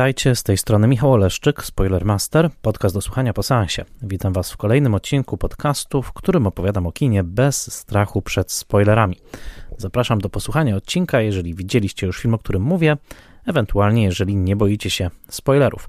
[0.00, 3.84] Witajcie, z tej strony Michał Oleszczyk, Spoilermaster, podcast do słuchania po seansie.
[4.02, 9.16] Witam Was w kolejnym odcinku podcastu, w którym opowiadam o kinie bez strachu przed spoilerami.
[9.78, 12.96] Zapraszam do posłuchania odcinka, jeżeli widzieliście już film, o którym mówię,
[13.46, 15.88] ewentualnie jeżeli nie boicie się spoilerów.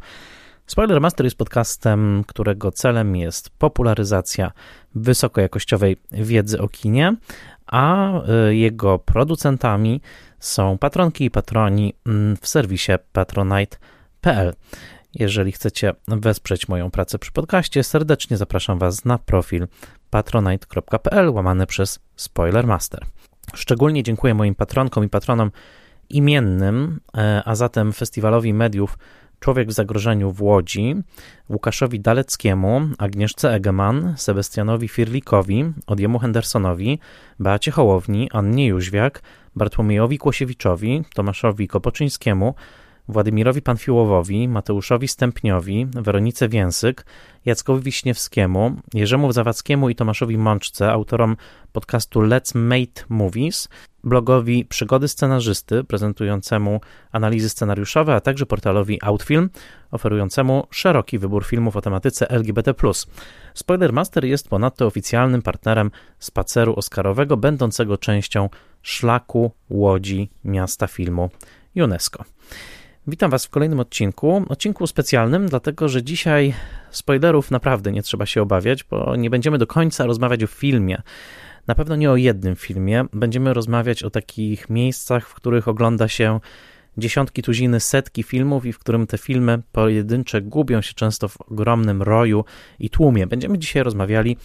[0.68, 4.52] Spoilermaster jest podcastem, którego celem jest popularyzacja
[4.96, 7.16] wysokojakościowej wiedzy o kinie,
[7.68, 8.12] a
[8.50, 10.02] y, jego producentami
[10.40, 12.92] są patronki i patroni mm, w serwisie
[15.16, 19.68] Jeżeli chcecie wesprzeć moją pracę przy podcaście, serdecznie zapraszam Was na profil
[20.10, 23.06] patronite.pl łamane przez Spoilermaster.
[23.54, 25.52] Szczególnie dziękuję moim patronkom i patronom
[26.10, 28.98] imiennym, e, a zatem Festiwalowi Mediów
[29.42, 30.96] Człowiek w zagrożeniu w Łodzi,
[31.50, 37.00] Łukaszowi Daleckiemu, Agnieszce Egeman, Sebastianowi Firlikowi, Odjemu Hendersonowi,
[37.40, 39.22] Beacie Hołowni, Annie Jóźwiak,
[39.56, 42.56] Bartłomiejowi Kłosiewiczowi, Tomaszowi Kopoczyńskiemu,
[43.12, 47.06] Władimirowi Panfiłowowi, Mateuszowi Stępniowi, Weronice Więsyk,
[47.46, 51.38] Jackowi Wiśniewskiemu, Jerzemu Zawadzkiemu i Tomaszowi Mączce, autorom
[51.72, 53.70] podcastu Let's Mate Movies,
[54.04, 56.82] blogowi Przygody Scenarzysty, prezentującemu
[57.12, 59.50] analizy scenariuszowe, a także portalowi Outfilm,
[59.92, 62.74] oferującemu szeroki wybór filmów o tematyce LGBT+.
[63.54, 68.50] Spoilermaster jest ponadto oficjalnym partnerem spaceru oscarowego, będącego częścią
[68.82, 71.30] szlaku Łodzi Miasta Filmu
[71.76, 72.24] UNESCO.
[73.08, 74.46] Witam Was w kolejnym odcinku.
[74.50, 76.54] Odcinku specjalnym, dlatego że dzisiaj
[76.92, 81.02] spoilerów naprawdę nie trzeba się obawiać, bo nie będziemy do końca rozmawiać o filmie.
[81.68, 83.06] Na pewno nie o jednym filmie.
[83.14, 86.40] Będziemy rozmawiać o takich miejscach, w których ogląda się
[86.98, 92.02] dziesiątki, tuziny, setki filmów i w którym te filmy pojedyncze gubią się często w ogromnym
[92.02, 92.46] roju
[92.80, 93.28] i tłumie.
[93.28, 94.38] Będziemy dzisiaj rozmawiali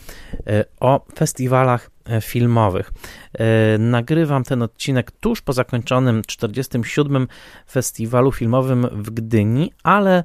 [0.46, 2.92] e, o festiwalach filmowych.
[3.38, 7.28] E, nagrywam ten odcinek tuż po zakończonym 47.
[7.70, 10.24] festiwalu filmowym w Gdyni, ale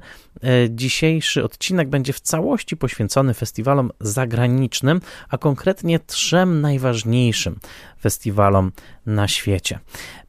[0.70, 7.58] dzisiejszy odcinek będzie w całości poświęcony festiwalom zagranicznym, a konkretnie trzem najważniejszym
[8.00, 8.72] festiwalom
[9.06, 9.78] na świecie.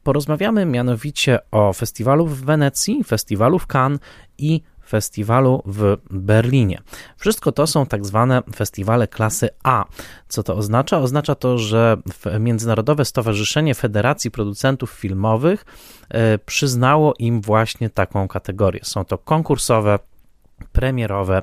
[0.02, 4.00] Porozmawiamy mianowicie o festiwalu w Wenecji, festiwalu w Cannes
[4.38, 6.82] i festiwalu w Berlinie.
[7.16, 9.84] Wszystko to są tak zwane festiwale klasy A.
[10.28, 10.98] Co to oznacza?
[10.98, 11.96] Oznacza to, że
[12.40, 15.64] Międzynarodowe Stowarzyszenie Federacji Producentów Filmowych
[16.08, 18.80] e, przyznało im właśnie taką kategorię.
[18.82, 19.98] Są to konkursowe,
[20.72, 21.42] premierowe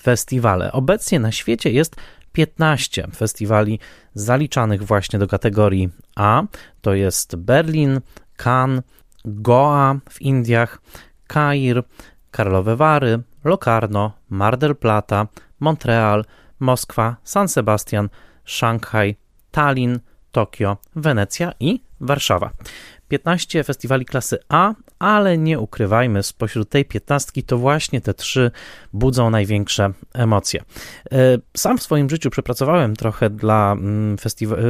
[0.00, 0.72] festiwale.
[0.72, 1.96] Obecnie na świecie jest
[2.32, 3.78] 15 festiwali
[4.14, 6.42] zaliczanych właśnie do kategorii A.
[6.80, 8.00] To jest Berlin,
[8.36, 8.82] Cannes,
[9.24, 10.80] Goa w Indiach,
[11.26, 11.82] Kair,
[12.30, 15.26] Karlowe Wary, Locarno, Mar del Plata,
[15.58, 16.24] Montreal,
[16.58, 18.10] Moskwa, San Sebastian,
[18.44, 19.14] Szanghaj,
[19.50, 20.00] Tallinn,
[20.30, 22.52] Tokio, Wenecja i Warszawa.
[23.08, 28.50] 15 festiwali klasy A, ale nie ukrywajmy, spośród tej piętnastki to właśnie te trzy
[28.92, 30.62] budzą największe emocje.
[31.12, 31.16] E,
[31.56, 34.16] sam w swoim życiu przepracowałem trochę, dla mm,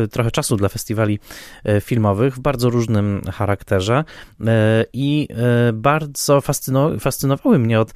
[0.05, 1.19] e, trochę czasu dla festiwali
[1.65, 4.05] e, filmowych w bardzo różnym charakterze
[4.93, 5.29] i
[5.73, 6.41] bardzo
[7.01, 7.93] fascynowały mnie od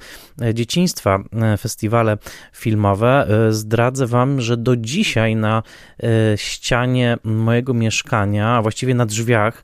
[0.53, 1.19] dzieciństwa
[1.59, 2.17] festiwale
[2.53, 3.27] filmowe.
[3.49, 5.63] Zdradzę Wam, że do dzisiaj na
[6.35, 9.63] ścianie mojego mieszkania, a właściwie na drzwiach,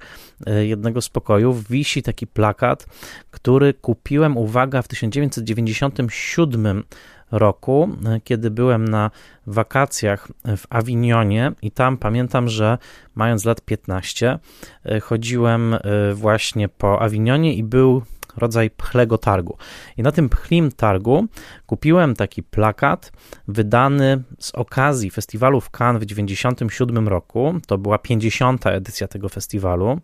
[0.61, 2.85] jednego z pokojów wisi taki plakat,
[3.31, 6.83] który kupiłem, uwaga, w 1997
[7.31, 9.11] roku, e, kiedy byłem na
[9.47, 12.77] wakacjach w Awinionie i tam pamiętam, że
[13.15, 14.39] mając lat 15
[14.85, 15.75] e, chodziłem
[16.13, 18.03] właśnie po Awinionie i był
[18.37, 19.57] rodzaj pchlego targu.
[19.97, 21.25] I na tym pchlim targu
[21.65, 23.11] kupiłem taki plakat
[23.47, 27.59] wydany z okazji festiwalu w Cannes w 1997 roku.
[27.67, 28.65] To była 50.
[28.67, 29.99] edycja tego festiwalu,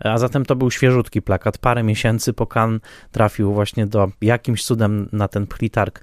[0.00, 1.58] a zatem to był świeżutki plakat.
[1.58, 2.80] Parę miesięcy po Cannes
[3.10, 6.00] trafił właśnie do jakimś cudem na ten pchli targ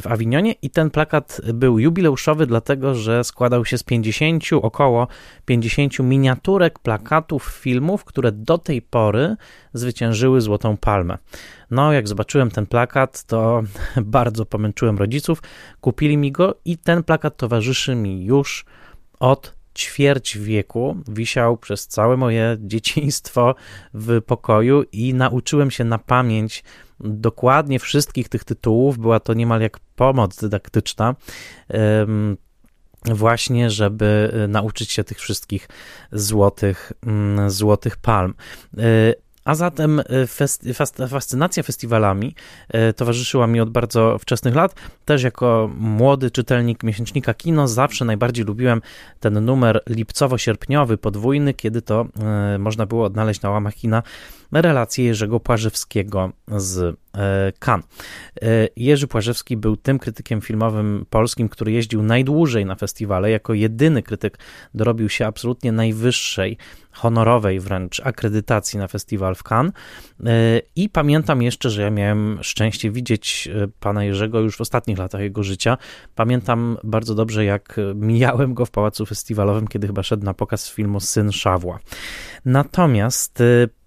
[0.00, 5.08] w Awinionie i ten plakat był jubileuszowy, dlatego że składał się z 50, około
[5.44, 9.36] 50 miniaturek plakatów filmów, które do tej pory
[9.72, 11.18] zwyciężyły Złotą Palmę.
[11.70, 13.62] No, jak zobaczyłem ten plakat, to
[13.96, 15.42] bardzo pomęczyłem rodziców,
[15.80, 18.64] kupili mi go i ten plakat towarzyszy mi już
[19.20, 23.54] od ćwierć wieku wisiał przez całe moje dzieciństwo
[23.94, 26.64] w pokoju i nauczyłem się na pamięć
[27.02, 28.98] dokładnie wszystkich tych tytułów.
[28.98, 31.14] Była to niemal jak pomoc dydaktyczna
[33.04, 35.68] właśnie, żeby nauczyć się tych wszystkich
[36.12, 38.34] złotych, mm, złotych palm.
[38.78, 38.82] E,
[39.44, 40.00] a zatem
[41.00, 42.34] e, fascynacja festiwalami
[42.96, 44.74] towarzyszyła mi od bardzo wczesnych lat.
[45.04, 48.82] Też jako młody czytelnik miesięcznika Kino zawsze najbardziej lubiłem
[49.20, 52.06] ten numer lipcowo-sierpniowy, podwójny, kiedy to
[52.58, 54.02] można było odnaleźć na łamach kina
[54.60, 56.96] relacje Jerzego Płażywskiego z
[57.66, 57.86] Cannes.
[58.76, 63.30] Jerzy Płażewski był tym krytykiem filmowym polskim, który jeździł najdłużej na festiwale.
[63.30, 64.38] Jako jedyny krytyk
[64.74, 66.56] dorobił się absolutnie najwyższej
[66.92, 69.72] honorowej wręcz akredytacji na festiwal w Cannes.
[70.76, 73.48] I pamiętam jeszcze, że ja miałem szczęście widzieć
[73.80, 75.78] pana Jerzego już w ostatnich latach jego życia.
[76.14, 81.00] Pamiętam bardzo dobrze, jak mijałem go w pałacu festiwalowym, kiedy chyba szedł na pokaz filmu
[81.00, 81.78] Syn Szawła.
[82.44, 83.42] Natomiast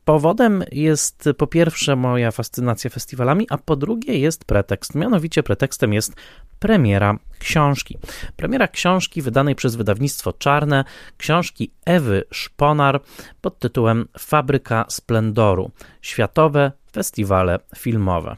[0.05, 4.95] Powodem jest po pierwsze moja fascynacja festiwalami, a po drugie jest pretekst.
[4.95, 6.13] Mianowicie pretekstem jest
[6.59, 7.97] premiera książki.
[8.35, 10.83] Premiera książki wydanej przez wydawnictwo Czarne,
[11.17, 13.01] książki Ewy Szponar
[13.41, 15.71] pod tytułem Fabryka Splendoru.
[16.01, 18.37] Światowe festiwale filmowe.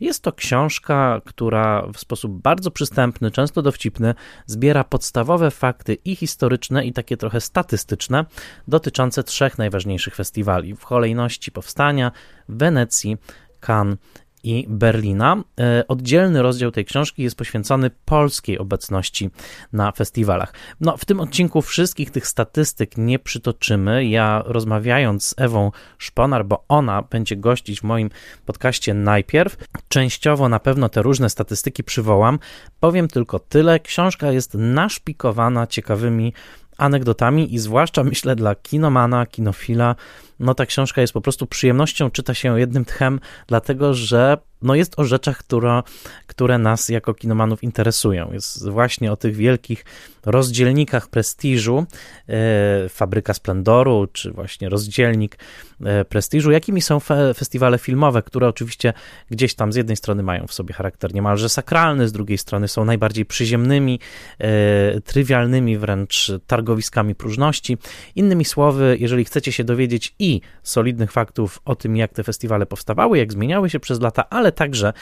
[0.00, 4.14] Jest to książka, która w sposób bardzo przystępny, często dowcipny,
[4.46, 8.24] zbiera podstawowe fakty i historyczne, i takie trochę statystyczne
[8.68, 12.12] dotyczące trzech najważniejszych festiwali w kolejności powstania
[12.48, 13.16] Wenecji,
[13.60, 13.98] Cannes
[14.44, 15.36] i Berlina.
[15.60, 19.30] E, oddzielny rozdział tej książki jest poświęcony polskiej obecności
[19.72, 20.52] na festiwalach.
[20.80, 24.06] No, w tym odcinku wszystkich tych statystyk nie przytoczymy.
[24.06, 28.10] Ja rozmawiając z Ewą Szponar, bo ona będzie gościć w moim
[28.46, 29.56] podcaście najpierw,
[29.88, 32.38] częściowo na pewno te różne statystyki przywołam.
[32.80, 33.80] Powiem tylko tyle.
[33.80, 36.32] Książka jest naszpikowana ciekawymi
[36.78, 39.94] anegdotami i zwłaszcza myślę dla kinomana, kinofila,
[40.40, 44.98] no ta książka jest po prostu przyjemnością, czyta się jednym tchem, dlatego że no jest
[44.98, 45.82] o rzeczach, które,
[46.26, 48.32] które nas jako kinomanów interesują.
[48.32, 49.84] Jest właśnie o tych wielkich
[50.26, 51.86] rozdzielnikach prestiżu,
[52.28, 55.38] e, Fabryka Splendoru, czy właśnie rozdzielnik
[55.84, 58.92] e, prestiżu, jakimi są fe, festiwale filmowe, które oczywiście
[59.30, 62.84] gdzieś tam z jednej strony mają w sobie charakter niemalże sakralny, z drugiej strony są
[62.84, 64.00] najbardziej przyziemnymi,
[64.38, 67.78] e, trywialnymi wręcz targowiskami próżności.
[68.16, 70.27] Innymi słowy, jeżeli chcecie się dowiedzieć i
[70.62, 74.92] solidnych faktów o tym, jak te festiwale powstawały, jak zmieniały się przez lata, ale także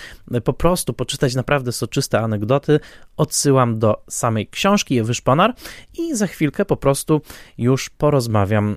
[0.45, 2.81] po prostu poczytać naprawdę soczyste anegdoty,
[3.17, 5.55] odsyłam do samej książki Ewy Szponar
[5.99, 7.21] i za chwilkę po prostu
[7.59, 8.77] już porozmawiam e,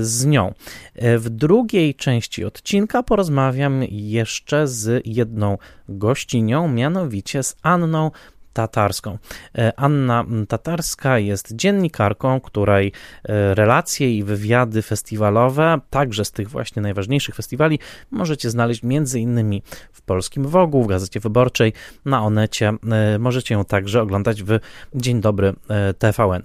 [0.00, 0.54] z nią.
[0.94, 8.10] E, w drugiej części odcinka porozmawiam jeszcze z jedną gościnią, mianowicie z Anną
[8.54, 9.18] Tatarską.
[9.58, 12.92] E, Anna Tatarska jest dziennikarką, której
[13.24, 17.78] e, relacje i wywiady festiwalowe, także z tych właśnie najważniejszych festiwali,
[18.10, 19.62] możecie znaleźć między innymi
[19.92, 21.72] w Polskim Wogu, w Gazecie Wyborczej,
[22.04, 22.72] na Onecie.
[22.92, 24.58] E, możecie ją także oglądać w
[24.94, 25.52] Dzień Dobry
[25.98, 26.42] TVN.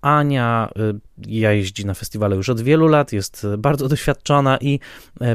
[0.00, 0.68] Ania
[1.26, 4.80] ja jeździ na festiwale już od wielu lat, jest bardzo doświadczona i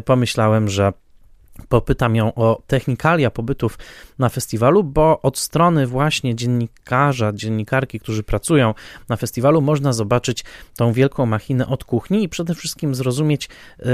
[0.06, 0.94] pomyślałem, że
[1.70, 3.78] popytam ją o technikalia pobytów
[4.20, 8.74] na festiwalu, bo od strony właśnie dziennikarza, dziennikarki, którzy pracują
[9.10, 10.44] na festiwalu, można zobaczyć
[10.76, 13.86] tą wielką machinę od kuchni i przede wszystkim zrozumieć y,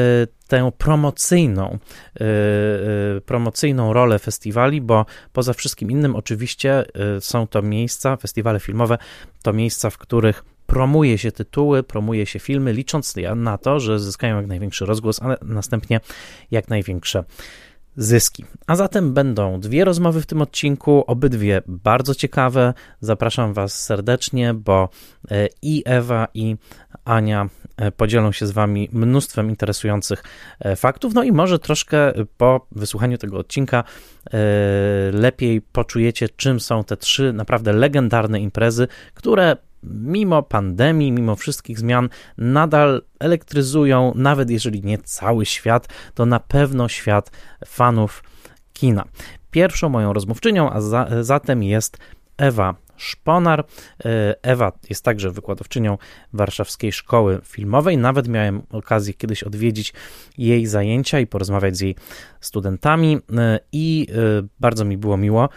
[0.48, 1.78] tę promocyjną,
[2.22, 2.24] y,
[3.18, 6.86] y, promocyjną rolę festiwali, bo poza wszystkim innym oczywiście
[7.20, 8.98] są to miejsca, festiwale filmowe,
[9.44, 14.38] to miejsca, w których promuje się tytuły, promuje się filmy, licząc na to, że zyskają
[14.38, 16.00] jak największy rozgłos, a następnie
[16.52, 17.24] jak największe
[17.98, 18.46] zyski.
[18.68, 22.74] A zatem będą dwie rozmowy w tym odcinku, obydwie bardzo ciekawe.
[23.02, 24.90] Zapraszam Was serdecznie, bo
[25.32, 26.56] e, i Ewa, i
[27.06, 30.24] Ania e, podzielą się z Wami mnóstwem interesujących
[30.60, 31.14] e, faktów.
[31.14, 33.84] No i może troszkę po wysłuchaniu tego odcinka
[35.12, 39.58] lepiej poczujecie, czym są te trzy naprawdę legendarne imprezy, które
[39.90, 46.88] mimo pandemii, mimo wszystkich zmian, nadal elektryzują, nawet jeżeli nie cały świat, to na pewno
[46.88, 47.32] świat
[47.66, 48.24] fanów
[48.74, 49.06] kina.
[49.52, 51.98] Pierwszą moją rozmówczynią, a za, zatem jest
[52.38, 53.66] Ewa Szponar.
[54.06, 55.98] E, Ewa jest także wykładowczynią
[56.34, 57.98] Warszawskiej Szkoły Filmowej.
[57.98, 59.94] Nawet miałem okazję kiedyś odwiedzić
[60.38, 61.96] jej zajęcia i porozmawiać z jej
[62.42, 65.50] studentami e, i e, bardzo mi było miło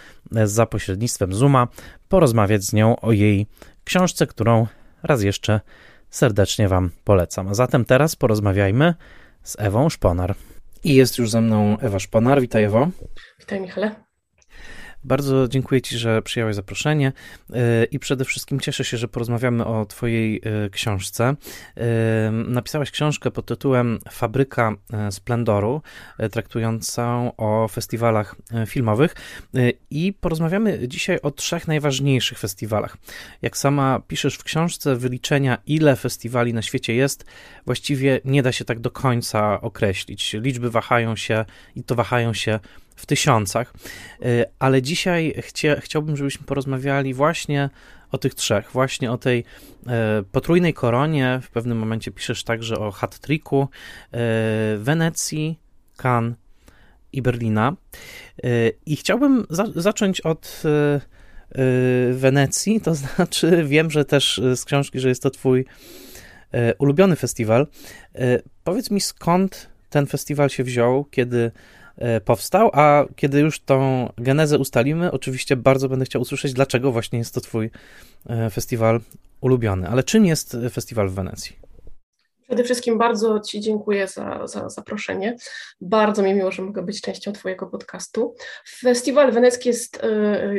[0.45, 1.69] za pośrednictwem Zooma
[2.09, 3.47] porozmawiać z nią o jej
[3.89, 4.67] książce, którą
[5.03, 5.61] raz jeszcze
[6.11, 7.49] serdecznie Wam polecam.
[7.49, 8.95] A zatem teraz porozmawiajmy
[9.43, 10.35] z Ewą Szponar.
[10.85, 12.41] I jest już ze mną Ewa Szponar.
[12.41, 12.89] Witaj Ewo.
[13.41, 14.08] Witaj Michale.
[15.09, 17.13] Bardzo dziękuję Ci, że przyjąłeś zaproszenie
[17.53, 21.35] e, i przede wszystkim cieszę się, że porozmawiamy o Twojej e, książce.
[21.77, 24.73] E, napisałaś książkę pod tytułem Fabryka
[25.11, 25.83] Splendoru,
[26.33, 28.37] traktującą o festiwalach
[28.67, 29.15] filmowych
[29.91, 32.97] i porozmawiamy dzisiaj o trzech najważniejszych festiwalach.
[33.43, 37.25] Jak sama piszesz w książce, wyliczenia ile festiwali na świecie jest,
[37.67, 40.33] właściwie nie da się tak do końca określić.
[40.33, 41.45] Liczby wahają się
[41.77, 42.61] i to wahają się
[42.99, 43.75] w tysiącach,
[44.23, 47.71] y, ale dzisiaj chcia, chciałbym, żebyśmy porozmawiali właśnie
[48.13, 49.45] o tych trzech, właśnie o tej
[49.87, 51.41] e, potrójnej koronie.
[51.43, 53.69] W pewnym momencie piszesz także o hat-tricku
[54.13, 54.19] e,
[54.79, 55.59] Wenecji,
[55.97, 56.37] Cannes
[57.13, 57.77] i Berlina.
[58.87, 60.63] I chciałbym za zacząć od
[62.13, 65.65] Wenecji, to znaczy wiem, że też z książki, że jest to twój
[66.79, 67.67] ulubiony festiwal.
[68.65, 71.88] Powiedz mi skąd ten festiwal się wziął, kiedy E,
[72.25, 77.35] powstał, a kiedy już tą genezę ustalimy, oczywiście bardzo będę chciał usłyszeć, dlaczego właśnie jest
[77.35, 77.71] to Twój
[78.27, 79.01] e, festiwal
[79.41, 79.89] ulubiony.
[79.89, 81.68] Ale czym jest festiwal w Wenecji?
[82.49, 85.37] Przede wszystkim bardzo Ci dziękuję za, za zaproszenie.
[85.81, 88.35] Bardzo mi miło, że mogę być częścią Twojego podcastu.
[88.81, 90.09] Festiwal Wenecki jest e,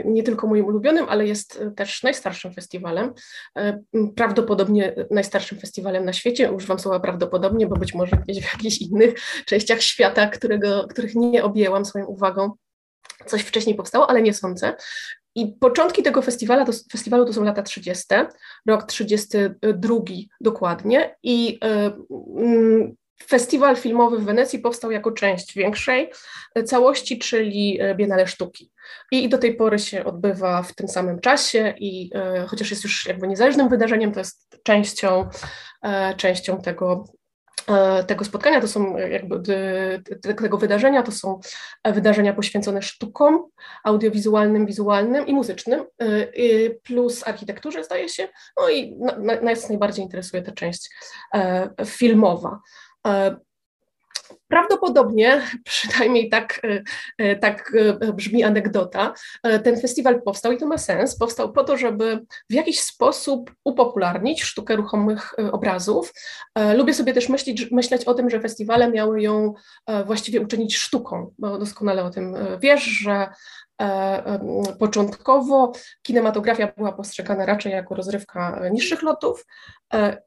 [0.06, 3.14] nie tylko moim ulubionym, ale jest też najstarszym festiwalem.
[3.58, 3.80] E,
[4.16, 6.52] prawdopodobnie najstarszym festiwalem na świecie.
[6.52, 9.14] Używam słowa prawdopodobnie, bo być może gdzieś w jakichś innych
[9.46, 12.52] częściach świata, którego, których nie objęłam swoją uwagą,
[13.26, 14.76] coś wcześniej powstało, ale nie sądzę.
[15.36, 18.06] I początki tego festiwalu to, festiwalu to są lata 30.,
[18.66, 19.96] rok 32
[20.42, 21.16] dokładnie.
[21.24, 22.96] I y,
[23.28, 26.12] festiwal filmowy w Wenecji powstał jako część większej
[26.66, 28.72] całości, czyli Biennale Sztuki.
[29.12, 32.12] I do tej pory się odbywa w tym samym czasie i
[32.44, 35.30] y, chociaż jest już jakby niezależnym wydarzeniem, to jest częścią,
[35.86, 37.04] y, częścią tego
[38.08, 39.42] tego spotkania, to są jakby
[40.38, 41.40] tego wydarzenia, to są
[41.86, 43.50] wydarzenia poświęcone sztukom
[43.84, 48.28] audiowizualnym, wizualnym i muzycznym, e, plus architekturze zdaje się,
[48.58, 48.98] no i
[49.42, 50.90] nas najbardziej interesuje ta część
[51.34, 52.60] e, filmowa.
[54.50, 56.84] Prawdopodobnie, przynajmniej tak, e,
[57.18, 59.14] e, tak e, brzmi anegdota,
[59.64, 61.18] ten festiwal powstał i to ma sens.
[61.18, 66.14] Powstał po to, żeby w jakiś sposób upopularnić sztukę ruchomych obrazów.
[66.76, 69.54] Lubię sobie też myśleć, myśleć o tym, że festiwale miały ją
[70.06, 73.28] właściwie uczynić sztuką, bo doskonale o tym wiesz, że
[74.80, 75.72] Początkowo
[76.02, 79.46] kinematografia była postrzegana raczej jako rozrywka niższych lotów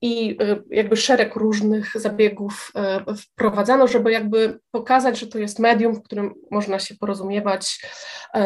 [0.02, 0.38] i
[0.70, 2.72] jakby szereg różnych zabiegów
[3.16, 7.86] wprowadzano, żeby jakby pokazać, że to jest medium, w którym można się porozumiewać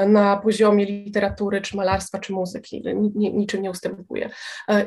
[0.06, 2.82] na poziomie literatury, czy malarstwa, czy muzyki,
[3.14, 4.30] niczym nie ustępuje.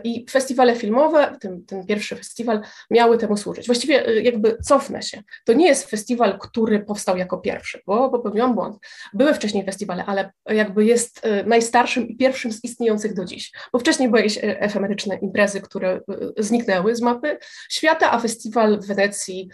[0.03, 2.61] I festiwale filmowe, ten, ten pierwszy festiwal,
[2.91, 3.65] miały temu służyć.
[3.65, 5.23] Właściwie jakby cofnę się.
[5.45, 8.77] To nie jest festiwal, który powstał jako pierwszy, bo popełniłam błąd.
[9.13, 13.51] Były wcześniej festiwale, ale jakby jest e, najstarszym i pierwszym z istniejących do dziś.
[13.73, 17.37] Bo wcześniej były jakieś e, efemeryczne imprezy, które e, zniknęły z mapy
[17.69, 19.49] świata, a festiwal w Wenecji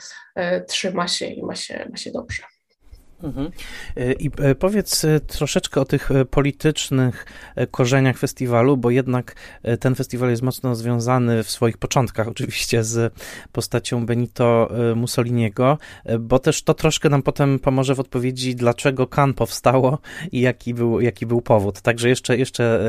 [0.67, 2.43] trzyma się i ma się, ma się dobrze.
[3.23, 3.51] Mhm.
[3.95, 7.25] E, I e, powiedz e, troszeczkę o tych politycznych
[7.71, 9.35] korzeniach festiwalu, bo jednak
[9.79, 13.13] ten festiwal jest mocno związany w swoich początkach oczywiście z
[13.51, 15.77] postacią Benito Mussoliniego,
[16.19, 19.99] bo też to troszkę nam potem pomoże w odpowiedzi, dlaczego Cannes powstało
[20.31, 21.81] i jaki był, jaki był powód.
[21.81, 22.79] Także jeszcze, jeszcze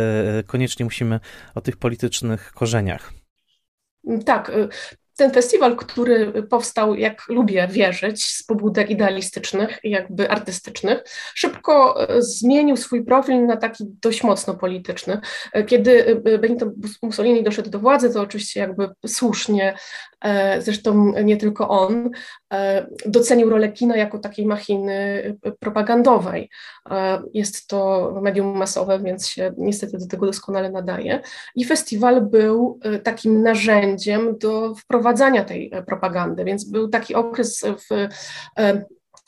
[0.47, 1.21] koniecznie musimy
[1.55, 3.13] o tych politycznych korzeniach.
[4.25, 4.53] Tak,
[5.17, 11.05] ten festiwal, który powstał, jak lubię wierzyć, z pobudek idealistycznych i jakby artystycznych,
[11.35, 15.21] szybko e, zmienił swój profil na taki dość mocno polityczny.
[15.53, 16.71] E, kiedy e, Benito
[17.03, 19.77] Mussolini doszedł do władzy, to oczywiście jakby słusznie,
[20.59, 22.11] zresztą nie tylko on,
[23.07, 25.23] docenił rolę kina jako takiej machiny
[25.61, 26.51] propagandowej.
[27.35, 31.21] Jest to medium masowe, więc się niestety do tego doskonale nadaje.
[31.55, 38.09] I festiwal był takim narzędziem do wprowadzania tej e, propagandy, więc był taki okres w
[38.59, 38.85] e,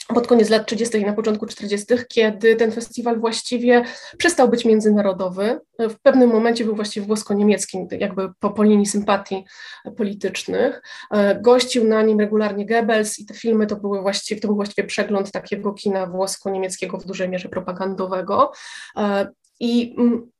[0.06, 0.98] pod koniec lat 30.
[0.98, 3.84] i na początku 40., kiedy ten festiwal właściwie
[4.18, 5.60] przestał być międzynarodowy.
[5.78, 9.44] W pewnym momencie był właściwie włosko-niemieckim, jakby po, po linii sympatii
[9.96, 10.82] politycznych.
[11.10, 14.88] E, gościł na nim regularnie Goebbels i te filmy to, były właściwie, to był właściwie
[14.88, 18.52] przegląd takiego kina włosko-niemieckiego w dużej mierze propagandowego.
[19.60, 20.30] I mm,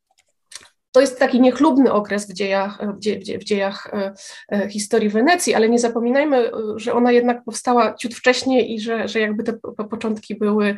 [0.91, 4.13] to jest taki niechlubny okres w dziejach, w, dzie, w dziejach e,
[4.51, 9.07] e, historii Wenecji, ale nie zapominajmy, e, że ona jednak powstała ciut wcześniej i że,
[9.07, 9.53] że jakby te
[9.89, 10.75] początki były,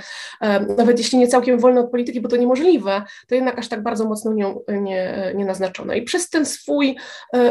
[0.77, 4.05] nawet jeśli nie całkiem wolne od polityki, bo to niemożliwe, to jednak aż tak bardzo
[4.05, 5.97] mocno nią nie, nie.
[5.97, 6.97] I przez ten swój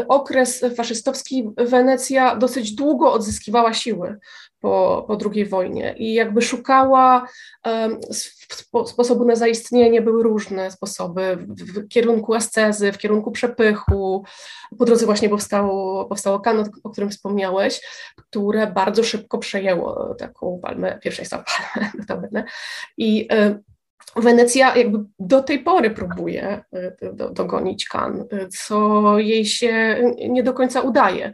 [0.07, 4.17] okres faszystowski Wenecja dosyć długo odzyskiwała siły
[4.61, 7.27] po, po II wojnie i jakby szukała
[7.65, 7.99] um,
[8.85, 14.25] sposobu na zaistnienie, były różne sposoby w, w, kierunku ascezy, w kierunku przepychu.
[14.77, 17.81] Po drodze właśnie powstało, powstało Kano, o którym wspomniałeś,
[18.15, 22.43] które bardzo szybko przejęło taką palmę, pierwszeństwa palmę notabene.
[22.97, 23.70] I y,
[24.15, 26.95] Wenecja jakby do tej pory próbuje y,
[27.31, 28.25] dogonić Kan,
[28.57, 31.33] co jej się nie do końca udaje,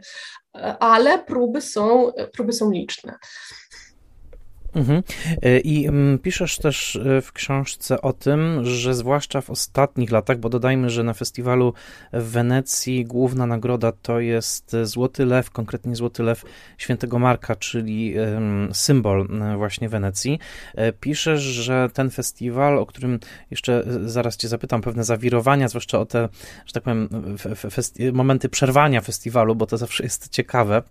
[0.80, 3.18] ale próby są, próby są liczne.
[4.78, 5.02] Mhm.
[5.42, 10.38] E, I mm, piszesz też e, w książce o tym, że zwłaszcza w ostatnich latach,
[10.38, 11.72] bo dodajmy, że na festiwalu
[12.12, 16.44] w Wenecji główna nagroda to jest Złoty Lew, konkretnie Złoty Lew
[16.78, 18.14] Świętego Marka, czyli
[18.72, 20.38] symbol e, właśnie Wenecji.
[21.00, 23.18] Piszesz, że ten festiwal, o którym
[23.50, 26.28] jeszcze zaraz cię zapytam, pewne zawirowania, zwłaszcza o te,
[26.66, 27.08] że tak powiem,
[28.12, 30.82] momenty przerwania festiwalu, bo to zawsze jest ciekawe.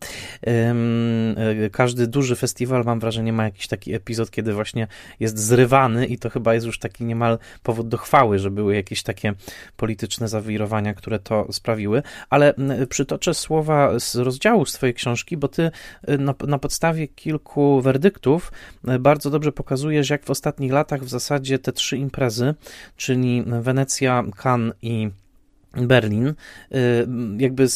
[1.71, 4.87] Każdy duży festiwal, mam wrażenie, ma jakiś taki epizod, kiedy właśnie
[5.19, 9.03] jest zrywany i to chyba jest już taki niemal powód do chwały, że były jakieś
[9.03, 9.33] takie
[9.77, 12.53] polityczne zawirowania, które to sprawiły, ale
[12.89, 15.71] przytoczę słowa z rozdziału z twojej książki, bo ty
[16.09, 18.51] y, na, na podstawie kilku werdyktów
[18.89, 22.55] y, bardzo dobrze pokazujesz, jak w ostatnich latach w zasadzie te trzy imprezy,
[22.97, 25.09] czyli Wenecja, Cannes i
[25.77, 26.33] Berlin, y,
[27.37, 27.67] jakby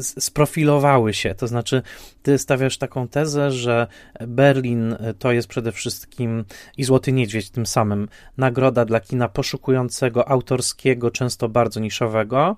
[0.00, 1.34] sprofilowały się.
[1.34, 1.82] To znaczy,
[2.22, 3.86] ty stawiasz taką tezę, że
[4.20, 6.44] Berlin to jest przede wszystkim
[6.76, 12.56] i Złoty Niedźwiedź tym samym nagroda dla kina poszukującego, autorskiego, często bardzo niszowego.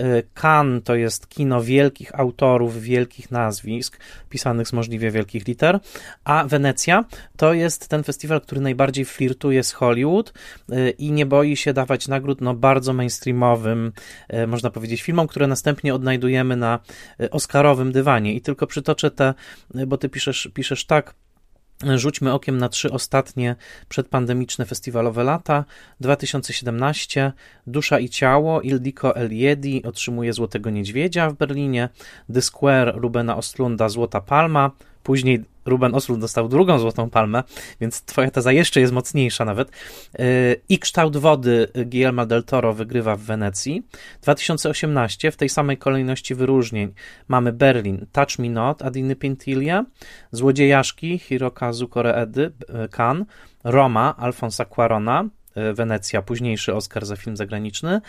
[0.00, 3.98] Y, Cannes to jest kino wielkich autorów, wielkich nazwisk,
[4.30, 5.80] pisanych z możliwie wielkich liter,
[6.24, 7.04] a Wenecja
[7.36, 10.32] to jest ten festiwal, który najbardziej flirtuje z Hollywood
[10.72, 13.92] y, i nie boi się dawać nagród no, bardzo mainstreamowym
[14.46, 16.78] można powiedzieć, filmom, które następnie odnajdujemy na
[17.20, 18.34] e, Oscarowym dywanie.
[18.34, 19.34] I tylko przytoczę te,
[19.74, 21.14] e, bo ty piszesz, piszesz tak,
[21.94, 23.56] Rzućmy okiem na trzy ostatnie
[23.88, 25.64] przedpandemiczne festiwalowe lata.
[26.00, 27.32] 2017
[27.66, 31.88] Dusza i Ciało Ildiko Eliedi otrzymuje Złotego Niedźwiedzia w Berlinie.
[32.34, 34.70] The Square Rubena Ostlunda Złota Palma.
[35.04, 37.42] Później Ruben Oslund dostał drugą złotą palmę,
[37.80, 39.70] więc twoja teza jeszcze jest mocniejsza nawet.
[40.18, 40.24] Yy,
[40.68, 43.82] I kształt wody Guillermo del Toro wygrywa w Wenecji.
[44.22, 46.92] 2018 w tej samej kolejności wyróżnień
[47.28, 49.84] mamy Berlin, Touch Me Not, Adiny Pintilia,
[50.32, 52.52] Złodziejaszki, Hirokazu Koreedy,
[52.90, 53.26] Cannes,
[53.64, 58.00] Roma, Alfonsa Cuarona, yy, Wenecja, późniejszy Oscar za film zagraniczny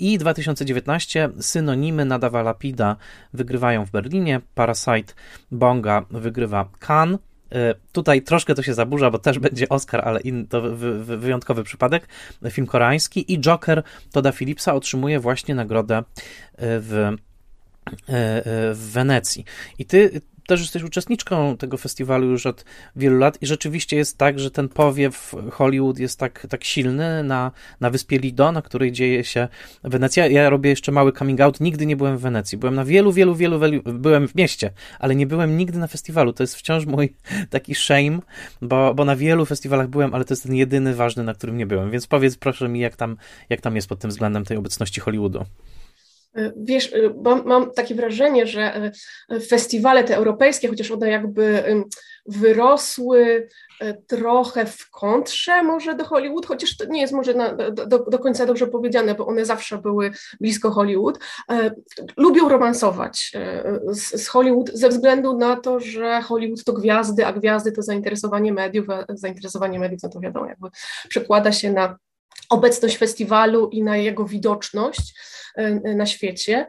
[0.00, 2.96] i 2019 synonimy Nadawa Lapida
[3.32, 5.14] wygrywają w Berlinie, Parasite
[5.50, 7.18] Bonga wygrywa Cannes,
[7.52, 10.62] e, Tutaj troszkę to się zaburza, bo też będzie Oscar, ale in, to
[11.18, 12.08] wyjątkowy przypadek.
[12.50, 13.82] Film koreański i Joker
[14.12, 16.02] Toda Philipsa otrzymuje właśnie nagrodę e,
[16.56, 17.16] w, e,
[18.74, 19.44] w Wenecji.
[19.78, 22.64] I ty też jesteś uczestniczką tego festiwalu już od
[22.96, 27.52] wielu lat i rzeczywiście jest tak, że ten powiew Hollywood jest tak, tak silny na,
[27.80, 29.48] na wyspie Lido, na której dzieje się
[29.84, 30.26] Wenecja.
[30.26, 32.58] Ja robię jeszcze mały coming out, nigdy nie byłem w Wenecji.
[32.58, 36.32] Byłem na wielu, wielu, wielu, wielu byłem w mieście, ale nie byłem nigdy na festiwalu.
[36.32, 37.14] To jest wciąż mój
[37.50, 38.18] taki shame,
[38.62, 41.66] bo, bo na wielu festiwalach byłem, ale to jest ten jedyny ważny, na którym nie
[41.66, 41.90] byłem.
[41.90, 43.16] Więc powiedz proszę mi, jak tam,
[43.50, 45.44] jak tam jest pod tym względem tej obecności Hollywoodu.
[46.36, 47.14] E, wiesz, e,
[47.44, 48.92] mam takie wrażenie, że
[49.28, 51.64] e, festiwale te europejskie, chociaż one jakby
[52.26, 53.48] wyrosły
[54.06, 58.46] trochę w kontrze może do Hollywood, chociaż to nie jest może na, do, do, końca
[58.46, 61.18] dobrze powiedziane, bo one zawsze były blisko Hollywood,
[62.16, 63.32] lubią romansować
[63.88, 68.52] z, z, Hollywood ze względu na to, że Hollywood to gwiazdy, a gwiazdy to zainteresowanie
[68.52, 70.68] mediów, a zainteresowanie mediów, no to wiadomo, jakby
[71.08, 71.98] przekłada się na
[72.50, 75.14] obecność festiwalu i na jego widoczność
[75.56, 76.66] e, na świecie.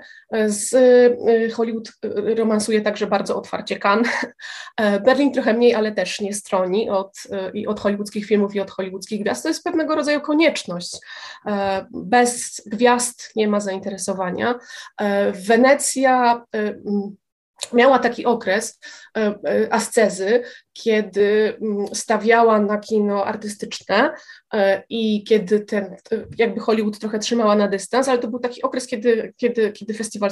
[0.48, 4.12] Z e, Hollywood e, romansuje także bardzo otwarcie Cannes.
[5.06, 9.22] Berlin trochę mniej, ale też nie stroni od, i od hollywoodzkich filmów i od hollywoodzkich
[9.22, 9.44] gwiazd.
[9.44, 10.98] To jest pewnego rodzaju konieczność.
[11.92, 14.56] Bez gwiazd nie ma zainteresowania.
[15.34, 16.44] Wenecja
[17.74, 18.80] miała taki okres
[19.72, 24.14] ascezy, kiedy mm, stawiała na kino artystyczne
[24.54, 25.96] e, i kiedy ten,
[26.38, 30.32] jakby Hollywood trochę trzymała na dystans, ale to był taki okres, kiedy, kiedy, kiedy festiwal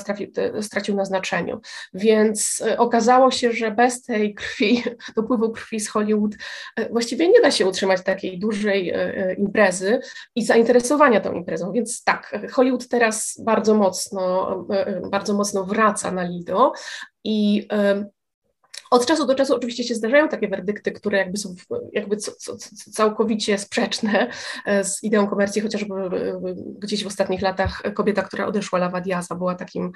[0.62, 1.62] stracił, na znaczeniu.
[1.94, 4.84] Więc e, okazało się, że bez tej krwi,
[5.16, 6.32] dopływu krwi z Hollywood
[6.76, 8.94] e, właściwie nie da się utrzymać takiej dużej
[9.38, 10.00] imprezy
[10.36, 11.72] i zainteresowania tą imprezą.
[11.72, 14.66] Więc tak, Hollywood teraz bardzo mocno,
[15.12, 16.74] bardzo mocno wraca na Lido
[17.24, 17.68] i
[18.92, 21.56] od czasu do czasu oczywiście się zdarzają takie werdykty, które jakby są
[21.94, 22.18] jakby
[22.94, 24.32] całkowicie sprzeczne
[24.66, 26.10] e, z ideą komercji, chociażby e,
[26.80, 29.92] gdzieś w ostatnich latach kobieta, która odeszła, Lawa Diaza, była takim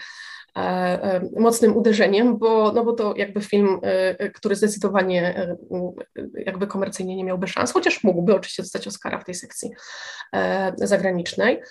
[0.58, 3.80] e, mocnym uderzeniem, bo, no bo to jakby film,
[4.34, 5.48] który zdecydowanie
[6.34, 9.70] jakby komercyjnie nie miałby szans, chociaż mógłby oczywiście dostać Oscara w tej sekcji
[10.78, 11.62] zagranicznej.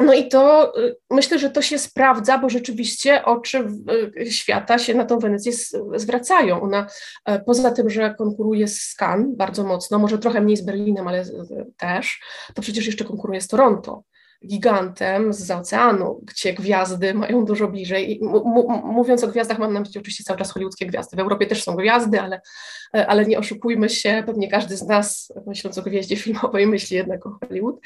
[0.00, 3.68] No i to y, myślę, że to się sprawdza, bo rzeczywiście oczy
[4.20, 5.52] y, świata się na tą Wenecję
[5.94, 6.60] zwracają.
[6.60, 6.86] Ona
[7.24, 11.24] e, poza tym, że konkuruje z Cannes bardzo mocno, może trochę mniej z Berlinem, ale
[11.76, 12.20] też,
[12.54, 14.02] to przecież jeszcze konkuruje z Toronto.
[14.46, 18.20] gigantem z oceanu, gdzie gwiazdy mają dużo bliżej.
[18.84, 21.16] mówiąc o gwiazdach, mam na myśli oczywiście cały czas hollywoodzkie gwiazdy.
[21.16, 22.40] W Europie też są gwiazdy, ale,
[22.92, 27.38] ale nie oszukujmy się, pewnie każdy z nas, myśląc o gwieździe filmowej, myśli jednak o
[27.40, 27.80] Hollywood.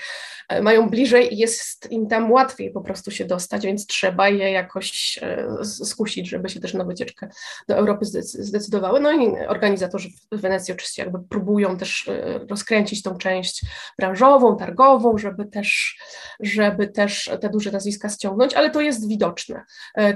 [0.49, 4.51] E, mają bliżej i jest im tam łatwiej po prostu się dostać, więc trzeba je
[4.51, 7.29] jakoś e, skusić, żeby się też na wycieczkę
[7.69, 9.01] do Europy zdecydowały.
[9.01, 13.65] No i organizatorzy w Wenecji oczywiście jakby próbują też e, rozkręcić tą część
[13.99, 15.99] branżową, targową, żeby też,
[16.41, 19.65] żeby też te duże nazwiska ściągnąć, ale to jest widoczne.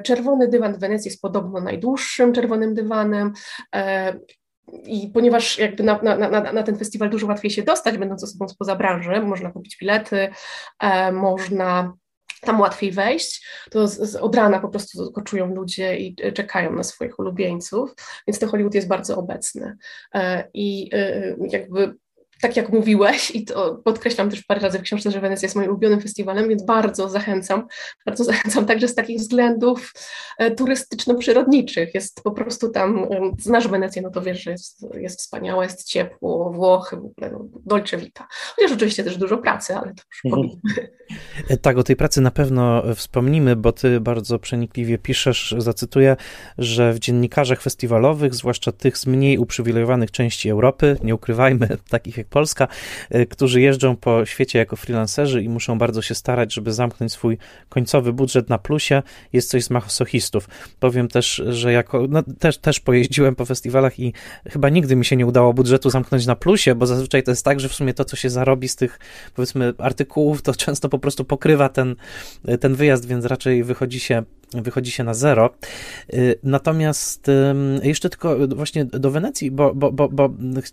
[0.02, 3.32] Czerwony dywan w Wenecji jest podobno najdłuższym czerwonym dywanem.
[4.84, 8.48] I ponieważ jakby na, na, na, na, ten festiwal dużo łatwiej się dostać, będąc osobą
[8.48, 10.28] spoza branży, można kupić bilety,
[10.80, 11.92] e, można
[12.40, 16.72] tam łatwiej wejść, to z, z, od rana po prostu koczują ludzie i e, czekają
[16.72, 17.94] na swoich ulubieńców,
[18.26, 19.76] więc to Hollywood jest bardzo obecny.
[20.14, 21.94] E, I e, jakby
[22.40, 25.68] tak jak mówiłeś, i to podkreślam też parę razy w książce, że Wenecja jest moim
[25.68, 27.66] ulubionym festiwalem, więc bardzo zachęcam,
[28.06, 29.92] bardzo zachęcam także z takich względów
[30.38, 31.94] e, turystyczno-przyrodniczych.
[31.94, 35.88] Jest po prostu tam, e, znasz Wenecję, no to wiesz, że jest, jest wspaniała, jest
[35.88, 38.26] ciepło, Włochy, w ogóle, no, dolce vita.
[38.56, 40.60] Chociaż oczywiście też dużo pracy, ale to już mhm.
[41.62, 46.16] Tak, o tej pracy na pewno wspomnimy, bo ty bardzo przenikliwie piszesz, zacytuję,
[46.58, 52.25] że w dziennikarzach festiwalowych, zwłaszcza tych z mniej uprzywilejowanych części Europy, nie ukrywajmy, takich jak
[52.26, 52.68] Polska,
[53.14, 57.38] y, którzy jeżdżą po świecie jako freelancerzy i muszą bardzo się starać, żeby zamknąć swój
[57.68, 60.48] końcowy budżet na plusie, jest coś z masochistów.
[60.80, 64.12] Powiem też, że jako, no, też, też pojeździłem po festiwalach i
[64.48, 67.60] chyba nigdy mi się nie udało budżetu zamknąć na plusie, bo zazwyczaj to jest tak,
[67.60, 68.98] że w sumie to, co się zarobi z tych,
[69.34, 71.96] powiedzmy, artykułów, to często po prostu pokrywa ten,
[72.60, 74.22] ten wyjazd, więc raczej wychodzi się
[74.62, 75.50] wychodzi się na zero.
[76.14, 77.30] Y, natomiast
[77.82, 80.30] jeszcze tylko właśnie do Wenecji, bo, bo, bo, bo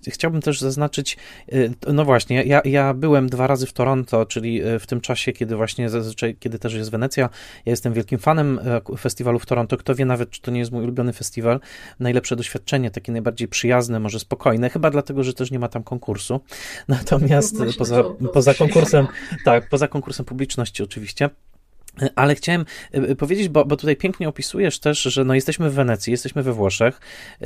[0.08, 1.18] chciałbym też zaznaczyć,
[1.54, 5.34] y, no właśnie, ja, ja byłem dwa razy w Toronto, czyli y, w tym czasie,
[5.34, 7.30] kiedy właśnie zazwyczaj, kiedy też jest Wenecja,
[7.66, 8.60] ja jestem wielkim fanem
[9.00, 11.60] festiwalu w Toronto, kto wie nawet, czy to nie jest mój ulubiony festiwal,
[12.00, 16.40] najlepsze doświadczenie, takie najbardziej przyjazne, może spokojne, chyba dlatego, że też nie ma tam konkursu,
[16.88, 19.08] natomiast no poza, poza konkursem,
[19.46, 21.30] tak, poza konkursem publiczności oczywiście,
[22.16, 25.74] ale chciałem e, e, powiedzieć, bo, bo tutaj pięknie opisujesz też, że no jesteśmy w
[25.74, 27.02] Wenecji, jesteśmy we Włoszech.
[27.42, 27.46] E,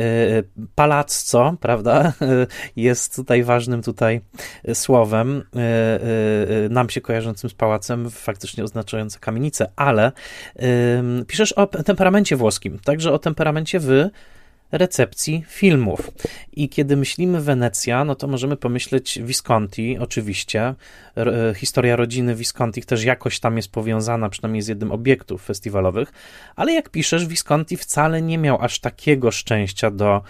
[0.76, 2.14] palazzo, prawda,
[2.76, 4.22] jest tutaj ważnym tutaj
[4.74, 5.44] słowem,
[6.70, 10.12] nam się kojarzącym z pałacem, faktycznie oznaczające kamienicę, ale
[11.28, 14.10] piszesz o temperamencie włoskim, także o temperamencie wy
[14.72, 16.12] recepcji filmów.
[16.54, 20.76] I kiedy myślimy Wenecja, no to możemy pomyśleć Visconti, oczywiście.
[21.18, 26.12] E, historia rodziny Visconti też jakoś tam jest powiązana, przynajmniej z jednym obiektów festiwalowych,
[26.56, 30.22] ale jak piszesz, Visconti wcale nie miał aż takiego szczęścia do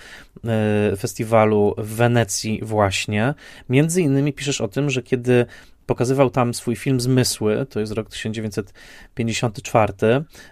[0.45, 3.33] e, festiwalu w Wenecji właśnie.
[3.69, 5.45] Między innymi piszesz o tym, że kiedy
[5.85, 9.93] pokazywał tam swój film Zmysły, to jest rok 1954.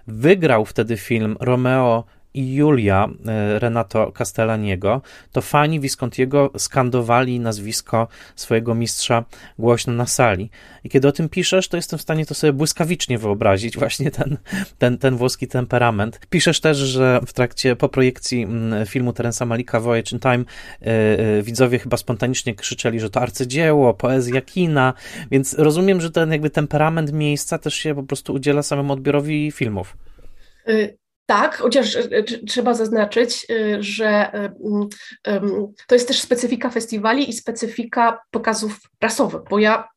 [0.07, 2.03] Wygrał wtedy film Romeo
[2.35, 9.25] i Julia e, Renato Castellaniego, to fani Viscontiego skandowali nazwisko swojego mistrza
[9.59, 10.49] głośno na sali.
[10.83, 14.37] I kiedy o tym piszesz, to jestem w stanie to sobie błyskawicznie wyobrazić, właśnie ten,
[14.77, 16.19] ten, ten włoski temperament.
[16.29, 20.91] Piszesz też, że w trakcie, po projekcji mm, filmu Terensa Malika Voyage in Time yy,
[21.35, 24.93] yy, widzowie chyba spontanicznie krzyczeli, że to arcydzieło, poezja kina,
[25.31, 29.97] więc rozumiem, że ten jakby temperament miejsca też się po prostu udziela samemu odbiorowi filmów.
[31.25, 35.41] Tak, chociaż e, trzeba zaznaczyć, e, że e,
[35.87, 39.87] to jest też specyfika festiwali i specyfika pokazów prasowych, bo ja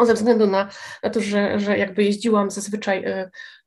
[0.00, 0.68] ze względu na,
[1.02, 3.04] na to, że, że jakby jeździłam zazwyczaj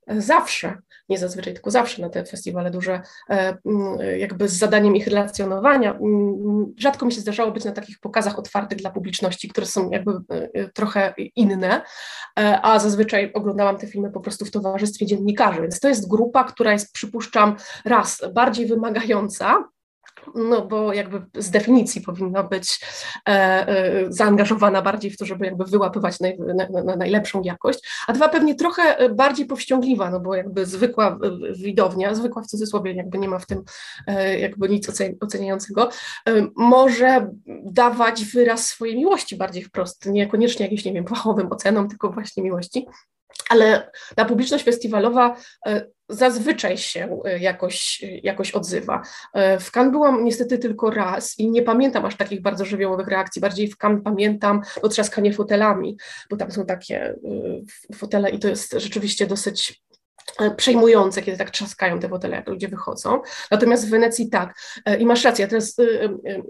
[0.08, 0.78] zawsze,
[1.10, 3.58] nie zazwyczaj, tylko zawsze na te festiwale duże, e,
[4.18, 6.00] jakby z zadaniem ich relacjonowania.
[6.78, 10.70] Rzadko mi się zdarzało być na takich pokazach otwartych dla publiczności, które są jakby e,
[10.70, 11.82] trochę inne,
[12.39, 16.44] e, a zazwyczaj oglądałam te filmy po prostu w towarzystwie dziennikarzy, więc to jest grupa,
[16.44, 19.74] która jest, przypuszczam, raz bardziej wymagająca,
[20.35, 22.79] no bo jakby z definicji powinna być
[23.27, 28.13] e, e, zaangażowana bardziej w to, żeby jakby wyłapywać naj, na, na najlepszą jakość, a
[28.13, 33.17] dwa pewnie trochę bardziej powściągliwa, no bo jakby zwykła e, widownia, zwykła w cudzysłowie jakby
[33.17, 33.63] nie ma w tym
[34.07, 34.89] e, jakby nic
[35.21, 35.89] oceniającego,
[36.27, 37.29] e, może
[37.63, 42.88] dawać wyraz swojej miłości bardziej wprost, niekoniecznie jakimś, nie wiem, fachowym ocenom, tylko właśnie miłości
[43.50, 49.02] ale ta publiczność festiwalowa e, zazwyczaj się e, jakoś, jakoś odzywa.
[49.34, 53.41] E, w Cannes byłam niestety tylko raz i nie pamiętam aż takich bardzo żywiołowych reakcji,
[53.41, 55.98] bardziej w Cannes pamiętam otrzaskanie fotelami,
[56.30, 57.15] bo tam są takie
[57.95, 59.82] fotele i to jest rzeczywiście dosyć
[60.58, 63.21] przejmujące, kiedy tak trzaskają te fotele, jak ludzie wychodzą.
[63.52, 64.56] Natomiast w Wenecji tak.
[65.00, 65.84] I masz rację, ja teraz y,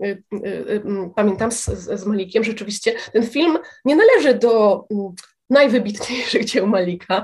[0.04, 0.84] y, y,
[1.16, 1.66] pamiętam z,
[2.00, 4.86] z Malikiem, rzeczywiście ten film nie należy do
[5.50, 7.24] najwybitniejszych dzieł Malika,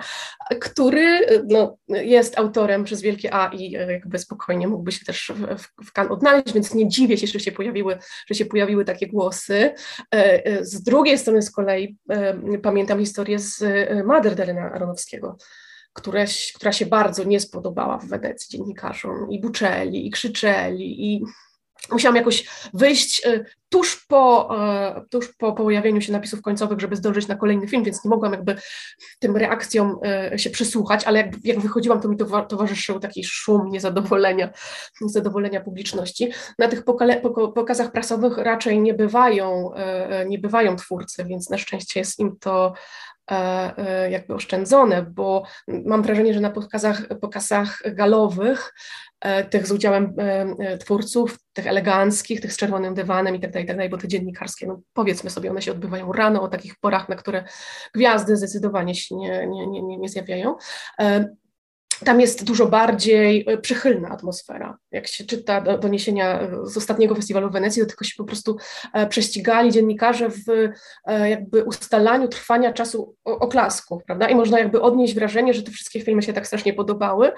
[0.60, 5.92] który no, jest autorem przez wielkie A i jakby spokojnie mógłby się też w, w
[5.94, 9.74] kan odnaleźć, więc nie dziwię się, że się pojawiły, że się pojawiły takie głosy.
[10.62, 11.98] Z drugiej strony z kolei
[12.64, 13.64] pamiętam historię z
[14.06, 15.38] Mader Aronowskiego,
[16.56, 21.24] która się bardzo nie spodobała w Wenecji dziennikarzom i buczeli, i krzyczeli, i
[21.92, 27.28] musiałam jakoś wyjść e, tuż po, e, tuż po pojawieniu się napisów końcowych, żeby zdążyć
[27.28, 28.56] na kolejny film, więc nie mogłam jakby
[29.20, 32.18] tym reakcjom e, się przysłuchać, ale jak, jak wychodziłam, to mi
[32.50, 34.50] towarzyszył taki szum niezadowolenia,
[35.02, 36.32] niezadowolenia publiczności.
[36.60, 36.84] Na tych
[37.56, 39.72] pokazach prasowych raczej nie bywają,
[40.28, 42.74] nie bywają twórcy, więc na szczęście jest im to
[44.10, 48.74] jakby oszczędzone, bo mam wrażenie, że na pokazach, pokazach galowych
[49.22, 53.52] E, tych z udziałem e, e, twórców, tych eleganckich, tych z czerwonym dywanem i tak
[53.52, 57.10] dalej, tak bo te dziennikarskie, no powiedzmy sobie, one się odbywają rano o takich porach,
[57.10, 57.44] na które
[57.94, 60.56] gwiazdy zdecydowanie się nie, nie, nie, nie zjawiają
[62.06, 64.78] tam jest dużo bardziej e, przychylna atmosfera.
[64.92, 68.58] Jak się czyta doniesienia e, z ostatniego festiwalu w Wenecji, to tylko się po prostu
[68.94, 70.70] e, prześcigali dziennikarze w
[71.30, 74.30] jakby ustalaniu trwania czasu oklasków, prawda?
[74.30, 77.32] I można jakby odnieść wrażenie, że te wszystkie filmy się tak strasznie podobały.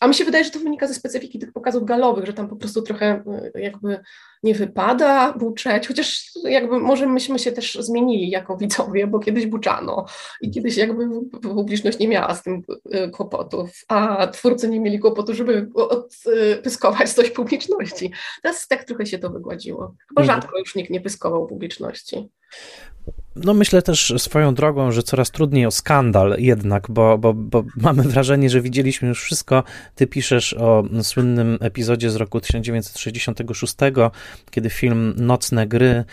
[0.00, 2.56] A mi się wydaje, że to wynika ze specyfiki tych pokazów galowych, że tam po
[2.56, 3.22] prostu trochę
[3.54, 4.00] jakby
[4.42, 10.06] nie wypada buczeć, chociaż jakby może myśmy się też zmienili jako widzowie, bo kiedyś buczano
[10.40, 11.08] i kiedyś jakby
[11.42, 17.30] publiczność nie miała z tym e, kłopotów, a twórcy nie mieli kłopotu, żeby odpyskować coś
[17.30, 18.12] publiczności.
[18.42, 19.94] Teraz tak trochę się to wygładziło.
[20.08, 20.40] Chyba mhm.
[20.40, 22.28] rzadko już nikt nie pyskował publiczności.
[23.36, 28.02] No myślę też swoją drogą, że coraz trudniej o skandal jednak, bo, bo, bo mamy
[28.02, 29.64] wrażenie, że widzieliśmy już wszystko.
[29.94, 33.74] Ty piszesz o słynnym epizodzie z roku 1966,
[34.50, 36.04] kiedy film Nocne gry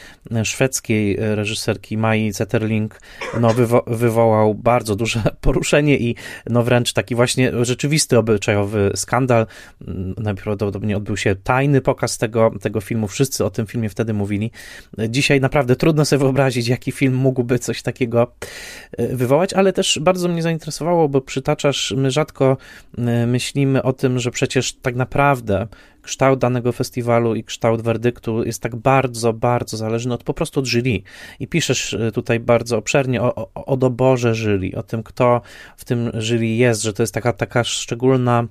[0.44, 3.02] szwedzkiej reżyserki Mai Zetterling
[3.40, 6.16] no, wywo wywołał bardzo duże poruszenie i
[6.50, 9.48] no wręcz taki właśnie rzeczywisty obyczajowy skandal.
[10.18, 13.08] Najprawdopodobniej odbył się tajny pokaz tego, tego filmu.
[13.08, 14.52] Wszyscy o tym filmie wtedy mówili.
[15.10, 18.32] Dzisiaj naprawdę trudno sobie wyobrazić, jaki film mógłby coś takiego
[18.98, 22.58] e, wywołać, ale też bardzo mnie zainteresowało, bo przytaczasz, my rzadko
[22.98, 25.68] e, myślimy o tym, że przecież tak naprawdę
[26.02, 30.68] kształt danego festiwalu i kształt werdyktu jest tak bardzo, bardzo zależny od po prostu od
[30.68, 31.02] jury.
[31.40, 35.42] I piszesz e, tutaj bardzo obszernie o, o, o doborze jury, o tym, kto
[35.78, 38.48] w tym jury jest, że to jest taka, taka szczególna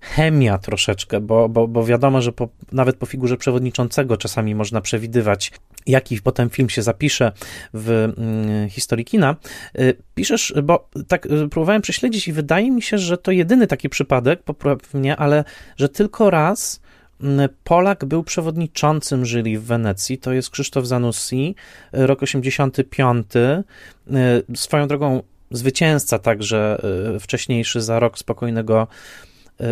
[0.00, 5.52] chemia troszeczkę, bo, bo, bo wiadomo, że po, nawet po figurze przewodniczącego czasami można przewidywać,
[5.86, 7.32] jaki potem film się zapisze
[7.74, 9.36] w mm, historii kina.
[9.78, 13.88] Y, piszesz, bo tak y, próbowałem prześledzić i wydaje mi się, że to jedyny taki
[13.88, 15.44] przypadek, popraw mnie, ale
[15.76, 16.80] że tylko raz
[17.20, 21.54] mm, Polak był przewodniczącym jury w Wenecji, to jest Krzysztof Zanussi,
[21.92, 23.26] rok 85.
[23.36, 26.82] Y, swoją drogą zwycięzca także
[27.20, 28.86] wcześniejszy za rok spokojnego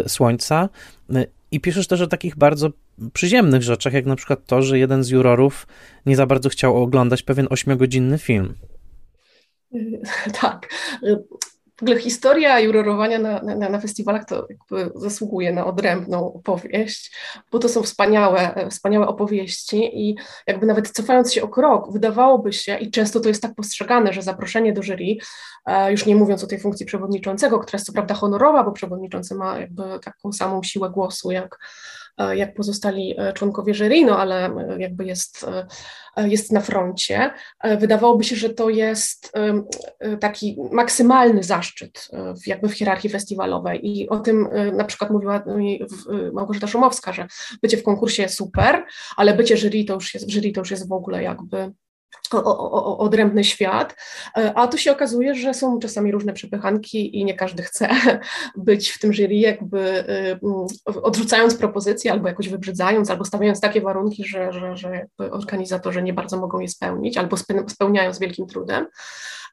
[0.07, 0.69] słońca.
[1.51, 2.71] I piszesz też o takich bardzo
[3.13, 5.67] przyziemnych rzeczach, jak na przykład to, że jeden z jurorów
[6.07, 8.55] nie za bardzo chciał oglądać pewien ośmiogodzinny film.
[10.41, 10.69] Tak
[11.83, 14.47] w ogóle historia jurorowania na, na, na festiwalach to
[14.95, 17.17] zasługuje na odrębną opowieść,
[17.53, 22.77] bo to są wspaniałe, wspaniałe opowieści i jakby nawet cofając się o krok, wydawałoby się,
[22.77, 25.17] i często to jest tak postrzegane, że zaproszenie do jury,
[25.67, 29.35] e, już nie mówiąc o tej funkcji przewodniczącego, która jest co prawda honorowa, bo przewodniczący
[29.35, 31.59] ma jakby taką samą siłę głosu jak
[32.35, 35.47] jak pozostali e, członkowie jury, no ale e, jakby jest,
[36.17, 37.31] jest na froncie.
[37.79, 39.33] Wydawałoby się, że to jest
[40.21, 42.09] taki maksymalny zaszczyt
[42.47, 45.45] jakby w hierarchii festiwalowej i o tym na przykład mówiła
[46.33, 47.27] Małgorzata Szumowska, że
[47.63, 48.85] bycie w konkursie super,
[49.17, 51.73] ale bycie jury to już jest, jury to już jest w ogóle jakby
[52.99, 53.97] odrębny świat,
[54.37, 57.89] e, a tu się okazuje, że są czasami różne przepychanki i nie każdy chce
[58.57, 64.25] być w tym jury, jakby y, odrzucając propozycje albo jakoś wybrzydzając, albo stawiając takie warunki,
[64.25, 67.37] że, że, że organizatorzy nie bardzo mogą je spełnić, albo
[67.69, 68.87] spełniają z wielkim trudem.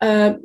[0.04, 0.40] E,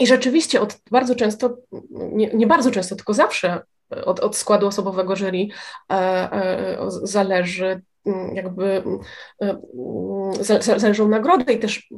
[0.00, 1.56] I rzeczywiście od bardzo często,
[1.90, 5.46] nie, nie bardzo często, tylko zawsze od, od składu osobowego jury
[5.92, 7.82] e, zależy
[8.34, 8.98] jakby mm,
[9.40, 11.88] mm, zależą nagrody i też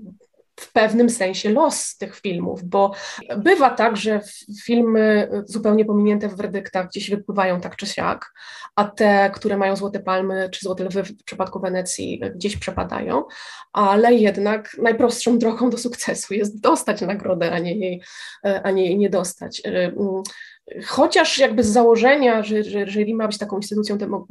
[0.60, 2.92] w pewnym sensie los tych filmów, bo
[3.36, 4.20] bywa tak, że
[4.64, 8.32] filmy zupełnie pominięte w werdyktach gdzieś wypływają tak czy siak,
[8.76, 13.24] a te, które mają złote palmy czy złote lwy w przypadku Wenecji gdzieś przepadają,
[13.72, 18.02] ale jednak najprostszą drogą do sukcesu jest dostać nagrodę, a nie jej,
[18.62, 19.62] a nie jej nie dostać.
[20.86, 24.26] Chociaż jakby z założenia, że, że jury ma być taką instytucją demo,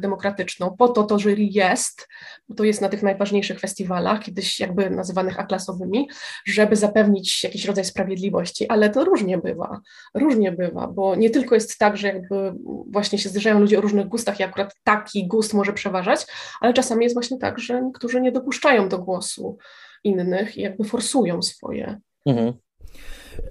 [0.00, 0.76] demokratyczną.
[0.78, 2.08] Po to to jury jest,
[2.48, 6.08] bo to jest na tych najważniejszych festiwalach, kiedyś jakby nazywanych A-klasowymi,
[6.44, 9.80] żeby zapewnić jakiś rodzaj sprawiedliwości, ale to różnie bywa,
[10.14, 12.54] różnie bywa, bo nie tylko jest tak, że jakby
[12.90, 16.26] właśnie się zderzają ludzie o różnych gustach i akurat taki gust może przeważać,
[16.60, 19.58] ale czasami jest właśnie tak, że niektórzy nie dopuszczają do głosu
[20.04, 22.00] innych i jakby forsują swoje.
[22.26, 22.65] Mhm.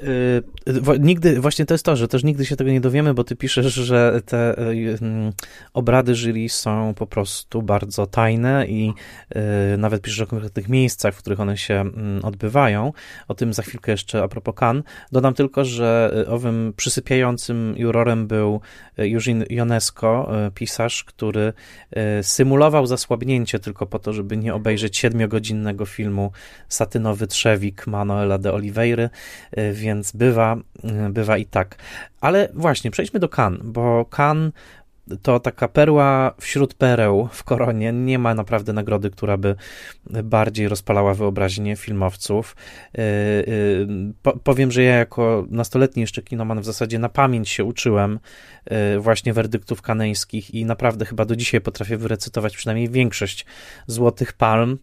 [0.01, 3.35] Yy, nigdy, właśnie to jest to, że też nigdy się tego nie dowiemy, bo ty
[3.35, 4.97] piszesz, że te yy,
[5.73, 11.17] obrady jury są po prostu bardzo tajne i yy, nawet piszesz o konkretnych miejscach, w
[11.17, 12.93] których one się mm, odbywają.
[13.27, 14.83] O tym za chwilkę jeszcze a propos Cannes.
[15.11, 18.61] Dodam tylko, że owym przysypiającym jurorem był
[18.97, 21.53] Eugene Ionesco, pisarz, który
[22.21, 26.31] symulował zasłabnięcie tylko po to, żeby nie obejrzeć siedmiogodzinnego filmu
[26.69, 29.09] Satynowy Trzewik Manuela de Oliveira
[29.85, 30.57] więc bywa,
[31.09, 31.75] bywa i tak.
[32.21, 34.51] Ale właśnie, przejdźmy do Kan, bo Kan
[35.21, 37.93] to taka perła wśród pereł w koronie.
[37.93, 39.55] Nie ma naprawdę nagrody, która by
[40.23, 42.55] bardziej rozpalała wyobraźnię filmowców.
[42.93, 43.03] Yy,
[44.25, 48.19] yy, powiem, że ja jako nastoletni jeszcze kinoman w zasadzie na pamięć się uczyłem
[48.99, 53.45] właśnie werdyktów kaneńskich i naprawdę chyba do dzisiaj potrafię wyrecytować przynajmniej większość
[53.87, 54.77] Złotych Palm,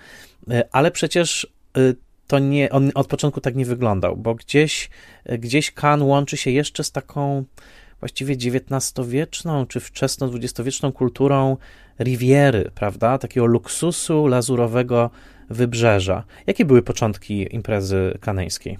[0.50, 1.80] e, ale przecież e,
[2.26, 4.90] to nie, on od początku tak nie wyglądał, bo gdzieś,
[5.24, 7.44] e, gdzieś Kan łączy się jeszcze z taką
[8.00, 11.56] właściwie XIX-wieczną czy wczesno-XX-wieczną kulturą
[12.00, 13.18] Riviery, prawda?
[13.18, 15.10] Takiego luksusu lazurowego
[15.50, 16.24] wybrzeża.
[16.46, 18.78] Jakie były początki imprezy kaneńskiej?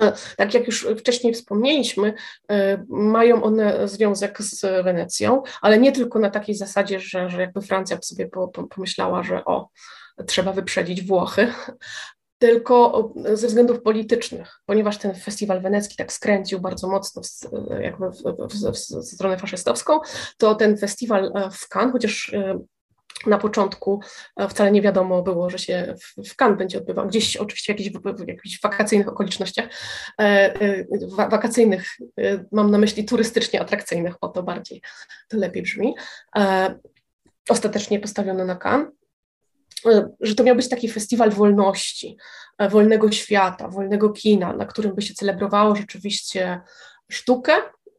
[0.00, 2.14] E, tak jak już wcześniej wspomnieliśmy,
[2.50, 7.60] e, mają one związek z Wenecją, ale nie tylko na takiej zasadzie, że, że jakby
[7.60, 8.28] Francja sobie
[8.70, 9.68] pomyślała, że o,
[10.26, 11.52] trzeba wyprzedzić Włochy,
[12.38, 18.22] tylko ze względów politycznych, ponieważ ten festiwal wenecki tak skręcił bardzo mocno w, jakby w,
[18.54, 20.00] w, w stronę faszystowską,
[20.36, 22.34] to ten festiwal e, w Cannes, chociaż
[23.26, 24.00] na początku
[24.36, 25.94] e, wcale nie wiadomo było, że się
[26.28, 29.66] w Cannes będzie odbywał, gdzieś oczywiście w jakichś, w jakichś wakacyjnych okolicznościach,
[30.20, 30.22] e,
[30.60, 30.84] e,
[31.30, 31.96] wakacyjnych,
[32.52, 34.82] mam na myśli turystycznie atrakcyjnych, o to bardziej,
[35.28, 35.94] to lepiej brzmi,
[37.48, 38.88] ostatecznie postawiono na Cannes,
[40.20, 42.16] że to miał być taki festiwal wolności,
[42.70, 46.60] wolnego świata, wolnego kina, na którym by się celebrowało rzeczywiście
[47.10, 47.52] sztukę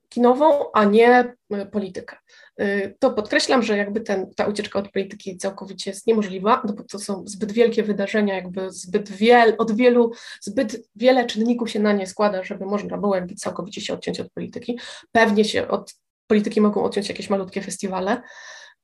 [0.09, 1.35] kinową, a nie
[1.71, 2.17] politykę.
[2.61, 6.83] Y, to podkreślam, że jakby ten, ta ucieczka od polityki całkowicie jest niemożliwa, no bo
[6.83, 11.93] to są zbyt wielkie wydarzenia, jakby zbyt wiel, od wielu, zbyt wiele czynników się na
[11.93, 14.79] nie składa, żeby można było jakby całkowicie się odciąć od polityki.
[15.11, 15.93] Pewnie się od
[16.27, 18.21] polityki mogą odciąć jakieś malutkie festiwale,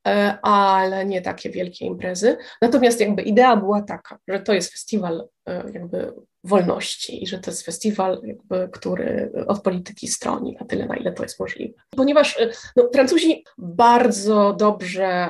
[0.06, 2.36] E, ale nie takie wielkie imprezy.
[2.62, 6.12] Natomiast jakby idea była taka, że to jest festiwal e, jakby
[6.46, 11.12] wolności i że to jest festiwal, jakby, który od polityki stroni na tyle, na ile
[11.12, 11.74] to jest możliwe.
[11.90, 15.28] Ponieważ e, no, Francuzi bardzo dobrze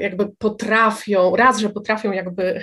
[0.00, 2.62] jakby potrafią, raz, że potrafią jakby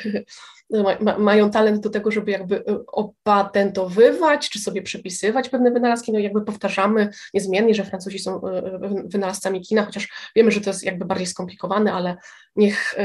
[0.99, 6.19] ma, mają talent do tego, żeby jakby y, opatentowywać, czy sobie przepisywać pewne wynalazki, no
[6.19, 10.83] jakby powtarzamy niezmiennie, że Francuzi są y, y, wynalazcami kina, chociaż wiemy, że to jest
[10.83, 12.17] jakby bardziej skomplikowane, ale
[12.55, 12.95] niech,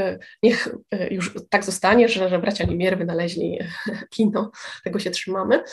[0.43, 0.75] niech
[1.11, 3.59] już tak zostanie, że, że bracia Limier wynaleźli
[4.13, 4.51] kino,
[4.83, 5.63] tego się trzymamy.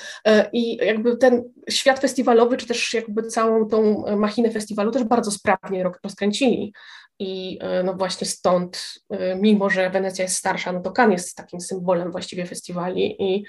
[0.52, 5.84] I jakby ten świat festiwalowy, czy też jakby całą tą machinę festiwalu też bardzo sprawnie
[6.04, 6.72] rozkręcili,
[7.18, 11.36] i e, no właśnie stąd, e, mimo że Wenecja jest starsza, no to Cannes jest
[11.36, 13.44] takim symbolem właściwie festiwali i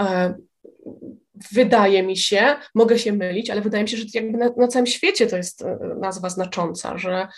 [0.00, 0.34] e,
[1.52, 4.86] wydaje mi się, mogę się mylić, ale wydaje mi się, że jakby na, na całym
[4.86, 5.64] świecie to jest
[6.00, 7.28] nazwa znacząca, że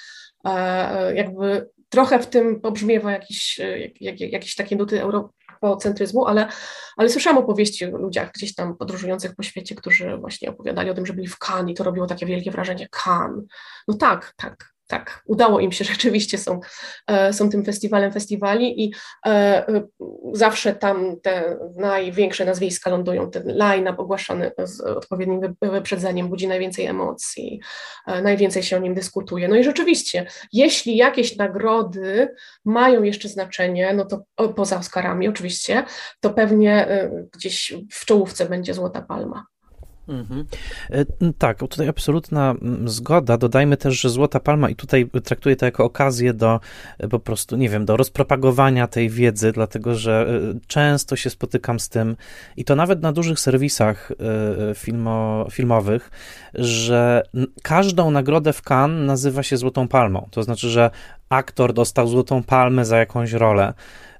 [1.14, 3.60] jakby trochę w tym pobrzmiewa jakiś,
[4.00, 6.48] jak, jak, jakieś takie nuty europocentryzmu, ale,
[6.96, 11.06] ale słyszałam opowieści o ludziach gdzieś tam podróżujących po świecie, którzy właśnie opowiadali o tym,
[11.06, 12.88] że byli w Cannes i to robiło takie wielkie wrażenie.
[13.04, 13.44] Cannes.
[13.88, 16.60] No tak, tak, tak, udało im się, rzeczywiście są,
[17.06, 18.94] e, są tym festiwalem festiwali i
[19.26, 19.28] e,
[19.68, 19.82] e,
[20.32, 27.60] zawsze tam te największe nazwiska lądują, ten line-up ogłaszany z odpowiednim wyprzedzeniem budzi najwięcej emocji,
[28.06, 29.48] najwięcej się o nim dyskutuje.
[29.48, 32.28] No i rzeczywiście, jeśli jakieś nagrody
[32.64, 34.24] mają jeszcze znaczenie, no to
[34.56, 35.84] poza Oscarami oczywiście,
[36.20, 36.88] to pewnie
[37.32, 39.46] gdzieś w czołówce będzie Złota Palma.
[40.08, 40.44] Mhm.
[40.90, 41.04] E,
[41.38, 43.38] tak, tutaj absolutna zgoda.
[43.38, 46.60] Dodajmy też, że Złota Palma i tutaj traktuję to jako okazję do
[46.98, 51.80] e, po prostu, nie wiem, do rozpropagowania tej wiedzy, dlatego że e, często się spotykam
[51.80, 52.16] z tym
[52.56, 54.12] i to nawet na dużych serwisach
[54.74, 56.10] filmo, filmowych,
[56.54, 57.22] że
[57.62, 60.28] każdą nagrodę w Cannes nazywa się Złotą Palmą.
[60.30, 60.90] To znaczy, że
[61.28, 63.74] aktor dostał Złotą Palmę za jakąś rolę.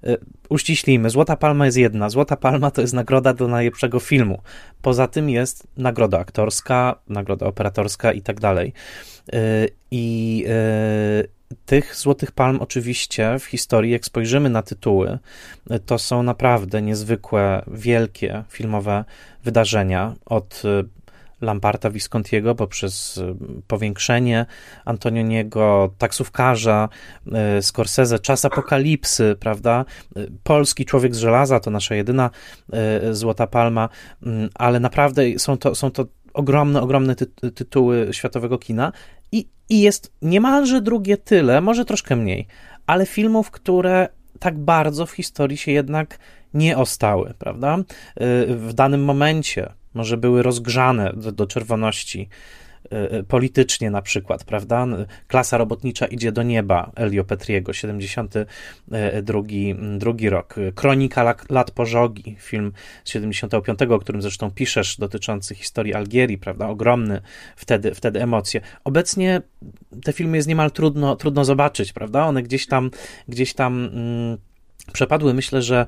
[0.07, 0.17] Y,
[0.49, 2.11] uściślimy, Złota Palma jest jedna.
[2.11, 4.43] Złota Palma to jest nagroda do najlepszego filmu.
[4.83, 8.73] Poza tym jest nagroda aktorska, nagroda operatorska i tak dalej.
[9.35, 11.29] Y, I y,
[11.67, 15.19] tych Złotych Palm oczywiście w historii, jak spojrzymy na tytuły,
[15.87, 19.05] to są naprawdę niezwykłe, wielkie filmowe
[19.45, 20.63] wydarzenia od
[21.41, 23.35] Lamparta Viscontiego poprzez y,
[23.67, 24.47] powiększenie
[24.85, 26.89] Antonioniego, taksówkarza,
[27.59, 29.85] y, Scorsese, czas apokalipsy, prawda?
[30.17, 32.31] Y, polski człowiek z żelaza to nasza jedyna
[33.13, 33.89] złota palma,
[34.55, 38.93] ale naprawdę są to, są to ogromne, ogromne ty tytuły światowego kina
[39.33, 42.47] i, i jest niemalże drugie tyle, może troszkę mniej,
[42.87, 44.09] ale filmów, które
[44.39, 46.19] tak bardzo w historii się jednak
[46.55, 47.79] nie ostały, prawda?
[48.47, 52.29] W danym momencie może były rozgrzane do, do czerwoności
[52.93, 54.87] e, e, politycznie na przykład, prawda?
[55.29, 59.41] Klasa robotnicza idzie do nieba Elio Petriego, 72
[59.99, 60.55] drugi rok.
[60.75, 62.73] Kronika lat pożogi, film
[63.05, 66.69] z 75, o którym zresztą piszesz, dotyczący historii Algierii, prawda?
[66.69, 67.21] Ogromny
[67.57, 68.61] wtedy, wtedy emocje.
[68.85, 69.43] Obecnie
[70.05, 72.27] te filmy jest niemal trudno, trudno zobaczyć, prawda?
[72.27, 72.91] One gdzieś tam,
[73.29, 74.39] gdzieś tam mm,
[74.93, 75.35] przepadły.
[75.35, 75.87] Myślę, że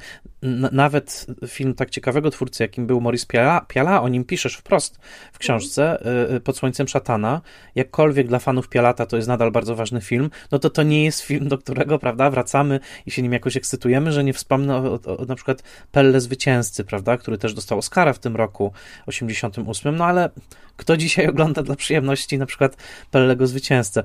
[0.73, 4.99] nawet film tak ciekawego twórcy, jakim był Maurice Piala, Piala, o nim piszesz wprost
[5.33, 7.41] w książce y, y, Pod Słońcem Szatana,
[7.75, 11.21] jakkolwiek dla fanów Pialata to jest nadal bardzo ważny film, no to to nie jest
[11.21, 15.17] film, do którego, prawda, wracamy i się nim jakoś ekscytujemy, że nie wspomnę o, o,
[15.17, 18.73] o na przykład Pelle Zwycięzcy, prawda, który też dostał Oscara w tym roku
[19.07, 20.31] 88, no ale
[20.77, 22.77] kto dzisiaj ogląda dla przyjemności na przykład
[23.11, 24.03] Pellego Zwycięzcę?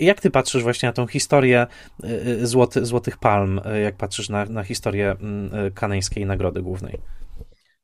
[0.00, 1.66] Jak ty patrzysz właśnie na tą historię
[2.04, 6.98] y, złoty, Złotych Palm, jak patrzysz na, na historię mm, kaneńskiej Nagrody Głównej?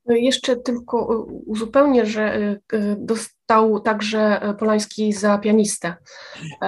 [0.07, 2.55] No jeszcze tylko uzupełnię, że
[2.97, 5.95] dostał także Polański za pianistę.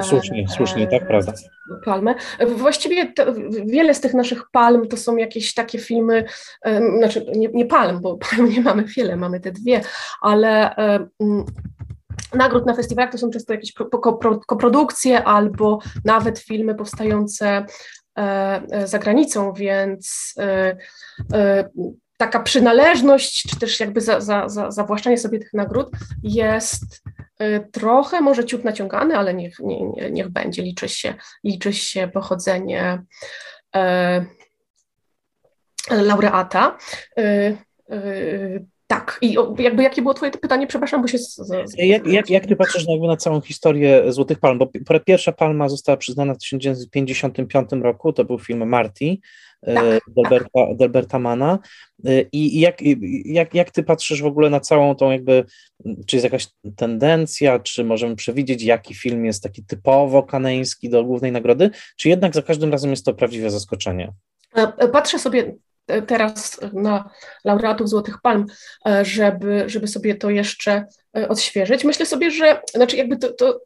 [0.02, 1.34] Słusznie, słusznie, tak, prawda.
[1.86, 2.16] Palmę.
[2.56, 3.26] Właściwie to,
[3.66, 6.26] wiele z tych naszych palm to są jakieś takie filmy,
[6.97, 9.82] znaczy nie, nie palm, bo palm nie mamy wiele, mamy te dwie,
[10.22, 10.76] ale
[12.34, 13.74] nagród na festiwalach to są często jakieś
[14.47, 17.99] koprodukcje albo nawet filmy powstające E, e,
[18.86, 20.78] za granicą, więc e,
[22.18, 25.89] taka przynależność, czy też jakby za, za, za, zawłaszczanie sobie tych nagród
[26.24, 27.03] jest
[27.72, 33.03] trochę może ciut naciągany, ale niech, nie, niech będzie, liczy się, liczy się pochodzenie
[33.76, 34.26] e,
[35.91, 36.78] laureata.
[38.90, 41.18] Tak, i jakby jakie było twoje pytanie, przepraszam, bo się...
[41.18, 41.74] Z, z...
[41.78, 44.58] Jak, jak, jak ty patrzysz na, jakby na całą historię Złotych Palm?
[44.58, 44.68] Bo
[45.06, 49.18] pierwsza palma została przyznana w 1955 roku, to był film Marty,
[49.62, 50.78] e, tak, Delberta, tak.
[50.78, 51.60] Delberta Mana.
[52.06, 52.78] E, I jak,
[53.26, 55.46] jak, jak ty patrzysz w ogóle na całą tą jakby,
[56.08, 61.32] czy jest jakaś tendencja, czy możemy przewidzieć, jaki film jest taki typowo kaneński do głównej
[61.32, 64.14] nagrody, czy jednak za każdym razem jest to prawdziwe zaskoczenie?
[64.56, 65.56] E, patrzę sobie
[66.08, 67.10] teraz na
[67.46, 68.46] laureatów Złotych Palm,
[68.88, 70.86] e, żeby, żeby sobie to jeszcze
[71.18, 71.84] e, odświeżyć.
[71.84, 73.62] Myślę sobie, że znaczy jakby to, to,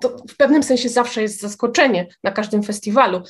[0.00, 3.22] to w pewnym sensie zawsze jest zaskoczenie na każdym festiwalu.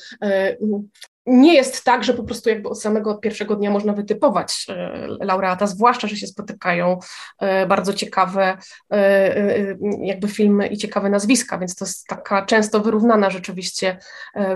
[1.25, 5.67] Nie jest tak, że po prostu jakby od samego pierwszego dnia można wytypować e, laureata,
[5.67, 6.99] zwłaszcza, że się spotykają
[7.39, 8.57] e, bardzo ciekawe
[8.91, 13.97] e, jakby filmy i ciekawe nazwiska, więc to jest taka często wyrównana rzeczywiście,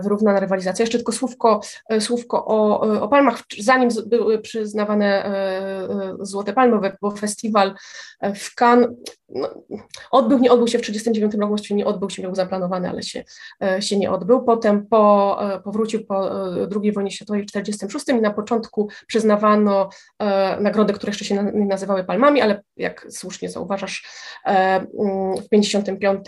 [0.04, 0.84] wyrównana rywalizacja.
[0.84, 1.62] Jeszcze tylko słówko,
[2.00, 5.32] słówko o, o palmach, zanim były przyznawane
[6.20, 7.76] Złote Palmy, bo festiwal
[8.36, 8.90] w Cannes
[9.30, 9.50] no,
[10.12, 13.24] odbył, nie odbył się w 1939 roku, właściwie nie odbył się, był zaplanowany, ale się,
[13.80, 14.44] się nie odbył.
[14.44, 16.30] Potem po, powrócił po
[16.82, 21.66] II wojnie światowej w 1946 i na początku przyznawano e, nagrody, które jeszcze się nie
[21.66, 24.08] nazywały palmami, ale jak słusznie zauważasz,
[24.46, 26.28] e, mm, w 1955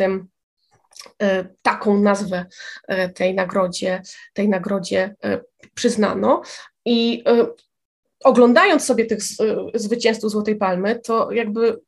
[1.21, 2.45] e, taką nazwę
[2.87, 4.01] e, tej nagrodzie,
[4.33, 5.41] tej nagrodzie e,
[5.73, 6.41] przyznano.
[6.85, 7.47] I e,
[8.23, 9.19] oglądając sobie tych
[9.73, 11.79] zwycięzców Złotej Palmy, to jakby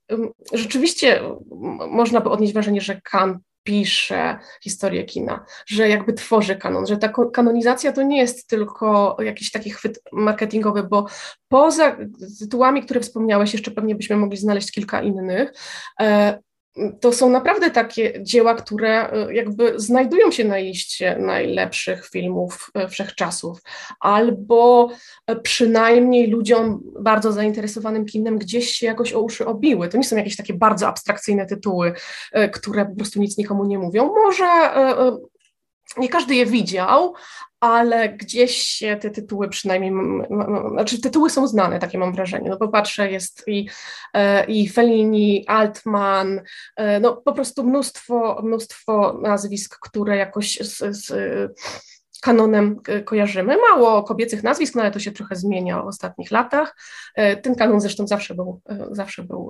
[0.54, 1.22] rzeczywiście
[1.90, 7.14] można by odnieść wrażenie, że Kant pisze historię kina, że jakby tworzy kanon, że ta
[7.34, 11.08] kanonizacja to nie jest tylko jakiś taki chwyt marketingowy, bo
[11.48, 11.98] poza
[12.40, 15.54] tytułami, które wspomniałeś, jeszcze pewnie byśmy mogli znaleźć kilka innych,
[16.02, 16.40] e,
[17.02, 22.88] to są naprawdę takie dzieła, które e, jakby znajdują się na liście najlepszych filmów e,
[22.88, 23.60] wszechczasów,
[24.00, 24.90] albo
[25.28, 29.90] e, przynajmniej ludziom bardzo zainteresowanym kinem gdzieś się jakoś o uszy obiły.
[29.90, 31.94] To nie są jakieś takie bardzo abstrakcyjne tytuły,
[32.54, 34.06] które po prostu nic nikomu nie mówią.
[34.06, 34.46] Może
[35.98, 37.14] nie każdy je widział,
[37.64, 39.92] ale gdzieś te tytuły przynajmniej,
[40.72, 43.70] znaczy tytuły są znane, takie mam wrażenie, no bo patrzę, jest i,
[44.14, 46.42] e, i Fellini, Altman,
[46.76, 51.14] e, no po prostu mnóstwo, mnóstwo nazwisk, które jakoś z, z
[52.22, 53.58] kanonem kojarzymy.
[53.70, 56.76] Mało kobiecych nazwisk, no ale to się trochę zmienia w ostatnich latach.
[57.16, 58.62] E, ten kanon zresztą zawsze był,
[58.92, 59.50] zawsze był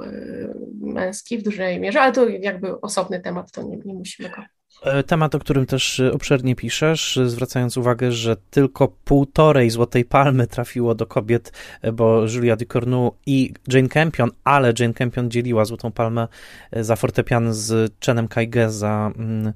[0.81, 4.62] męski w dużej mierze, ale to jakby osobny temat, to nie, nie musimy go E,
[5.07, 10.47] temat, o którym też e, obszernie piszesz, e, zwracając uwagę, że tylko półtorej złotej palmy
[10.47, 11.53] trafiło do kobiet,
[11.93, 16.27] bo Julia Ducournau i Jane Campion, ale Jane Campion dzieliła złotą palmę
[16.71, 19.53] za fortepian z Chenem Kaige za mm,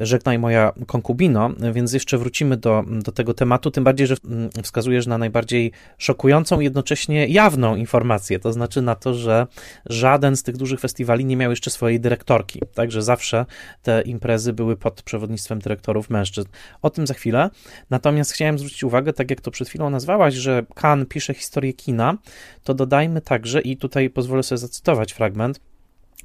[0.00, 5.06] Żegnaj moja konkubino, więc jeszcze wrócimy do, do tego tematu, tym bardziej, że mm, wskazujesz
[5.06, 9.46] na najbardziej szokującą, jednocześnie jawną informację, to znaczy na to, że
[9.86, 13.46] żaden z tych dużych festiwali nie miał jeszcze swojej dyrektorki, także zawsze
[13.82, 16.48] te imprezy były pod przewodnictwem dyrektorów mężczyzn.
[16.82, 17.50] O tym za chwilę,
[17.90, 22.18] natomiast chciałem zwrócić uwagę, tak jak to przed chwilą nazwałaś, że Kan pisze historię kina,
[22.64, 25.60] to dodajmy także, i tutaj pozwolę sobie zacytować fragment,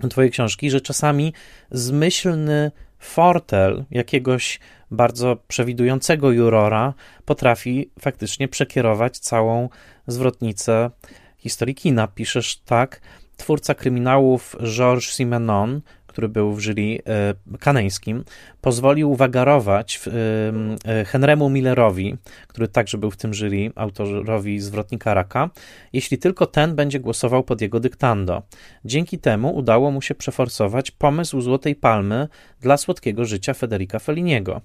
[0.10, 1.34] Twojej książki, że czasami
[1.72, 2.72] zmyślny
[3.06, 4.60] fortel jakiegoś
[4.92, 6.94] bardzo przewidującego jurora
[7.26, 9.70] potrafi faktycznie przekierować całą
[10.08, 10.90] zwrotnicę
[11.38, 12.08] historii kina.
[12.08, 13.02] Piszesz tak,
[13.38, 15.82] twórca kryminałów Georges Simenon
[16.16, 18.24] który był w jury e, kaneńskim,
[18.62, 20.00] pozwolił wagarować
[20.86, 25.50] e, Henrymu Millerowi, który także był w tym jury, autorowi Zwrotnika Raka,
[25.94, 28.44] jeśli tylko ten będzie głosował pod jego dyktando.
[28.86, 32.28] Dzięki temu udało mu się przeforsować pomysł Złotej Palmy
[32.62, 34.62] dla słodkiego życia Federica Felliniego.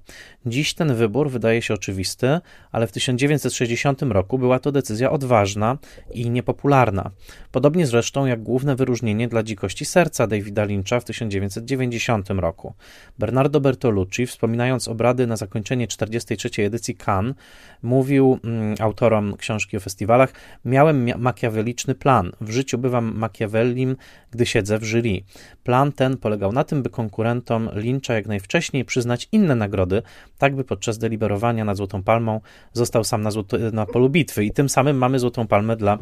[0.47, 2.41] Dziś ten wybór wydaje się oczywisty,
[2.73, 5.79] ale w 1960 roku była to decyzja odważna
[6.15, 7.11] i niepopularna.
[7.53, 12.75] Podobnie zresztą jak główne wyróżnienie dla dzikości serca Davida Lyncha w 1960 1990 roku.
[13.19, 16.51] Bernardo Bertolucci, wspominając obrady na zakończenie 43.
[16.67, 17.35] edycji Cannes,
[17.83, 20.33] mówił mm, autorom książki o festiwalach:
[20.65, 22.33] Miałem makiaweliczny plan.
[22.41, 23.97] W życiu bywam makiavellim,
[24.31, 25.21] gdy siedzę w jury.
[25.65, 30.03] Plan ten polegał na tym, by konkurentom Lyncha jak najwcześniej przyznać inne nagrody,
[30.39, 32.41] tak by podczas deliberowania nad Złotą Palmą
[32.73, 35.99] został sam na, złoto, na polu bitwy i tym samym mamy Złotą Palmę dla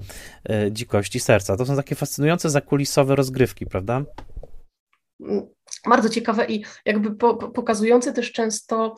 [0.48, 1.56] e, dzikości serca.
[1.56, 4.02] To są takie fascynujące zakulisowe rozgrywki, prawda?
[5.88, 8.94] Bardzo ciekawe i jakby po, pokazujące też często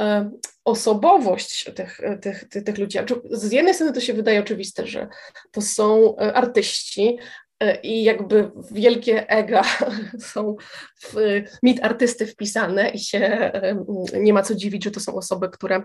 [0.00, 0.30] e,
[0.64, 2.98] osobowość tych, tych, tych, tych ludzi.
[3.30, 5.08] Z jednej strony to się wydaje oczywiste, że
[5.50, 7.18] to są e, artyści,
[7.60, 9.62] e, i jakby wielkie ega
[10.32, 10.56] są
[11.02, 11.14] w
[11.62, 13.52] mit artysty wpisane i się
[14.14, 15.82] nie ma co dziwić, że to są osoby, które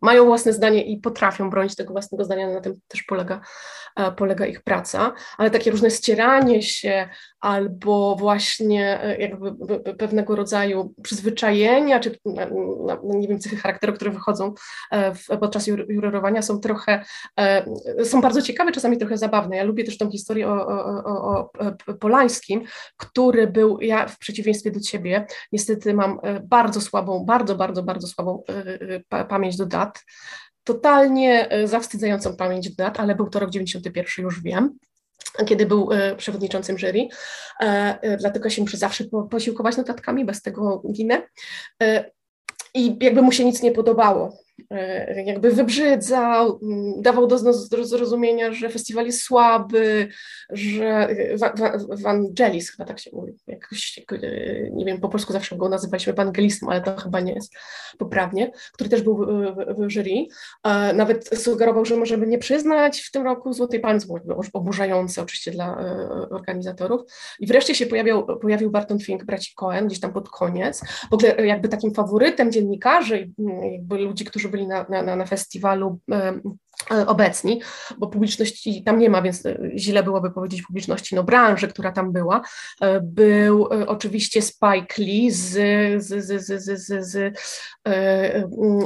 [0.00, 3.83] mają własne zdanie i potrafią bronić tego własnego zdania, na tym też polega E,
[4.16, 7.08] polega ich praca, ale takie różne ścieranie się
[7.40, 12.18] albo właśnie e, jakby pewnego rodzaju przyzwyczajenia, czy
[13.04, 14.54] nie wiem, cechy charakteru, które wychodzą
[14.90, 17.04] e, podczas jurorowania są trochę,
[18.04, 19.56] są bardzo ciekawe, czasami trochę zabawne.
[19.56, 21.50] Ja lubię też tą historię o, o,
[21.86, 22.64] o Polańskim,
[22.96, 28.42] który był, ja w przeciwieństwie do ciebie, niestety mam bardzo słabą, bardzo, bardzo, bardzo słabą
[29.28, 30.04] pamięć do dat,
[30.64, 34.78] totalnie e, zawstydzającą pamięć dat, ale był to rok 91, już wiem
[35.46, 37.08] kiedy był e, przewodniczącym jury,
[37.60, 41.22] e, dlatego się muszę zawsze posiłkować notatkami, bez tego ginę.
[42.74, 44.38] I jakby mu się nic nie podobało.
[44.70, 47.38] E, jakby wybrzydzał, mm, dawał do,
[47.84, 50.08] zrozumienia, że festiwal jest słaby,
[50.50, 51.08] że
[52.02, 56.68] Wangelis chyba tak się mówi, jakoś, e, nie wiem, po polsku zawsze go nazywaliśmy ewangelistą,
[56.70, 57.54] ale to chyba nie jest
[57.98, 60.26] poprawnie, który też był w, jury.
[60.64, 64.00] E, nawet sugerował, że możemy nie przyznać w tym roku Złotej Palmy,
[64.52, 65.76] oburzające oczywiście dla
[66.30, 67.00] organizatorów.
[67.40, 70.80] I wreszcie się pojawiał, pojawił Barton Fink, braci Cohen, gdzieś tam pod koniec.
[71.10, 73.30] W ogóle jakby takim faworytem dziennikarzy,
[73.72, 77.60] jakby ludzi, którzy którzy byli na, na, na festiwalu e, obecni,
[77.98, 82.12] bo publiczności tam nie ma, więc e, źle byłoby powiedzieć publiczności, no branży, która tam
[82.12, 82.42] była,
[82.80, 85.50] e, był oczywiście Spike Lee z,
[86.04, 87.34] z, z, z, z, z, z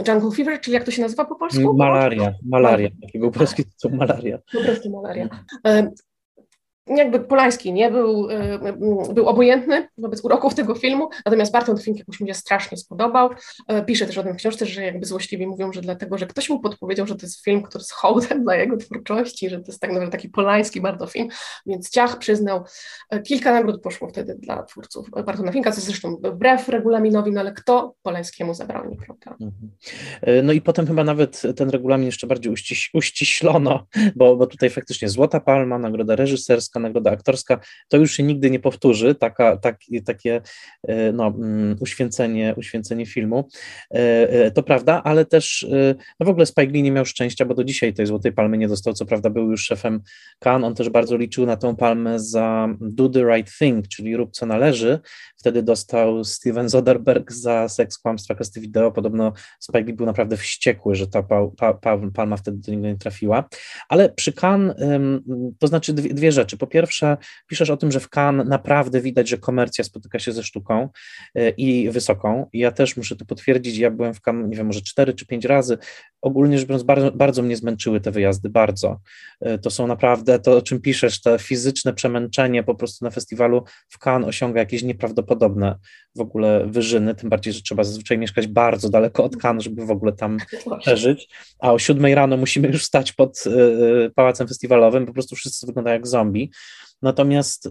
[0.08, 1.74] Jungle Fever, czyli jak to się nazywa po polsku?
[1.76, 4.38] Malaria, malaria, taki był polski tytuł, malaria.
[4.52, 5.28] Po prostu malaria.
[6.96, 12.20] Jakby Polański nie był, y, był obojętny wobec uroków tego filmu, natomiast Barton Fink jakoś
[12.20, 13.30] mi się strasznie spodobał.
[13.32, 16.48] Y, pisze też o tym w książce, że jakby złośliwie mówią, że dlatego, że ktoś
[16.48, 19.80] mu podpowiedział, że to jest film, który jest hołdem dla jego twórczości, że to jest
[19.80, 21.28] tak naprawdę taki polański bardzo film,
[21.66, 22.64] więc Ciach przyznał,
[23.14, 27.52] y, kilka nagród poszło wtedy dla twórców Bartona Finka, co zresztą wbrew regulaminowi, no ale
[27.52, 29.36] kto Polańskiemu zabrał, prawda?
[29.40, 29.70] Mhm.
[30.46, 33.86] No i potem chyba nawet ten regulamin jeszcze bardziej uściś, uściślono,
[34.16, 38.60] bo, bo tutaj faktycznie Złota Palma, nagroda reżyserska, nagroda aktorska, to już się nigdy nie
[38.60, 40.40] powtórzy, taka, tak, takie
[40.88, 43.48] e, no, mm, uświęcenie, uświęcenie filmu.
[43.90, 43.98] E,
[44.30, 45.66] e, to prawda, ale też
[46.20, 48.68] no w ogóle Spike Lee nie miał szczęścia, bo do dzisiaj tej Złotej Palmy nie
[48.68, 50.00] dostał, co prawda był już szefem
[50.44, 54.32] Cannes, on też bardzo liczył na tą palmę za Do the Right Thing, czyli rób
[54.32, 55.00] co należy,
[55.38, 61.06] wtedy dostał Steven Soderbergh za Seks, Kłamstwa, Kasty Wideo, podobno Spike był naprawdę wściekły, że
[61.06, 63.48] ta pa, pa, pa, palma wtedy do niego nie trafiła,
[63.88, 64.76] ale przy Cannes,
[65.58, 67.16] to znaczy dwie, dwie rzeczy, po pierwsze,
[67.46, 70.88] piszesz o tym, że w Cannes naprawdę widać, że komercja spotyka się ze sztuką
[71.34, 72.46] e, i wysoką.
[72.52, 73.78] Ja też muszę to potwierdzić.
[73.78, 75.78] Ja byłem w Cannes, nie wiem, może cztery czy pięć razy.
[76.22, 79.00] Ogólnie rzecz biorąc, bardzo, bardzo mnie zmęczyły te wyjazdy, bardzo.
[79.40, 83.64] E, to są naprawdę, to o czym piszesz, to fizyczne przemęczenie po prostu na festiwalu
[83.88, 85.27] w Cannes osiąga jakieś nieprawdopodobne
[86.16, 89.90] w ogóle wyżyny, tym bardziej, że trzeba zazwyczaj mieszkać bardzo daleko od Cannes, żeby w
[89.90, 90.38] ogóle tam
[90.80, 95.66] przeżyć, a o siódmej rano musimy już stać pod e, pałacem festiwalowym, po prostu wszyscy
[95.66, 96.50] wyglądają jak zombie.
[97.02, 97.70] Natomiast y,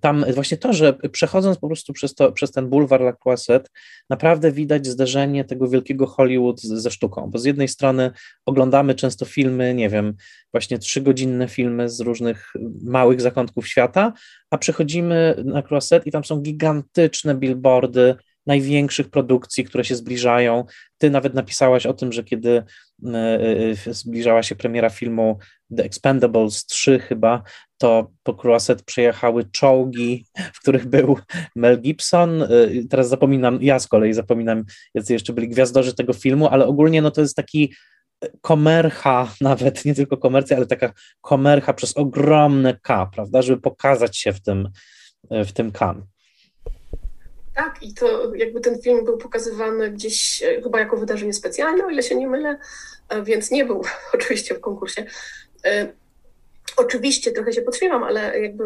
[0.00, 3.70] tam właśnie to, że przechodząc po prostu przez, to, przez ten bulwar La Croisette,
[4.10, 8.10] naprawdę widać zderzenie tego wielkiego Hollywood ze sztuką, bo z jednej strony
[8.46, 10.14] oglądamy często filmy, nie wiem,
[10.52, 12.52] właśnie trzygodzinne filmy z różnych
[12.82, 14.12] małych zakątków świata,
[14.50, 18.14] a przechodzimy na Croisette i tam są gigantyczne billboardy
[18.46, 20.64] największych produkcji, które się zbliżają.
[20.98, 22.62] Ty nawet napisałaś o tym, że kiedy
[23.06, 23.18] e,
[23.88, 25.38] e, zbliżała się premiera filmu
[25.76, 27.42] The Expendables 3 chyba,
[27.78, 31.18] to po Croisset przejechały czołgi, w których był
[31.56, 32.42] Mel Gibson.
[32.42, 32.48] E,
[32.90, 34.64] teraz zapominam, ja z kolei zapominam,
[34.94, 37.74] jacy jeszcze byli gwiazdorzy tego filmu, ale ogólnie no to jest taki
[38.40, 44.32] komercha, nawet nie tylko komercja, ale taka komercha przez ogromne K, prawda, żeby pokazać się
[44.32, 44.68] w tym,
[45.30, 46.06] w tym kan.
[47.54, 52.02] Tak, i to jakby ten film był pokazywany gdzieś chyba jako wydarzenie specjalne, o ile
[52.02, 52.58] się nie mylę,
[53.22, 53.82] więc nie był
[54.14, 55.06] oczywiście w konkursie.
[55.64, 55.92] E,
[56.76, 58.64] oczywiście trochę się podśmiewam, ale jakby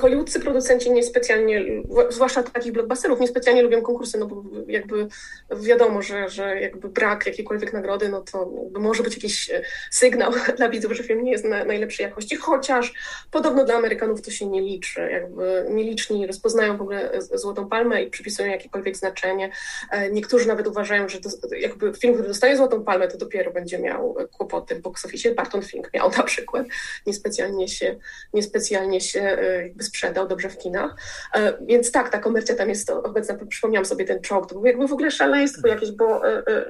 [0.00, 1.64] hollywoodscy producenci niespecjalnie,
[2.08, 5.08] zwłaszcza takich blockbusterów, niespecjalnie lubią konkursy, no bo jakby
[5.56, 10.68] wiadomo, że, że jakby brak jakiejkolwiek nagrody, no to może być jakiś e, sygnał dla
[10.68, 12.94] widzów, że film nie jest na najlepszej jakości, chociaż
[13.30, 18.10] podobno dla Amerykanów to się nie liczy, jakby nieliczni rozpoznają w ogóle Złotą Palmę i
[18.10, 19.50] przypisują jakiekolwiek znaczenie.
[19.90, 21.18] E, niektórzy nawet uważają, że
[21.58, 25.06] jakby film, który dostaje Złotą Palmę, to dopiero będzie miał kłopoty w box.
[25.36, 26.66] Barton Fink miał na przykład,
[27.06, 27.96] niespecjalnie się,
[28.34, 30.96] niespecjalnie się e, jakby sprzedał dobrze w kinach.
[31.34, 33.38] E, więc tak, ta komercja tam jest obecna.
[33.48, 36.64] Przypomniałam sobie ten czołg, to było jakby w ogóle szaleństwo jakieś, bo e, e,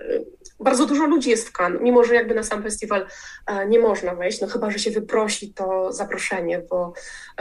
[0.61, 3.07] bardzo dużo ludzi jest w Cannes, mimo że jakby na sam festiwal
[3.68, 6.93] nie można wejść, no chyba, że się wyprosi to zaproszenie, bo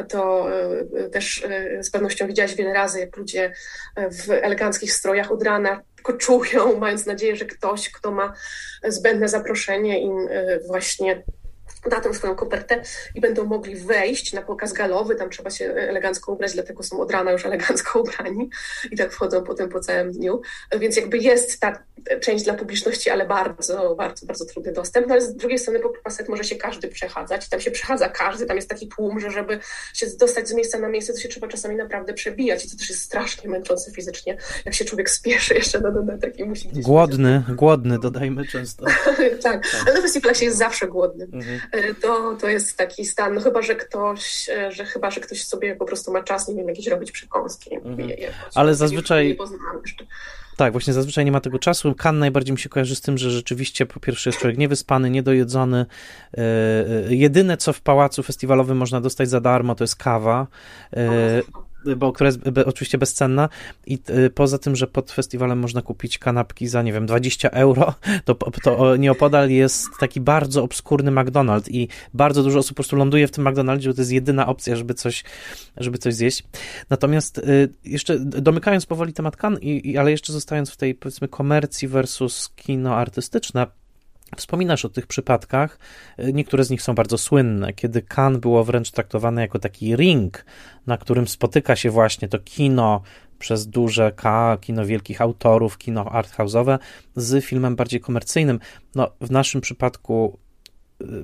[0.09, 0.47] to
[1.11, 1.47] też
[1.81, 3.53] z pewnością widziałaś wiele razy, jak ludzie
[3.97, 8.33] w eleganckich strojach od rana koczują, mając nadzieję, że ktoś, kto ma
[8.87, 10.27] zbędne zaproszenie im
[10.67, 11.23] właśnie
[11.89, 12.81] da tą swoją kopertę
[13.15, 17.11] i będą mogli wejść na pokaz galowy, tam trzeba się elegancko ubrać, dlatego są od
[17.11, 18.49] rana już elegancko ubrani
[18.91, 20.41] i tak wchodzą potem po całym dniu,
[20.79, 21.83] więc jakby jest ta
[22.21, 25.89] część dla publiczności, ale bardzo, bardzo, bardzo trudny dostęp, no ale z drugiej strony po
[26.03, 29.59] paset może się każdy przechadzać, tam się przechadza każdy, tam jest taki tłum, że żeby
[29.93, 32.89] się dostać z miejsca na miejsce, to się trzeba czasami naprawdę przebijać i to też
[32.89, 36.83] jest strasznie męczące fizycznie, jak się człowiek spieszy jeszcze na dodatek i musi gdzieś...
[36.83, 38.85] Głodny, głodny, dodajmy często.
[39.43, 41.27] tak, tak, ale na festiwalacie jest zawsze głodny.
[41.33, 41.59] Mhm.
[41.75, 45.43] E, to, to jest taki stan, no chyba, że ktoś, e, że chyba, że ktoś
[45.45, 47.75] sobie po prostu ma czas, nie wiem, jakieś robić przekąski.
[47.75, 48.09] Mhm.
[48.55, 49.37] Ale zazwyczaj...
[50.57, 51.95] Tak, właśnie zazwyczaj nie ma tego czasu.
[51.95, 55.85] Kan najbardziej mi się kojarzy z tym, że rzeczywiście po pierwsze jest człowiek niewyspany, niedojedzony.
[56.37, 60.47] Yy, jedyne, co w pałacu festiwalowym można dostać za darmo, to jest kawa.
[61.97, 63.49] Bo, która jest oczywiście bezcenna
[63.85, 67.93] i y, poza tym, że pod festiwalem można kupić kanapki za, nie wiem, 20 euro,
[68.25, 73.27] to, to nieopodal jest taki bardzo obskurny McDonald's i bardzo dużo osób po prostu ląduje
[73.27, 75.23] w tym McDonaldzie, bo to jest jedyna opcja, żeby coś,
[75.77, 76.43] żeby coś zjeść.
[76.89, 81.27] Natomiast y, jeszcze domykając powoli temat kan, i, i, ale jeszcze zostając w tej, powiedzmy,
[81.27, 83.67] komercji versus kino artystyczne,
[84.37, 85.79] Wspominasz o tych przypadkach,
[86.33, 90.45] niektóre z nich są bardzo słynne, kiedy Cannes było wręcz traktowane jako taki ring,
[90.87, 93.01] na którym spotyka się właśnie to kino
[93.39, 96.79] przez duże K, kino wielkich autorów, kino arthouse'owe
[97.15, 98.59] z filmem bardziej komercyjnym.
[98.95, 100.39] No, w naszym przypadku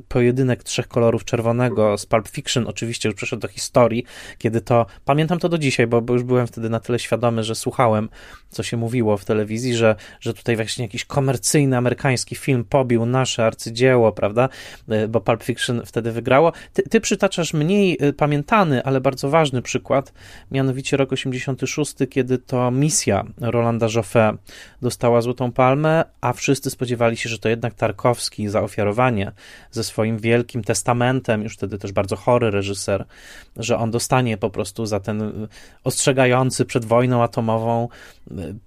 [0.07, 4.05] pojedynek trzech kolorów czerwonego z Pulp Fiction oczywiście już przeszedł do historii,
[4.37, 7.55] kiedy to, pamiętam to do dzisiaj, bo, bo już byłem wtedy na tyle świadomy, że
[7.55, 8.09] słuchałem,
[8.49, 13.45] co się mówiło w telewizji, że, że tutaj właśnie jakiś komercyjny amerykański film pobił nasze
[13.45, 14.49] arcydzieło, prawda,
[14.89, 16.51] e, bo Pulp Fiction wtedy wygrało.
[16.73, 20.13] Ty, ty przytaczasz mniej e, pamiętany, ale bardzo ważny przykład,
[20.51, 24.37] mianowicie rok 86, kiedy to misja Rolanda Joffé
[24.81, 29.31] dostała Złotą Palmę, a wszyscy spodziewali się, że to jednak Tarkowski za ofiarowanie
[29.71, 33.05] ze swoim wielkim testamentem, już wtedy też bardzo chory reżyser,
[33.57, 35.47] że on dostanie po prostu za ten
[35.83, 37.87] ostrzegający przed wojną atomową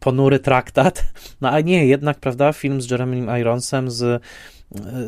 [0.00, 1.04] ponury traktat.
[1.40, 4.22] No a nie, jednak, prawda, film z Jeremy Ironsem, z,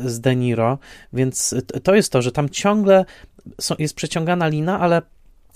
[0.05, 0.77] z De Niro,
[1.13, 3.05] więc to jest to, że tam ciągle
[3.61, 5.01] są, jest przeciągana lina, ale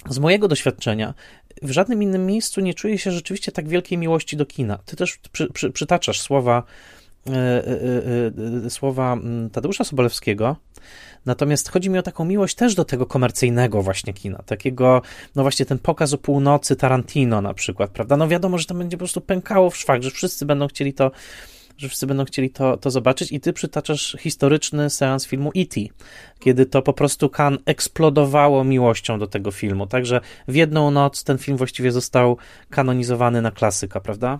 [0.09, 1.13] z mojego doświadczenia
[1.61, 4.79] w żadnym innym miejscu nie czuję się rzeczywiście tak wielkiej miłości do kina.
[4.85, 6.63] Ty też przy, przy, przytaczasz słowa
[8.69, 10.55] słowa mm, Tadeusza Sobolewskiego.
[11.25, 15.01] Natomiast chodzi mi o taką miłość też do tego komercyjnego właśnie kina, takiego,
[15.35, 18.17] no właśnie ten pokaz o północy Tarantino na przykład, prawda?
[18.17, 21.11] No wiadomo, że to będzie po prostu pękało w szwach, że wszyscy będą chcieli to,
[21.77, 25.81] że wszyscy będą chcieli to, to zobaczyć i ty przytaczasz historyczny seans filmu E.T.,
[26.39, 31.37] kiedy to po prostu kan eksplodowało miłością do tego filmu, także w jedną noc ten
[31.37, 32.37] film właściwie został
[32.69, 34.39] kanonizowany na klasyka, prawda?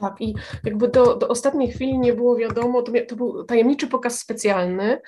[0.00, 0.34] Tak, i
[0.64, 5.00] jakby do, do ostatniej chwili nie było wiadomo, to, to był tajemniczy pokaz specjalny,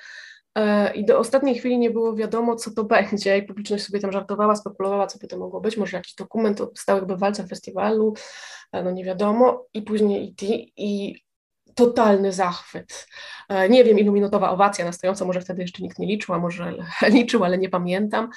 [0.55, 4.11] e, i do ostatniej chwili nie było wiadomo, co to będzie, i publiczność sobie tam
[4.11, 8.13] żartowała, spekulowała, co by to mogło być, może jakiś dokument o stałych bywalcach festiwalu,
[8.71, 10.41] e, no nie wiadomo, i później IT,
[10.77, 11.21] i
[11.75, 13.07] totalny zachwyt.
[13.49, 16.39] E, nie wiem, ilu minutowa owacja na stojąco, może wtedy jeszcze nikt nie liczył, a
[16.39, 16.73] może
[17.09, 18.29] liczył, ale nie pamiętam.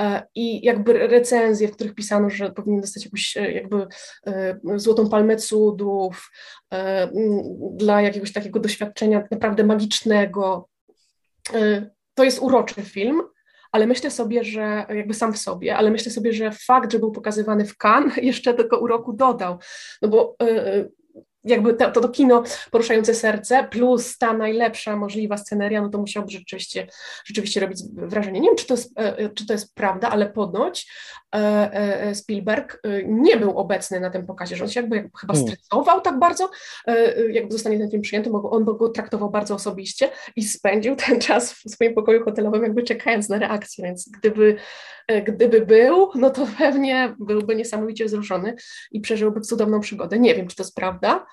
[0.00, 3.86] E, I jakby recenzje, w których pisano, że powinien dostać jakąś e, jakby
[4.76, 6.30] złotą palmę cudów,
[7.72, 10.68] dla jakiegoś takiego doświadczenia naprawdę magicznego.
[12.14, 13.22] To jest uroczy film,
[13.72, 17.12] ale myślę sobie, że jakby sam w sobie, ale myślę sobie, że fakt, że był
[17.12, 19.58] pokazywany w Cannes jeszcze tylko uroku dodał,
[20.02, 20.36] no bo
[21.46, 26.32] jakby to, to, to kino poruszające serce, plus ta najlepsza możliwa sceneria, no to musiałoby
[26.32, 26.86] rzeczywiście,
[27.24, 28.40] rzeczywiście robić wrażenie.
[28.40, 30.90] Nie wiem, czy to jest, e, e, czy to jest prawda, ale ponoć
[32.14, 35.52] Spielberg nie był obecny na tym pokazie, że on się jakby, jakby chyba hmm.
[35.52, 36.50] stresował tak bardzo,
[37.30, 41.52] jakby zostanie ten film przyjęty, bo on go traktował bardzo osobiście i spędził ten czas
[41.52, 44.56] w swoim pokoju hotelowym, jakby czekając na reakcję, więc gdyby,
[45.26, 48.54] gdyby był, no to pewnie byłby niesamowicie wzruszony
[48.90, 50.18] i przeżyłby cudowną przygodę.
[50.18, 51.26] Nie wiem, czy to jest prawda,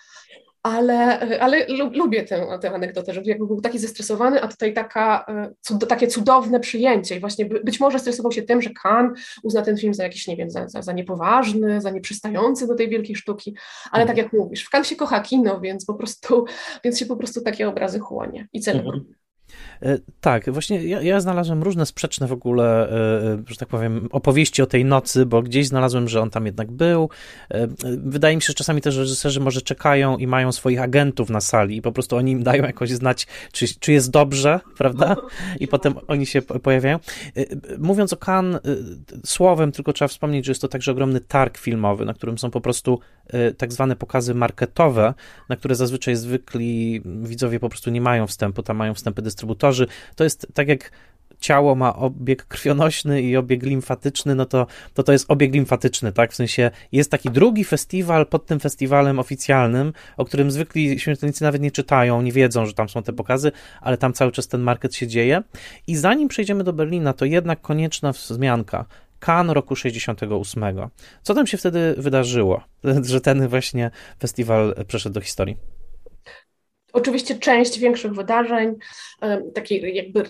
[0.64, 5.54] ale, ale lubię tę, tę anegdotę, że jakby był taki zestresowany, a tutaj taka, e,
[5.62, 9.78] cud, takie cudowne przyjęcie i właśnie być może stresował się tym, że Kan uzna ten
[9.78, 13.56] film za jakiś, nie wiem, za, za, za niepoważny, za nieprzystający do tej wielkiej sztuki,
[13.92, 16.46] ale tak jak mówisz, w Kan się kocha kino, więc po prostu,
[16.84, 18.98] więc się po prostu takie obrazy chłonie i celebruje.
[18.98, 19.24] Mhm.
[19.84, 24.10] E, tak, właśnie ja, ja, znalazłem różne sprzeczne w ogóle, e, e, że tak powiem,
[24.12, 27.10] opowieści o tej nocy, bo gdzieś znalazłem, że on tam jednak był.
[27.98, 31.78] Wydaje mi się, że czasami też reżyserzy może czekają i mają swoich agentów na sali
[31.78, 35.16] i po prostu oni im dają jakoś znać, czy, czy jest dobrze, prawda?
[35.60, 37.00] I potem oni się pojawiają.
[37.78, 38.62] Mówiąc o Cannes
[39.26, 42.62] słowem, tylko trzeba wspomnieć, że jest to także ogromny targ filmowy, na którym są po
[42.62, 43.00] prostu
[43.58, 45.14] tak zwane pokazy marketowe,
[45.50, 49.22] na które zazwyczaj zwykli widzowie po prostu nie mają wstępu, tam mają wstępy
[49.74, 50.92] dystrybutorzy, to jest tak jak
[51.40, 56.32] ciało ma obieg krwionośny i obieg limfatyczny, no to, to to jest obieg limfatyczny, tak?
[56.32, 61.62] W sensie jest taki drugi festiwal pod tym festiwalem oficjalnym, o którym zwykli śmiertelnicy nawet
[61.62, 63.52] nie czytają, nie wiedzą, że tam są te pokazy,
[63.82, 65.44] ale tam cały czas ten market się dzieje.
[65.88, 68.86] I zanim przejdziemy do Berlina, to jednak konieczna wzmianka.
[69.20, 70.64] Kan roku 68.
[71.24, 72.64] Co tam się wtedy wydarzyło,
[73.14, 75.73] że ten właśnie festiwal przeszedł do historii?
[76.94, 78.76] Oczywiście część większych wydarzeń,
[79.54, 80.24] takiej jakby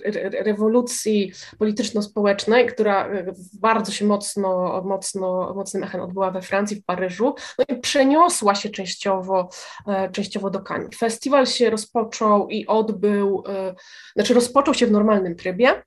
[0.43, 7.35] rewolucji polityczno-społecznej, która e, bardzo się mocno, mocno, mocnym echem odbyła we Francji, w Paryżu,
[7.59, 9.49] no i przeniosła się częściowo,
[9.87, 10.97] e, częściowo do Cannes.
[10.97, 13.75] Festiwal się rozpoczął i odbył, e,
[14.15, 15.83] znaczy rozpoczął się w normalnym trybie,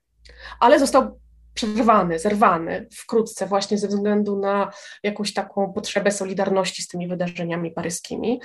[0.59, 1.19] ale został
[1.53, 4.71] przerwany, zerwany wkrótce właśnie ze względu na
[5.03, 8.41] jakąś taką potrzebę solidarności z tymi wydarzeniami paryskimi.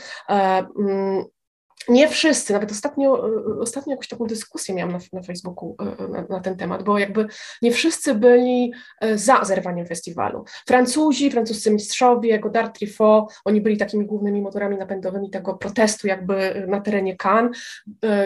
[1.89, 6.25] Nie wszyscy, nawet ostatnio, e, ostatnio jakąś taką dyskusję miałam na, na Facebooku e, na,
[6.31, 7.27] na, ten temat, bo jakby
[7.63, 10.45] nie wszyscy byli e, za zerwaniem festiwalu.
[10.67, 16.81] Francuzi, francuscy mistrzowie, Godard, Truffaut, oni byli takimi głównymi motorami napędowymi tego protestu jakby na
[16.81, 17.59] terenie Cannes.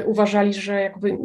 [0.06, 1.18] Uważali, że jakby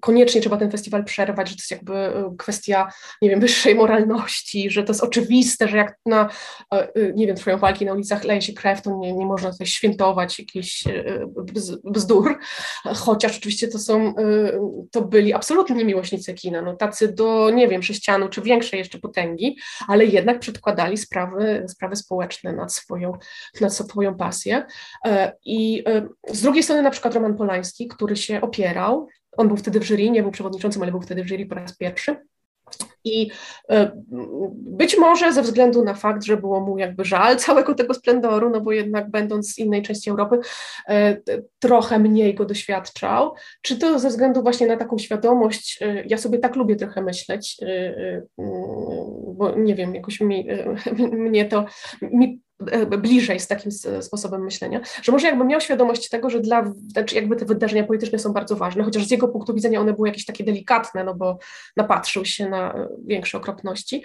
[0.00, 2.92] koniecznie trzeba ten festiwal przerwać, że to jest jakby kwestia,
[3.22, 6.28] nie wiem, wyższej moralności, że to jest oczywiste, że jak na,
[7.14, 10.38] nie wiem, trwają walki na ulicach, leje się krew, to nie, nie można tutaj świętować
[10.38, 10.84] jakiejś
[11.84, 12.38] bzdur,
[12.84, 14.14] chociaż oczywiście to są,
[14.90, 19.56] to byli absolutnie miłośnicy kina, no tacy do, nie wiem, sześcianu czy większej jeszcze potęgi,
[19.88, 23.12] ale jednak przedkładali sprawy, sprawy społeczne nad swoją,
[23.60, 24.66] nad swoją pasję.
[25.44, 25.84] I
[26.28, 30.10] z drugiej strony na przykład Roman Polański, który się opierał, on był wtedy w jury,
[30.10, 32.16] nie był przewodniczącym, ale był wtedy w jury po raz pierwszy,
[33.04, 33.30] i
[33.70, 33.90] e,
[34.52, 38.60] być może ze względu na fakt, że było mu jakby żal całego tego splendoru, no
[38.60, 40.38] bo jednak będąc z innej części Europy,
[40.88, 41.16] e,
[41.58, 46.38] trochę mniej go doświadczał, czy to ze względu właśnie na taką świadomość, e, ja sobie
[46.38, 47.56] tak lubię trochę myśleć,
[49.26, 50.46] bo nie wiem, jakoś mi,
[51.12, 51.64] mnie to,
[52.02, 52.40] mi
[52.98, 57.36] bliżej z takim sposobem myślenia, że może jakby miał świadomość tego, że dla, znaczy jakby
[57.36, 60.44] te wydarzenia polityczne są bardzo ważne, chociaż z jego punktu widzenia one były jakieś takie
[60.44, 61.38] delikatne, no bo
[61.76, 64.04] napatrzył się na większe okropności.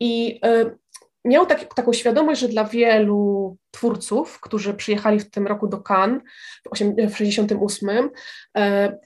[0.00, 0.78] I y,
[1.24, 6.22] miał tak, taką świadomość, że dla wielu twórców, którzy przyjechali w tym roku do Cannes
[6.66, 8.10] w 1968 y,
[8.56, 8.98] e,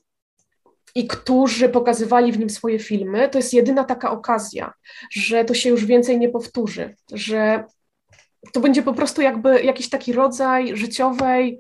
[0.94, 4.72] i którzy pokazywali w nim swoje filmy, to jest jedyna taka okazja,
[5.11, 7.64] że to się już więcej nie powtórzy, że
[8.53, 11.59] to będzie po prostu jakby jakiś taki rodzaj życiowej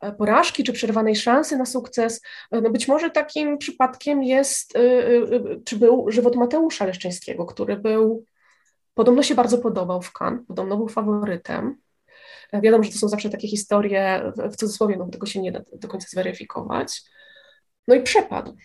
[0.00, 2.22] e, porażki czy przerwanej szansy na sukces.
[2.50, 4.80] E, no być może takim przypadkiem jest, e,
[5.64, 8.24] czy był żywot Mateusza Leszczyńskiego, który był,
[8.94, 11.76] podobno się bardzo podobał w Cannes, podobno był faworytem.
[12.52, 15.88] Wiadomo, że to są zawsze takie historie, w cudzysłowie, no tego się nie da do
[15.88, 17.02] końca zweryfikować.
[17.88, 18.56] No i przepadł.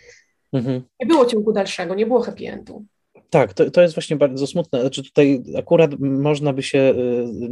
[0.53, 0.83] Mhm.
[0.99, 2.85] Nie było ciągu dalszego, nie było happy endu.
[3.29, 4.81] Tak, to, to jest właśnie bardzo smutne.
[4.81, 6.93] Znaczy tutaj akurat można by się,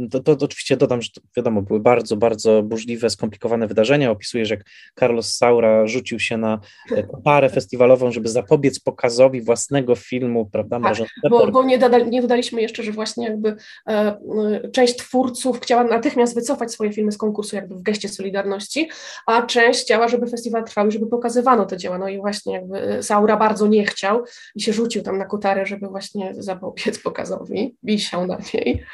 [0.04, 4.10] y, to, to, to oczywiście dodam, że to, wiadomo, były bardzo, bardzo burzliwe, skomplikowane wydarzenia.
[4.10, 4.64] Opisujesz, jak
[4.98, 6.60] Carlos Saura rzucił się na
[6.92, 10.80] e, parę festiwalową, żeby zapobiec pokazowi własnego filmu, prawda?
[10.80, 13.56] Tak, bo, bo nie, doda, nie, dodaliśmy jeszcze, że właśnie jakby
[13.88, 18.88] e, e, część twórców chciała natychmiast wycofać swoje filmy z konkursu jakby w geście Solidarności,
[19.26, 21.98] a część chciała, żeby festiwal trwał i żeby pokazywano te dzieła.
[21.98, 25.63] No i właśnie jakby e, Saura bardzo nie chciał i się rzucił tam na kutarę,
[25.66, 28.84] żeby właśnie zapobiec pokazowi, wisiał na niej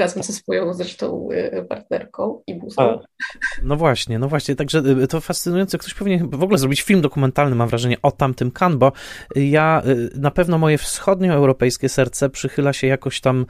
[0.00, 3.00] razem ze swoją zresztą y, partnerką i buzą.
[3.62, 5.78] No właśnie, no właśnie, także y, to fascynujące.
[5.78, 8.92] Ktoś powinien w ogóle zrobić film dokumentalny, mam wrażenie, o tamtym kan, bo
[9.34, 13.46] ja y, na pewno moje wschodnioeuropejskie serce przychyla się jakoś tam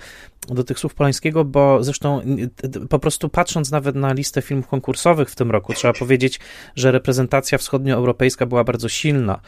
[0.48, 2.20] do tych słów Polańskiego, bo zresztą
[2.90, 6.40] po prostu patrząc nawet na listę filmów konkursowych w tym roku, trzeba powiedzieć,
[6.76, 9.40] że reprezentacja wschodnioeuropejska była bardzo silna.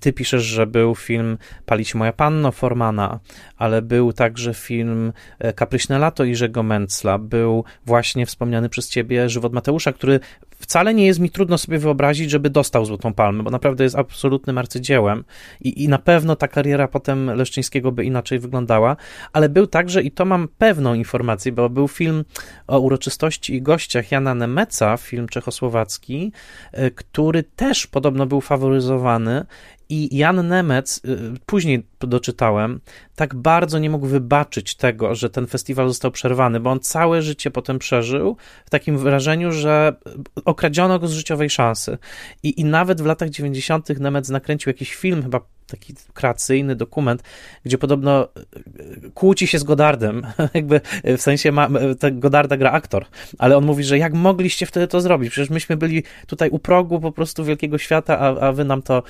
[0.00, 3.20] Ty piszesz, że był film Palić moja panno Formana,
[3.56, 5.12] ale był także film
[5.54, 10.20] Kapryśne lato i Jerzego Mencla był właśnie wspomniany przez ciebie żywot Mateusza, który
[10.58, 14.58] wcale nie jest mi trudno sobie wyobrazić, żeby dostał Złotą Palmę, bo naprawdę jest absolutnym
[14.58, 15.24] arcydziełem
[15.60, 18.96] i, i na pewno ta kariera potem Leszczyńskiego by inaczej wyglądała,
[19.32, 22.24] ale był także, i to mam pewną informację, bo był film
[22.66, 26.32] o uroczystości i gościach Jana Nemeca, film czechosłowacki,
[26.72, 29.46] e, który też podobno był faworyzowany
[29.88, 32.80] i Jan Nemec, y, później doczytałem,
[33.16, 37.50] tak bardzo nie mógł wybaczyć tego, że ten festiwal został przerwany, bo on całe życie
[37.50, 38.36] potem przeżył
[38.66, 39.96] w takim wrażeniu, że
[40.44, 41.98] okradziono go z życiowej szansy.
[42.42, 43.88] I, i nawet w latach 90.
[44.00, 47.22] Nemec nakręcił jakiś film, chyba taki kreacyjny dokument,
[47.64, 51.68] gdzie podobno e, kłóci się z Godardem, jakby w sensie ma,
[52.02, 53.06] e, Godarda gra aktor,
[53.38, 55.30] ale on mówi, że jak mogliście wtedy to zrobić?
[55.30, 59.02] Przecież myśmy byli tutaj u progu po prostu wielkiego świata, a, a wy nam to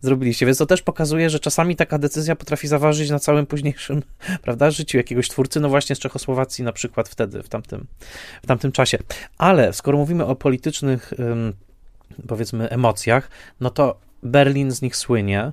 [0.00, 4.02] zrobiliście, więc to też pokazuje, że czasami taka decyzja potrafi zaważyć na całym późniejszym,
[4.44, 7.86] prawda, życiu jakiegoś twórcy, no właśnie z Czechosłowacji na przykład wtedy, w tamtym,
[8.42, 8.98] w tamtym czasie.
[9.38, 11.14] Ale skoro mówimy o politycznych,
[12.28, 13.30] powiedzmy, emocjach,
[13.60, 15.52] no to Berlin z nich słynie,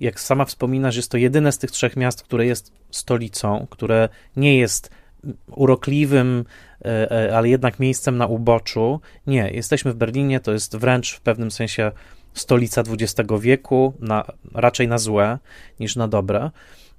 [0.00, 4.58] jak sama wspominasz, jest to jedyne z tych trzech miast, które jest stolicą, które nie
[4.58, 4.90] jest
[5.56, 6.44] urokliwym,
[6.84, 9.00] e, e, ale jednak miejscem na uboczu.
[9.26, 11.92] Nie, jesteśmy w Berlinie, to jest wręcz w pewnym sensie
[12.34, 14.24] stolica XX wieku, na,
[14.54, 15.38] raczej na złe
[15.80, 16.50] niż na dobre.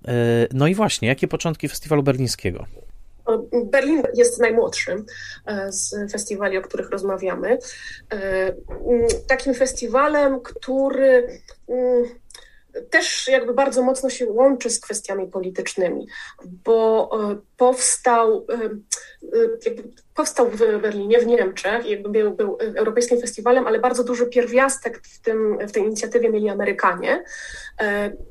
[0.07, 0.13] E,
[0.53, 2.65] no i właśnie, jakie początki festiwalu berlińskiego?
[3.71, 5.05] Berlin jest najmłodszym
[5.69, 7.57] z festiwali, o których rozmawiamy.
[9.27, 11.39] Takim festiwalem, który
[12.89, 16.07] też jakby bardzo mocno się łączy z kwestiami politycznymi,
[16.45, 18.65] bo e, powstał, e,
[19.67, 19.71] e,
[20.15, 25.21] powstał w Berlinie, w Niemczech, jakby był, był europejskim festiwalem, ale bardzo duży pierwiastek w,
[25.21, 27.23] tym, w tej inicjatywie mieli Amerykanie.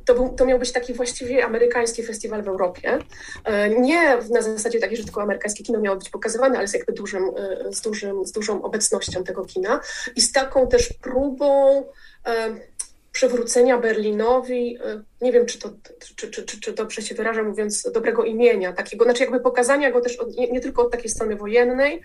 [0.04, 2.98] To, był, to miał być taki właściwie amerykański festiwal w Europie.
[3.80, 7.30] Nie na zasadzie takiej, że tylko amerykańskie kino miało być pokazywane, ale z jakby dużym,
[7.70, 9.80] z, dużym, z dużą obecnością tego kina
[10.16, 11.82] i z taką też próbą
[13.20, 15.70] przywrócenia Berlinowi, e, nie wiem, czy to,
[16.16, 20.00] czy, czy, czy, czy dobrze się wyraża, mówiąc dobrego imienia, takiego, znaczy jakby pokazania go
[20.00, 22.02] też od, nie, nie, tylko od takiej strony wojennej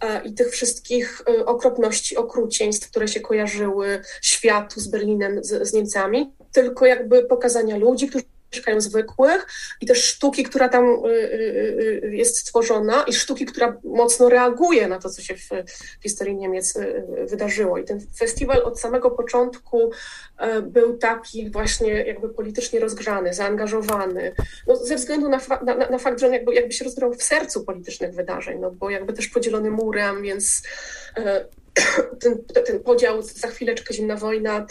[0.00, 5.72] e, i tych wszystkich e, okropności, okrucieństw, które się kojarzyły światu z Berlinem, z, z
[5.72, 9.46] Niemcami, tylko jakby pokazania ludzi, którzy mieszkają zwykłych
[9.80, 14.88] i też sztuki, która tam y, y, y, jest stworzona i sztuki, która mocno reaguje
[14.88, 15.48] na to, co się w,
[16.02, 16.74] historii Niemiec
[17.26, 17.78] wydarzyło.
[17.78, 19.90] I ten festiwal od samego początku
[20.62, 24.34] był taki właśnie jakby politycznie rozgrzany, zaangażowany,
[24.66, 27.64] no, ze względu na, na, na, fakt, że on jakby, jakby się rozgrał w sercu
[27.64, 30.62] politycznych wydarzeń, no bo jakby też podzielony murem, więc
[32.20, 34.66] ten, ten podział, za chwileczkę zimna wojna,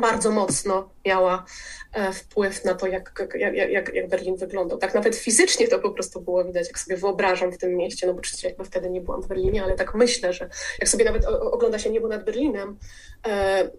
[0.00, 4.78] bardzo mocno miała e, wpływ na to, jak, jak, jak, jak Berlin wyglądał.
[4.78, 8.12] Tak nawet fizycznie to po prostu było widać, jak sobie wyobrażam w tym mieście, no
[8.12, 11.24] bo oczywiście jakby wtedy nie byłam w Berlinie, ale tak myślę, że jak sobie nawet
[11.24, 12.78] ogląda się niebo nad Berlinem
[13.26, 13.30] e,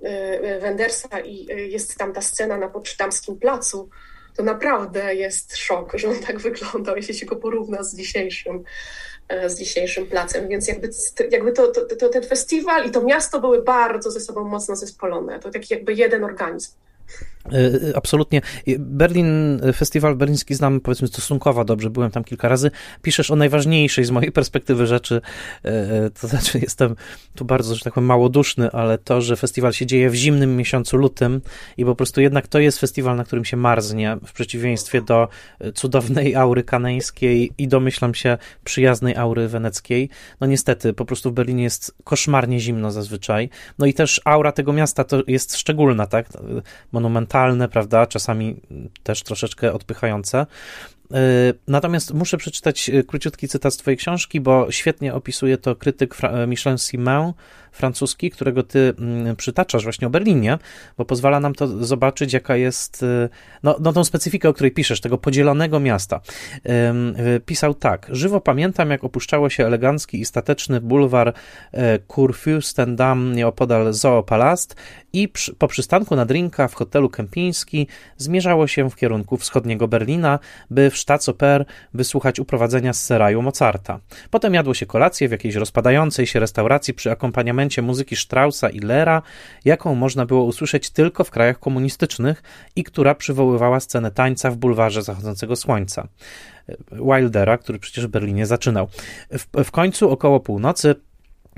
[0.04, 3.90] e, Wendersa i jest tam ta scena na Poczdamskim Placu,
[4.36, 8.64] to naprawdę jest szok, że on tak wyglądał, jeśli się go porówna z dzisiejszym
[9.30, 10.90] E, z dzisiejszym placem, więc jakby,
[11.32, 15.40] jakby to, to, to, ten festiwal i to miasto były bardzo ze sobą mocno zespolone.
[15.40, 16.72] To taki jakby jeden organizm.
[17.52, 18.42] E, absolutnie.
[18.80, 22.72] Berlin, festiwal berliński znam powiedzmy stosunkowo dobrze, byłem tam kilka razy.
[23.02, 25.22] Piszesz o najważniejszej z mojej perspektywy rzeczy,
[25.64, 26.96] e, to znaczy jestem
[27.36, 30.98] tu bardzo, że tak powiem, małoduszny, ale to, że festiwal się dzieje w zimnym miesiącu
[30.98, 31.42] lutym
[31.78, 35.28] i po prostu jednak to jest festiwal, na którym się marznie, w przeciwieństwie do
[35.76, 40.10] cudownej aury kaneńskiej i domyślam się przyjaznej aury weneckiej.
[40.42, 43.50] No niestety, po prostu w Berlinie jest koszmarnie zimno zazwyczaj.
[43.80, 46.28] No i też aura tego miasta to jest szczególna, tak?
[46.98, 48.06] Monumentalne, prawda?
[48.06, 48.56] Czasami
[49.04, 50.46] też troszeczkę odpychające.
[51.14, 51.18] E,
[51.68, 56.48] natomiast muszę przeczytać e, króciutki cytat z Twojej książki, bo świetnie opisuje to krytyk e,
[56.48, 57.34] Michel Simain,
[57.78, 60.58] francuski, którego Ty mm, przytaczasz właśnie o Berlinie,
[60.98, 63.06] bo pozwala nam to zobaczyć, jaka jest
[63.64, 66.22] no, no tą specyfikę, o której piszesz, tego podzielonego miasta.
[67.46, 68.08] Pisał tak.
[68.12, 71.34] Żywo pamiętam, jak opuszczało się elegancki i stateczny bulwar
[72.08, 74.76] Kurfürstendamm nieopodal Zoopalast
[75.14, 80.40] i przy, po przystanku na drinka w hotelu Kempinski zmierzało się w kierunku wschodniego Berlina,
[80.70, 84.00] by w Staatsoper wysłuchać uprowadzenia z seraju Mozarta.
[84.30, 89.22] Potem jadło się kolację w jakiejś rozpadającej się restauracji przy akompaniamencie muzyki Straussa i Lera,
[89.66, 92.44] jaką można było usłyszeć tylko w krajach komunistycznych
[92.76, 96.08] i która przywoływała scenę tańca w bulwarze zachodzącego słońca.
[96.92, 98.88] Wildera, który przecież w Berlinie zaczynał.
[99.32, 100.96] W, w końcu około północy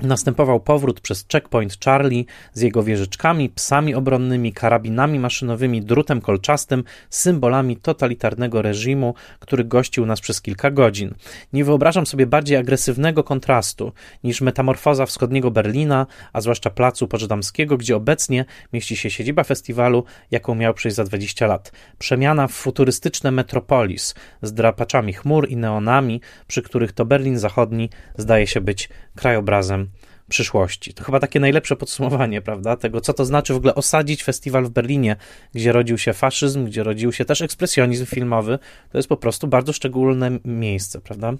[0.02, 7.76] Następował powrót przez checkpoint Charlie z jego wieżyczkami, psami obronnymi, karabinami maszynowymi, drutem kolczastym, symbolami
[7.76, 11.14] totalitarnego reżimu, który gościł nas przez kilka godzin.
[11.52, 13.92] Nie wyobrażam sobie bardziej agresywnego kontrastu
[14.24, 20.54] niż metamorfoza wschodniego Berlina, a zwłaszcza placu Poczdamskiego, gdzie obecnie mieści się siedziba festiwalu, jaką
[20.54, 21.72] miał przejść za 20 lat.
[21.98, 28.46] Przemiana w futurystyczne metropolis z drapaczami chmur i neonami, przy których to Berlin Zachodni zdaje
[28.46, 29.89] się być krajobrazem
[30.30, 30.94] przyszłości.
[30.94, 34.70] To chyba takie najlepsze podsumowanie, prawda, tego, co to znaczy w ogóle osadzić festiwal w
[34.70, 35.16] Berlinie,
[35.54, 38.58] gdzie rodził się faszyzm, gdzie rodził się też ekspresjonizm filmowy.
[38.92, 41.34] To jest po prostu bardzo szczególne miejsce, prawda?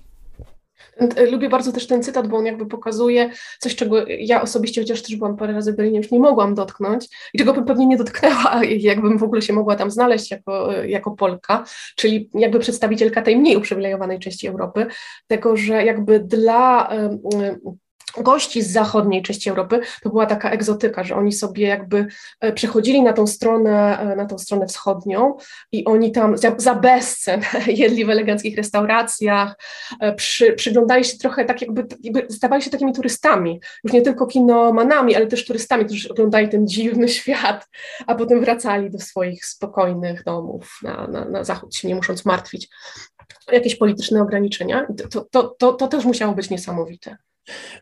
[1.31, 5.17] Lubię bardzo też ten cytat, bo on jakby pokazuje coś, czego ja osobiście, chociaż też
[5.17, 8.61] byłam parę razy w Berlinie, już nie mogłam dotknąć i czego bym pewnie nie dotknęła,
[8.91, 11.65] jakbym w ogóle się mogła tam znaleźć jako, jako Polka,
[11.97, 14.87] czyli jakby przedstawicielka tej mniej uprzywilejowanej części Europy,
[15.27, 16.91] tego, że jakby dla
[18.19, 22.07] gości z zachodniej części Europy, to była taka egzotyka, że oni sobie jakby
[22.41, 25.37] e, przechodzili na tą stronę, e, na tą stronę wschodnią
[25.73, 29.57] i oni tam za, za bezcen jedli w eleganckich restauracjach,
[30.01, 34.27] e, przy, przyglądali się trochę tak jakby, jakby stawali się takimi turystami, już nie tylko
[34.27, 37.69] kinomanami, ale też turystami, którzy oglądali ten dziwny świat,
[38.07, 42.69] a potem wracali do swoich spokojnych domów na, na, na zachód, się nie musząc martwić
[43.53, 44.87] jakieś polityczne ograniczenia.
[45.11, 47.17] To, to, to, to też musiało być niesamowite.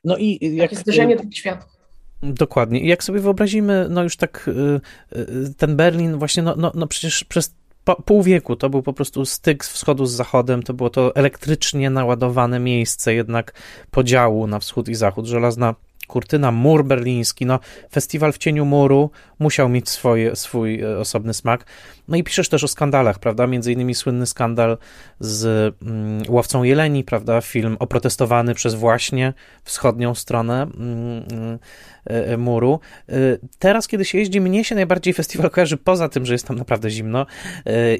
[0.05, 1.79] No i jak, Takie zderzenie dwóch światów.
[2.23, 2.81] Dokładnie.
[2.81, 6.87] I jak sobie wyobrazimy, no już tak y, y, ten Berlin właśnie, no, no, no
[6.87, 7.55] przecież przez
[8.05, 11.91] pół wieku to był po prostu styk z wschodu z zachodem, to było to elektrycznie
[11.91, 13.53] naładowane miejsce jednak
[13.91, 15.75] podziału na wschód i zachód, żelazna
[16.09, 17.61] kurtyna, mur berliński, no
[17.93, 21.67] festiwal w cieniu muru musiał mieć swoje, swój e, osobny smak.
[22.09, 23.47] No i piszesz też o skandalach, prawda?
[23.47, 24.79] Między innymi słynny skandal
[25.21, 27.41] z mm, Łowcą Jeleni, prawda?
[27.41, 29.33] Film oprotestowany przez właśnie
[29.65, 31.59] wschodnią stronę mm, e,
[32.39, 32.81] muru.
[33.59, 36.91] Teraz, kiedy się jeździ, mnie się najbardziej festiwal kojarzy poza tym, że jest tam naprawdę
[36.91, 37.27] zimno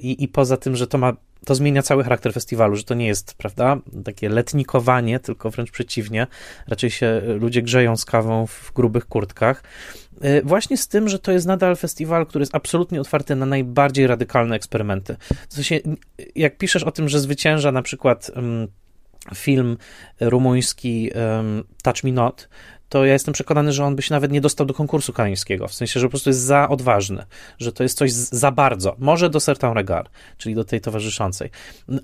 [0.01, 1.13] i, i poza tym, że to ma
[1.45, 6.27] to zmienia cały charakter festiwalu, że to nie jest, prawda, takie letnikowanie, tylko wręcz przeciwnie.
[6.69, 9.63] Raczej się ludzie grzeją z kawą w grubych kurtkach.
[10.45, 14.57] Właśnie z tym, że to jest nadal festiwal, który jest absolutnie otwarty na najbardziej radykalne
[14.57, 15.17] eksperymenty.
[15.49, 15.81] W sensie,
[16.35, 18.69] jak piszesz o tym, że zwycięża na przykład um,
[19.35, 19.77] film
[20.21, 22.49] rumuński um, Touch Me Not,
[22.89, 25.75] to ja jestem przekonany, że on by się nawet nie dostał do konkursu kanańskiego, w
[25.75, 27.25] sensie, że po prostu jest za odważny,
[27.59, 31.51] że to jest coś za bardzo, może do Sertan Regard, czyli do tej towarzyszącej.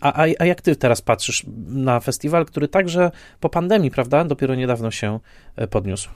[0.00, 3.10] A, a, a jak ty teraz patrzysz na festiwal, który także
[3.40, 5.20] po pandemii, prawda, dopiero niedawno się
[5.56, 6.08] e, podniósł?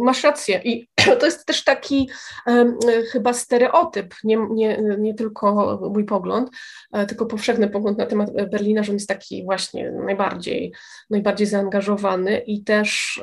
[0.00, 0.60] Masz rację.
[0.64, 0.88] I
[1.20, 2.10] to jest też taki
[2.46, 2.78] um,
[3.12, 6.50] chyba stereotyp, nie, nie, nie tylko mój pogląd,
[6.92, 10.72] e, tylko powszechny pogląd na temat Berlina, że on jest taki właśnie najbardziej,
[11.10, 13.22] najbardziej zaangażowany i też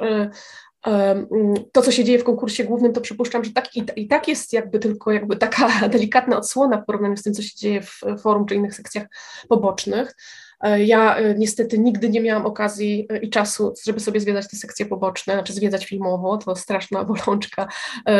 [0.85, 4.27] um, to, co się dzieje w konkursie głównym, to przypuszczam, że tak i, i, tak
[4.27, 8.01] jest jakby tylko jakby taka delikatna odsłona w porównaniu z tym, co się dzieje w
[8.21, 9.07] forum czy innych sekcjach
[9.49, 10.15] pobocznych.
[10.61, 14.57] E, ja e, niestety nigdy nie miałam okazji e, i czasu, żeby sobie zwiedzać te
[14.57, 17.67] sekcje poboczne, znaczy zwiedzać filmowo, to straszna bolączka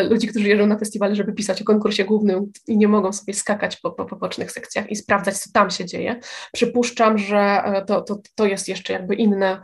[0.09, 3.77] ludzi, którzy jeżdżą na festiwale, żeby pisać o konkursie głównym i nie mogą sobie skakać
[3.77, 6.19] po, po pobocznych sekcjach i sprawdzać, co tam się dzieje.
[6.53, 9.61] Przypuszczam, że to, to, to jest jeszcze jakby inne,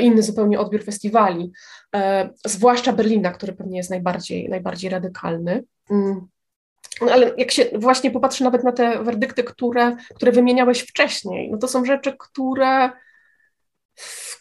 [0.00, 1.52] inny zupełnie odbiór festiwali,
[2.46, 5.64] zwłaszcza Berlina, który pewnie jest najbardziej, najbardziej radykalny.
[5.90, 6.33] Mm.
[7.00, 11.58] No ale jak się właśnie popatrzy nawet na te werdykty, które, które wymieniałeś wcześniej, no
[11.58, 12.90] to są rzeczy, które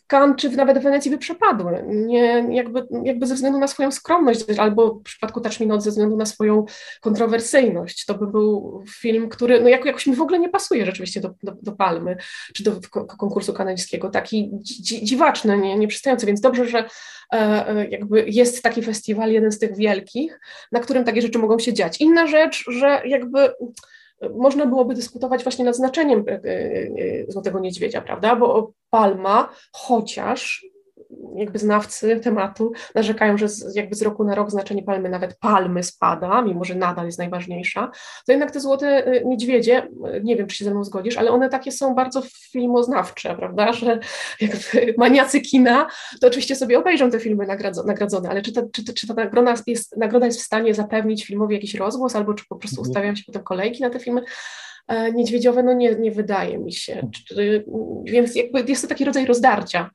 [0.04, 1.84] w Cannes czy nawet w Wenecji by przepadły.
[1.88, 5.90] Nie, jakby, jakby ze względu na swoją skromność, albo w przypadku Touch Me Not ze
[5.90, 6.66] względu na swoją
[7.02, 8.06] kontrowersyjność.
[8.06, 11.52] To by był film, który no jakoś mi w ogóle nie pasuje rzeczywiście do, do,
[11.62, 12.18] do Palmy,
[12.54, 12.72] czy do
[13.18, 14.10] konkursu kanadyjskiego.
[14.10, 16.86] Taki dzi, dziwaczny, nie, nie przystający, więc dobrze, że
[17.34, 20.40] e, e, jakby jest taki festiwal, jeden z tych wielkich,
[20.72, 22.02] na którym takie rzeczy mogą się dziać.
[22.02, 23.54] Inna rzecz, że jakby
[24.36, 28.36] można byłoby dyskutować właśnie nad znaczeniem e, e, e, Złotego Niedźwiedzia, prawda?
[28.36, 30.66] Bo Palma, chociaż
[31.36, 35.84] jakby znawcy tematu narzekają, że z, jakby z roku na rok znaczenie palmy, nawet palmy
[35.84, 37.92] spada, mimo że nadal jest najważniejsza,
[38.26, 39.88] to jednak te złote niedźwiedzie,
[40.24, 42.22] nie wiem, czy się ze mną zgodzisz, ale one takie są bardzo
[42.52, 44.00] filmoznawcze, prawda, że
[44.42, 45.88] jakby maniacy kina,
[46.22, 47.48] to oczywiście sobie obejrzą te filmy
[47.86, 51.56] nagrodzone, ale czy ta, czy, czy ta nagroda, jest, nagroda jest w stanie zapewnić filmowi
[51.56, 52.90] jakiś rozgłos, albo czy po prostu mhm.
[52.90, 54.22] ustawiają się potem kolejki na te filmy,
[54.88, 57.10] e, niedźwiedziowe, no nie, nie wydaje mi się.
[58.04, 59.90] Więc jakby jest to taki rodzaj rozdarcia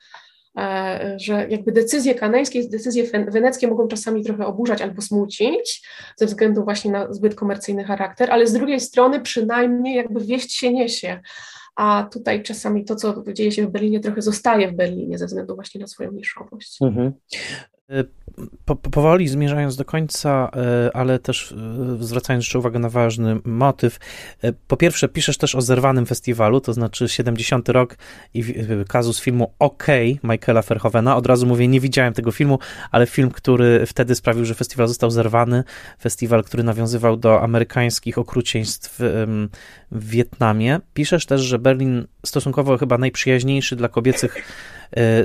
[1.16, 6.90] że jakby decyzje kanańskie, decyzje weneckie mogą czasami trochę oburzać albo smucić ze względu właśnie
[6.90, 11.20] na zbyt komercyjny charakter, ale z drugiej strony przynajmniej jakby wieść się niesie.
[11.76, 15.54] A tutaj czasami to, co dzieje się w Berlinie, trochę zostaje w Berlinie ze względu
[15.54, 16.82] właśnie na swoją niszowość.
[16.82, 17.12] Mhm.
[18.64, 23.98] Po, powoli zmierzając do końca, e, ale też e, zwracając jeszcze uwagę na ważny motyw.
[24.68, 27.96] Po pierwsze, piszesz też o zerwanym festiwalu, to znaczy 70 rok
[28.34, 28.54] i
[28.88, 29.86] kazus filmu OK
[30.22, 31.16] Michaela Verhovena.
[31.16, 32.58] Od razu mówię, nie widziałem tego filmu,
[32.90, 35.64] ale film, który wtedy sprawił, że festiwal został zerwany.
[36.00, 38.98] Festiwal, który nawiązywał do amerykańskich okrucieństw
[39.90, 40.80] w Wietnamie.
[40.94, 44.36] Piszesz też, że Berlin stosunkowo chyba najprzyjaźniejszy dla kobiecych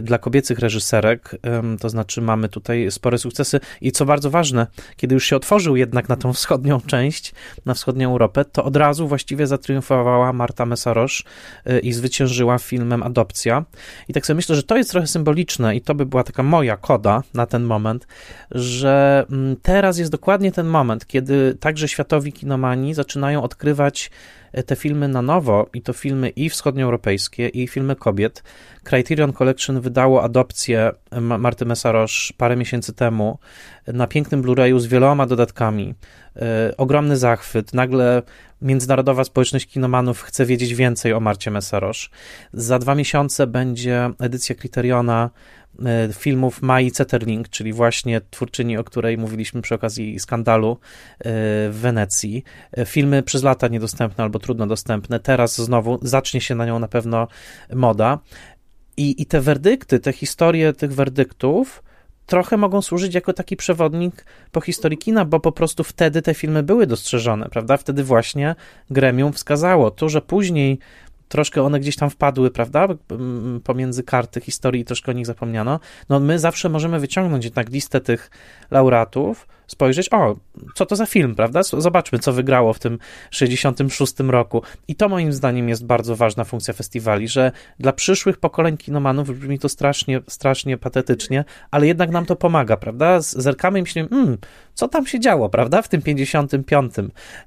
[0.02, 1.36] dla kobiecych reżyserek,
[1.80, 6.10] to znaczy mamy tutaj spore sukcesy i co bardzo ważne, kiedy już się otworzył jednak
[6.10, 7.34] na tą wschodnią część,
[7.66, 11.24] na wschodnią Europę, to od razu właściwie zatriumfowała Marta Mesarosz
[11.66, 13.66] e, i zwyciężyła filmem Adopcja.
[14.08, 16.78] I tak sobie myślę, że to jest trochę symboliczne i to by była taka moja
[16.78, 18.08] koda na ten moment,
[18.52, 24.12] że mm, teraz jest dokładnie ten moment, kiedy także światowi kinomani zaczynają odkrywać
[24.66, 28.44] te filmy na nowo, i to filmy i wschodnioeuropejskie, i filmy kobiet.
[28.84, 30.92] Criterion Collection wydało adopcję
[31.22, 33.40] Marty Mesarosz parę miesięcy temu
[33.88, 35.94] na pięknym Blu-rayu z wieloma dodatkami.
[36.36, 37.74] E, ogromny zachwyt.
[37.74, 38.22] Nagle
[38.62, 42.10] międzynarodowa społeczność kinomanów chce wiedzieć więcej o Marcie Mesarosz.
[42.54, 45.30] Za dwa miesiące będzie edycja Criteriona
[46.14, 50.78] filmów Mai Zetterling, czyli właśnie twórczyni, o której mówiliśmy przy okazji skandalu e,
[51.70, 52.44] w Wenecji.
[52.72, 55.20] E, filmy przez lata niedostępne albo trudno dostępne.
[55.20, 57.28] Teraz znowu zacznie się na nią na pewno
[57.74, 58.20] moda.
[58.98, 61.84] I, i te werdykty, te historie tych werdyktów
[62.26, 66.64] trochę mogą służyć jako taki przewodnik po historii kina, bo po prostu wtedy te filmy
[66.64, 67.78] były dostrzeżone, prawda?
[67.78, 68.56] Wtedy właśnie
[68.90, 70.80] gremium wskazało to, że później
[71.34, 72.88] troszkę one gdzieś tam wpadły, prawda,
[73.64, 75.80] pomiędzy karty historii i troszkę o nich zapomniano,
[76.10, 78.32] no my zawsze możemy wyciągnąć jednak listę tych
[78.72, 80.36] laureatów, spojrzeć, o,
[80.76, 81.64] co to za film, prawda?
[81.64, 83.00] Zobaczmy, co wygrało w tym
[83.32, 84.62] 66 roku.
[84.88, 89.60] I to moim zdaniem jest bardzo ważna funkcja festiwali, że dla przyszłych pokoleń kinomanów brzmi
[89.60, 93.22] to strasznie, strasznie patetycznie, ale jednak nam to pomaga, prawda?
[93.22, 94.38] Zerkamy i myślimy, hmm,
[94.74, 96.94] co tam się działo, prawda, w tym 55,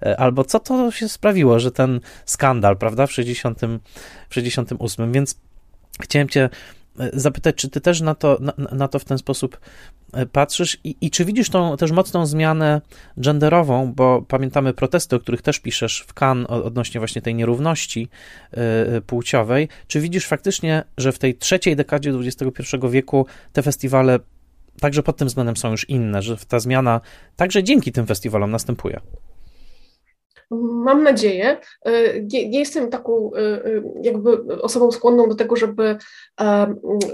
[0.03, 3.61] e, albo co to się sprawiło, że ten skandal, prawda, w 60,
[4.29, 5.37] w 68, więc
[6.01, 6.49] chciałem cię
[7.13, 9.61] zapytać, czy ty też na to, na, na to w ten sposób
[10.13, 12.81] e, patrzysz i, i, czy widzisz tą też mocną zmianę
[13.17, 18.09] genderową, bo pamiętamy protesty, o których też piszesz w Cannes odnośnie właśnie tej nierówności
[19.07, 19.69] płciowej.
[19.87, 24.19] Czy widzisz faktycznie, że w tej trzeciej dekadzie XXI wieku te festiwale
[24.81, 27.01] także pod tym względem są już inne, że ta zmiana
[27.37, 29.01] także dzięki tym festiwalom następuje.
[30.51, 31.57] Mam nadzieję.
[31.85, 35.97] E, nie, jestem taką e, e, jakby osobą skłonną do tego, żeby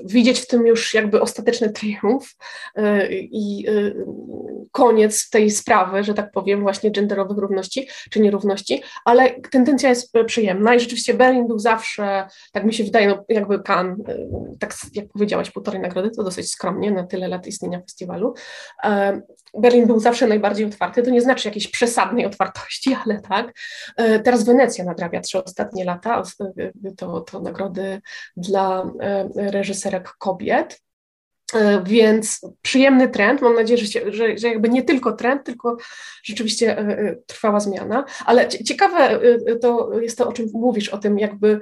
[0.04, 2.34] widzieć w tym już jakby ostateczny triumf
[3.20, 3.66] i
[4.72, 10.74] koniec tej sprawy, że tak powiem, właśnie genderowych równości czy nierówności, ale tendencja jest przyjemna
[10.74, 13.96] i rzeczywiście Berlin był zawsze, tak mi się wydaje, no jakby pan,
[14.60, 18.34] tak jak powiedziałaś, półtorej nagrody, to dosyć skromnie na tyle lat istnienia festiwalu.
[19.58, 23.52] Berlin był zawsze najbardziej otwarty, to nie znaczy jakiejś przesadnej otwartości, ale tak.
[23.96, 26.22] E, teraz Wenecja nadrabia trzy ostatnie lata,
[26.96, 28.00] to, to nagrody
[28.36, 30.80] dla e, reżyserek kobiet.
[31.84, 33.42] Więc przyjemny trend.
[33.42, 35.76] Mam nadzieję, że, się, że, że jakby nie tylko trend, tylko
[36.24, 36.76] rzeczywiście
[37.26, 38.04] trwała zmiana.
[38.26, 39.20] Ale ciekawe
[39.60, 41.60] to jest to, o czym mówisz, o tym jakby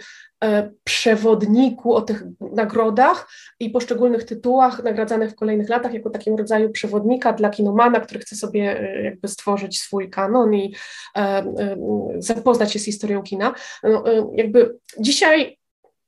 [0.84, 3.28] przewodniku, o tych nagrodach
[3.60, 8.36] i poszczególnych tytułach nagradzanych w kolejnych latach jako takim rodzaju przewodnika dla kinomana, który chce
[8.36, 10.74] sobie jakby stworzyć swój kanon i
[12.18, 13.54] zapoznać się z historią kina.
[13.82, 14.04] No,
[14.34, 15.59] jakby dzisiaj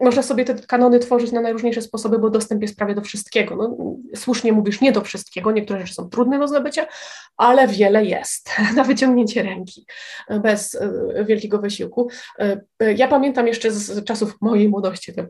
[0.02, 3.56] można sobie te kanony tworzyć na najróżniejsze sposoby, bo dostęp jest prawie do wszystkiego.
[3.56, 3.76] No,
[4.16, 6.86] słusznie mówisz, nie do wszystkiego, niektóre rzeczy są trudne do zdobycia,
[7.36, 9.86] ale wiele jest na wyciągnięcie ręki,
[10.42, 12.08] bez e, wielkiego wysiłku.
[12.38, 12.60] E,
[12.96, 15.22] ja pamiętam jeszcze z czasów mojej młodości, to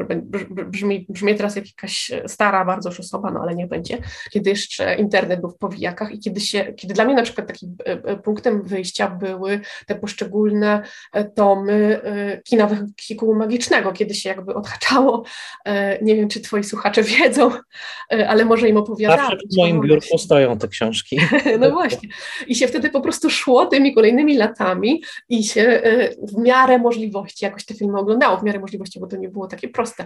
[0.66, 3.99] brzmi, brzmi teraz jak jakaś stara bardzo już osoba, no ale nie będzie,
[4.31, 7.77] kiedy jeszcze internet był w powijakach i kiedy, się, kiedy dla mnie na przykład takim
[7.85, 10.82] e, punktem wyjścia były te poszczególne
[11.35, 12.01] tomy
[12.44, 15.23] kina wehikułu magicznego, kiedy się jakby odhaczało.
[15.65, 17.51] E, nie wiem, czy twoi słuchacze wiedzą,
[18.13, 19.21] e, ale może im opowiadać.
[19.21, 21.21] Zawsze w moim biurku stoją te książki.
[21.59, 22.09] No właśnie.
[22.47, 27.45] I się wtedy po prostu szło tymi kolejnymi latami i się e, w miarę możliwości
[27.45, 30.05] jakoś te filmy oglądało, w miarę możliwości, bo to nie było takie proste.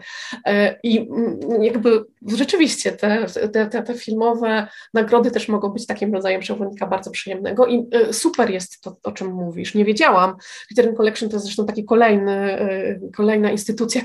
[0.83, 6.41] I mm, jakby rzeczywiście te, te, te, te filmowe nagrody też mogą być takim rodzajem
[6.41, 9.75] przewodnika bardzo przyjemnego i super jest to, o czym mówisz.
[9.75, 10.37] Nie wiedziałam.
[10.67, 12.59] Criterion Collection to jest zresztą taki kolejny,
[13.17, 14.03] kolejna instytucja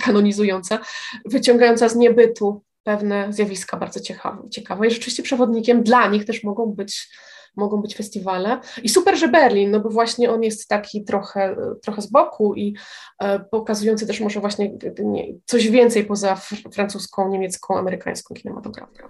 [1.25, 4.87] wyciągająca z niebytu pewne zjawiska bardzo ciekawe, ciekawe.
[4.87, 7.07] I rzeczywiście przewodnikiem dla nich też mogą być
[7.55, 8.59] mogą być festiwale.
[8.83, 12.75] I super, że Berlin, no bo właśnie on jest taki trochę, trochę z boku i
[13.19, 16.35] e, pokazujący też może właśnie nie, coś więcej poza
[16.73, 19.07] francuską, niemiecką, amerykańską kinematografią.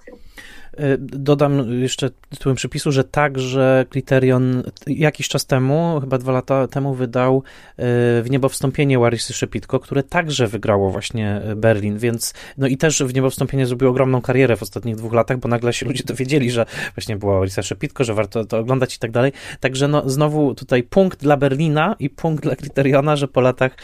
[0.78, 6.94] E, dodam jeszcze tytułem przepisu, że także Criterion jakiś czas temu, chyba dwa lata temu,
[6.94, 7.84] wydał e,
[8.22, 13.14] w niebo wstąpienie Larisy Szepitko, które także wygrało właśnie Berlin, więc no i też w
[13.14, 16.66] niebo wstąpienie zrobił ogromną karierę w ostatnich dwóch latach, bo nagle się ludzie dowiedzieli, że
[16.96, 19.32] właśnie była Larisa Szepitko, że warto to oglądać i tak dalej.
[19.60, 23.78] Także no znowu tutaj punkt dla Berlina i punkt dla Criteriona, że po latach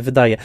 [0.00, 0.36] wydaje.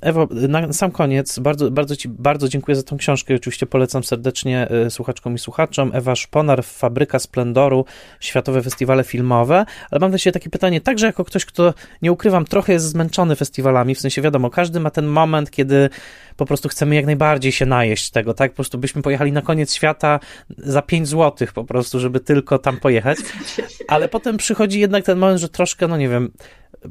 [0.00, 3.34] Ewo, na sam koniec bardzo, bardzo Ci bardzo dziękuję za tą książkę.
[3.34, 5.90] Oczywiście polecam serdecznie słuchać słuchaczkom i słuchaczom.
[5.94, 7.84] Ewa Szponar, Fabryka Splendoru,
[8.20, 12.44] Światowe Festiwale Filmowe, ale mam do Ciebie takie pytanie, także jako ktoś, kto, nie ukrywam,
[12.44, 15.90] trochę jest zmęczony festiwalami, w sensie wiadomo, każdy ma ten moment, kiedy
[16.36, 18.50] po prostu chcemy jak najbardziej się najeść tego, tak?
[18.50, 20.20] Po prostu byśmy pojechali na koniec świata
[20.58, 23.18] za 5 złotych po prostu, żeby tylko tam pojechać,
[23.88, 26.30] ale potem przychodzi jednak ten moment, że troszkę, no nie wiem,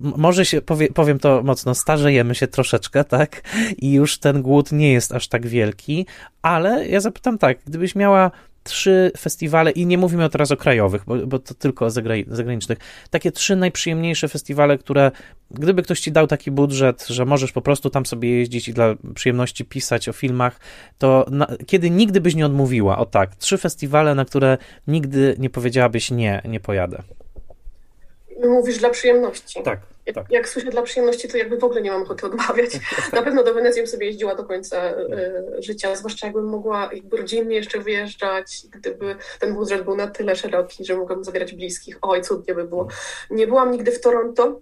[0.01, 3.41] może się, powie, powiem to mocno, starzejemy się troszeczkę, tak?
[3.77, 6.05] I już ten głód nie jest aż tak wielki,
[6.41, 8.31] ale ja zapytam tak, gdybyś miała
[8.65, 11.89] trzy festiwale, i nie mówimy teraz o krajowych, bo, bo to tylko o
[12.27, 12.77] zagranicznych,
[13.09, 15.11] takie trzy najprzyjemniejsze festiwale, które
[15.51, 18.95] gdyby ktoś ci dał taki budżet, że możesz po prostu tam sobie jeździć i dla
[19.15, 20.59] przyjemności pisać o filmach,
[20.97, 24.57] to na, kiedy nigdy byś nie odmówiła, o tak, trzy festiwale, na które
[24.87, 27.03] nigdy nie powiedziałabyś nie, nie pojadę.
[28.43, 29.63] Mówisz dla przyjemności.
[29.63, 29.79] Tak.
[30.05, 30.25] Jak, tak.
[30.29, 32.71] jak słyszę dla przyjemności, to jakby w ogóle nie mam ochoty odmawiać.
[33.13, 37.17] Na pewno do Wenecji bym sobie jeździła do końca y, życia, zwłaszcza jakbym mogła jakby
[37.17, 41.97] rodzinnie jeszcze wyjeżdżać, gdyby ten budżet był na tyle szeroki, że mogłabym zabierać bliskich.
[42.01, 42.87] Oj, cudnie by było.
[43.29, 44.61] Nie byłam nigdy w Toronto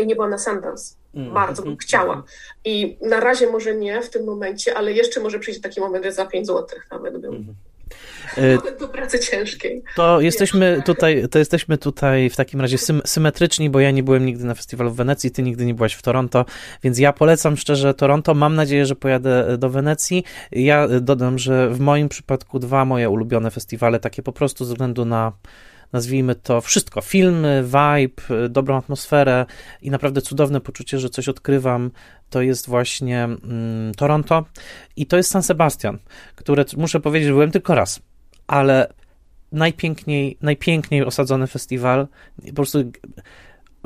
[0.00, 0.94] i nie byłam na Sundance.
[1.14, 1.34] Mm.
[1.34, 2.22] Bardzo bym chciała.
[2.64, 6.12] I na razie może nie w tym momencie, ale jeszcze może przyjdzie taki moment, że
[6.12, 7.54] za 5 zł nawet bym, mm.
[8.80, 9.82] do pracy ciężkiej.
[9.96, 14.26] To jesteśmy tutaj, to jesteśmy tutaj w takim razie sym, symetryczni, bo ja nie byłem
[14.26, 16.44] nigdy na festiwalu w Wenecji, ty nigdy nie byłaś w Toronto,
[16.82, 18.34] więc ja polecam szczerze Toronto.
[18.34, 20.24] Mam nadzieję, że pojadę do Wenecji.
[20.52, 25.04] Ja dodam, że w moim przypadku dwa moje ulubione festiwale, takie po prostu ze względu
[25.04, 25.32] na
[25.96, 29.46] nazwijmy to wszystko, filmy, vibe, dobrą atmosferę
[29.82, 31.90] i naprawdę cudowne poczucie, że coś odkrywam,
[32.30, 34.44] to jest właśnie mm, Toronto.
[34.96, 35.98] I to jest San Sebastian,
[36.34, 38.00] które muszę powiedzieć, byłem tylko raz,
[38.46, 38.92] ale
[39.52, 42.08] najpiękniej, najpiękniej osadzony festiwal,
[42.46, 42.78] po prostu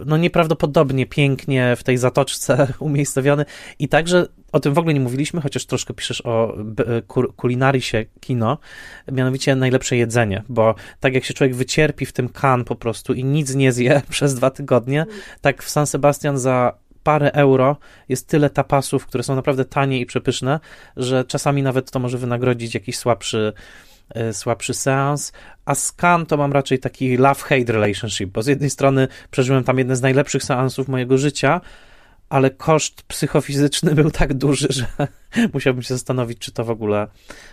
[0.06, 3.44] no nieprawdopodobnie pięknie w tej zatoczce umiejscowiony.
[3.78, 6.56] I także o tym w ogóle nie mówiliśmy, chociaż troszkę piszesz o
[7.36, 8.58] kulinarisie kino,
[9.12, 13.24] mianowicie najlepsze jedzenie, bo tak jak się człowiek wycierpi w tym kan po prostu i
[13.24, 15.06] nic nie zje przez dwa tygodnie,
[15.40, 17.76] tak w San Sebastian za parę euro
[18.08, 20.60] jest tyle tapasów, które są naprawdę tanie i przepyszne,
[20.96, 23.52] że czasami nawet to może wynagrodzić jakiś słabszy
[24.14, 25.32] E, słabszy seans,
[25.64, 29.96] a Scan to mam raczej taki love-hate relationship, bo z jednej strony przeżyłem tam jeden
[29.96, 31.60] z najlepszych seansów mojego życia,
[32.30, 34.86] ale koszt psychofizyczny był tak duży, że
[35.54, 37.06] musiałbym się zastanowić, czy to w ogóle,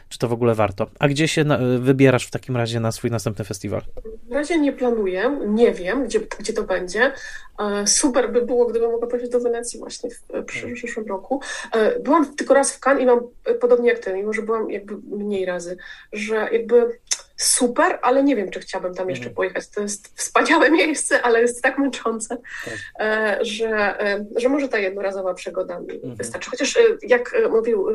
[0.09, 0.87] czy to w ogóle warto.
[0.99, 1.45] A gdzie się
[1.79, 3.81] wybierasz w takim razie na swój następny festiwal?
[4.29, 7.11] W razie nie planuję, nie wiem, gdzie, gdzie to będzie.
[7.59, 10.21] E, super by było, gdybym mogła pojechać do Wenecji właśnie w,
[10.51, 11.41] w przyszłym roku.
[11.73, 13.19] E, byłam tylko raz w Cannes i mam
[13.61, 15.77] podobnie jak ty, mimo że byłam jakby mniej razy,
[16.13, 16.99] że jakby
[17.37, 19.35] super, ale nie wiem, czy chciałabym tam jeszcze mhm.
[19.35, 19.69] pojechać.
[19.69, 22.73] To jest wspaniałe miejsce, ale jest tak męczące, tak.
[22.99, 26.15] E, że, e, że może ta jednorazowa przygoda mi mhm.
[26.15, 26.49] wystarczy.
[26.49, 27.87] Chociaż e, jak mówił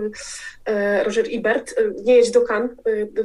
[1.04, 1.74] Roger Ibert,
[2.04, 2.70] nie jedź do Cannes,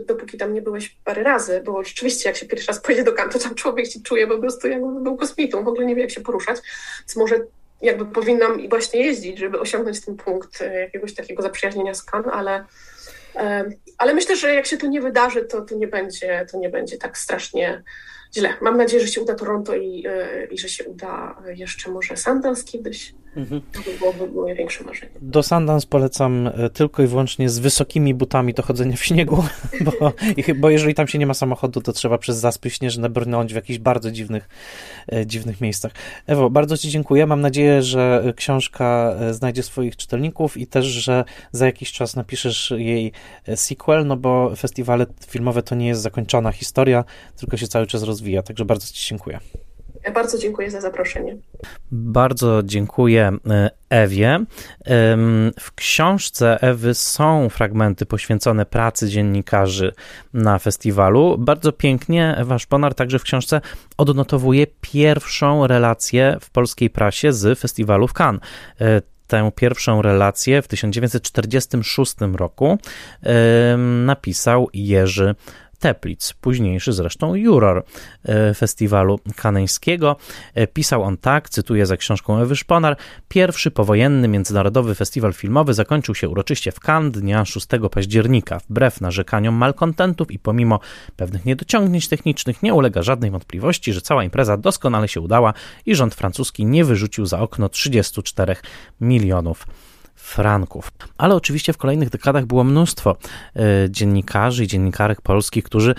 [0.06, 3.34] dopóki tam nie byłeś parę razy, bo rzeczywiście jak się pierwszy raz pojedzie do Cannes,
[3.34, 6.12] to tam człowiek się czuje po prostu jakby był kosmitą, w ogóle nie wie jak
[6.12, 6.58] się poruszać,
[7.00, 7.36] więc może
[7.82, 12.66] jakby powinnam właśnie jeździć, żeby osiągnąć ten punkt jakiegoś takiego zaprzyjaźnienia z Cannes, ale
[13.98, 16.98] ale myślę, że jak się to nie wydarzy, to, to, nie, będzie, to nie będzie
[16.98, 17.84] tak strasznie
[18.36, 18.50] źle.
[18.62, 22.64] Mam nadzieję, że się uda Toronto i, e, i że się uda jeszcze może Sundance
[22.64, 23.14] kiedyś.
[23.38, 23.62] Mhm.
[23.72, 25.12] To by byłoby moje większe marzenie.
[25.22, 29.44] Do Sundance polecam e, tylko i wyłącznie z wysokimi butami do chodzenia w śniegu,
[29.86, 30.14] bo,
[30.56, 33.80] bo jeżeli tam się nie ma samochodu, to trzeba przez zaspy śnieżne brnąć w jakichś
[33.80, 34.50] bardzo dziwnych,
[35.12, 35.92] e, dziwnych miejscach.
[36.28, 37.26] Ewo, bardzo Ci dziękuję.
[37.26, 43.12] Mam nadzieję, że książka znajdzie swoich czytelników i też, że za jakiś czas napiszesz jej
[43.56, 47.04] sequel, no bo festiwale filmowe to nie jest zakończona historia,
[47.36, 48.44] tylko się cały czas rozwija rozwija.
[48.44, 49.40] Także bardzo Ci dziękuję.
[50.14, 51.38] Bardzo dziękuję za zaproszenie.
[51.92, 54.46] Bardzo dziękuję e, Ewie.
[55.60, 59.94] W książce Ewy są fragmenty poświęcone pracy dziennikarzy
[60.34, 61.38] na festiwalu.
[61.38, 63.62] Bardzo pięknie Ewa Szponar także w książce
[63.98, 68.42] odnotowuje pierwszą relację w polskiej prasie z festiwalu w Cannes
[68.82, 72.78] e, tę pierwszą relację w 1946 roku
[74.06, 75.36] napisał Jerzy
[75.80, 77.84] Teplic, późniejszy zresztą juror
[78.24, 80.16] e, festiwalu kaneńskiego.
[80.54, 82.98] E, pisał on tak, cytuję za książką Ewy Szponar,
[83.28, 88.60] pierwszy powojenny międzynarodowy festiwal filmowy zakończył się uroczyście w Cannes dnia 6 października.
[88.70, 90.80] Wbrew narzekaniom malkontentów i pomimo
[91.16, 95.54] pewnych niedociągnięć technicznych nie ulega żadnej wątpliwości, że cała impreza doskonale się udała
[95.86, 98.56] i rząd francuski nie wyrzucił za okno 34
[99.02, 99.68] milionów
[100.28, 100.92] franków.
[101.18, 103.18] Ale oczywiście w kolejnych dekadach było mnóstwo
[103.56, 105.96] e, dziennikarzy i dziennikarek polskich, którzy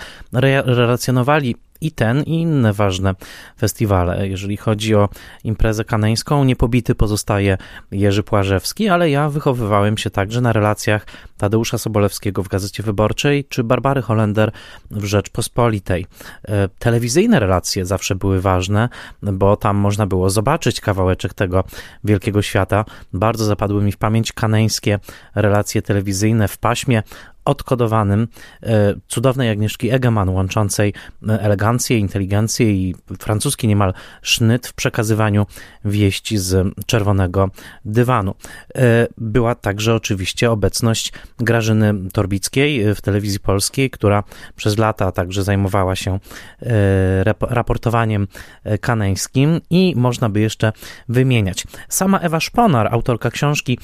[0.65, 3.15] relacjonowali i ten, i inne ważne
[3.59, 4.27] festiwale.
[4.27, 5.09] Jeżeli chodzi o
[5.43, 7.57] imprezę kaneńską, niepobity pozostaje
[7.91, 11.05] Jerzy Płażewski, ale ja wychowywałem się także na relacjach
[11.37, 14.51] Tadeusza Sobolewskiego w Gazecie Wyborczej czy Barbary Holender
[14.91, 16.05] w Rzeczpospolitej.
[16.47, 18.89] E, telewizyjne relacje zawsze były ważne,
[19.23, 21.63] bo tam można było zobaczyć kawałeczek tego
[22.03, 22.85] wielkiego świata.
[23.13, 24.99] Bardzo zapadły mi w pamięć kaneńskie
[25.35, 27.03] relacje telewizyjne w paśmie
[27.45, 28.27] odkodowanym
[28.63, 30.93] e, cudownej Agnieszki Egeman, łączącej
[31.29, 35.45] e, elegancję, inteligencję i francuski niemal sznyt w przekazywaniu
[35.85, 37.49] wieści z czerwonego
[37.85, 38.35] dywanu.
[38.75, 44.23] E, była także oczywiście obecność Grażyny Torbickiej w telewizji polskiej, która
[44.55, 46.19] przez lata także zajmowała się
[47.39, 48.27] raportowaniem
[48.81, 50.71] kaneńskim i można by jeszcze
[51.09, 51.63] wymieniać.
[51.89, 53.79] Sama Ewa Szponar, autorka książki,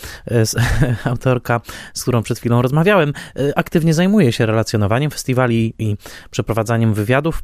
[1.04, 1.62] autorka,
[1.94, 3.14] z którą przed chwilą rozmawiałem,
[3.56, 5.98] aktywnie zajmuje się relacjonowaniem festiwali i
[6.32, 7.44] przeprowadzaniem wywiadów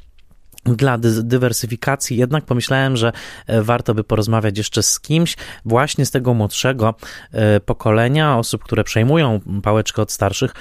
[0.66, 3.12] dla dywersyfikacji, jednak pomyślałem, że
[3.48, 6.96] e, warto by porozmawiać jeszcze z kimś właśnie z tego młodszego
[7.32, 10.54] e, pokolenia, osób, które przejmują pałeczkę od starszych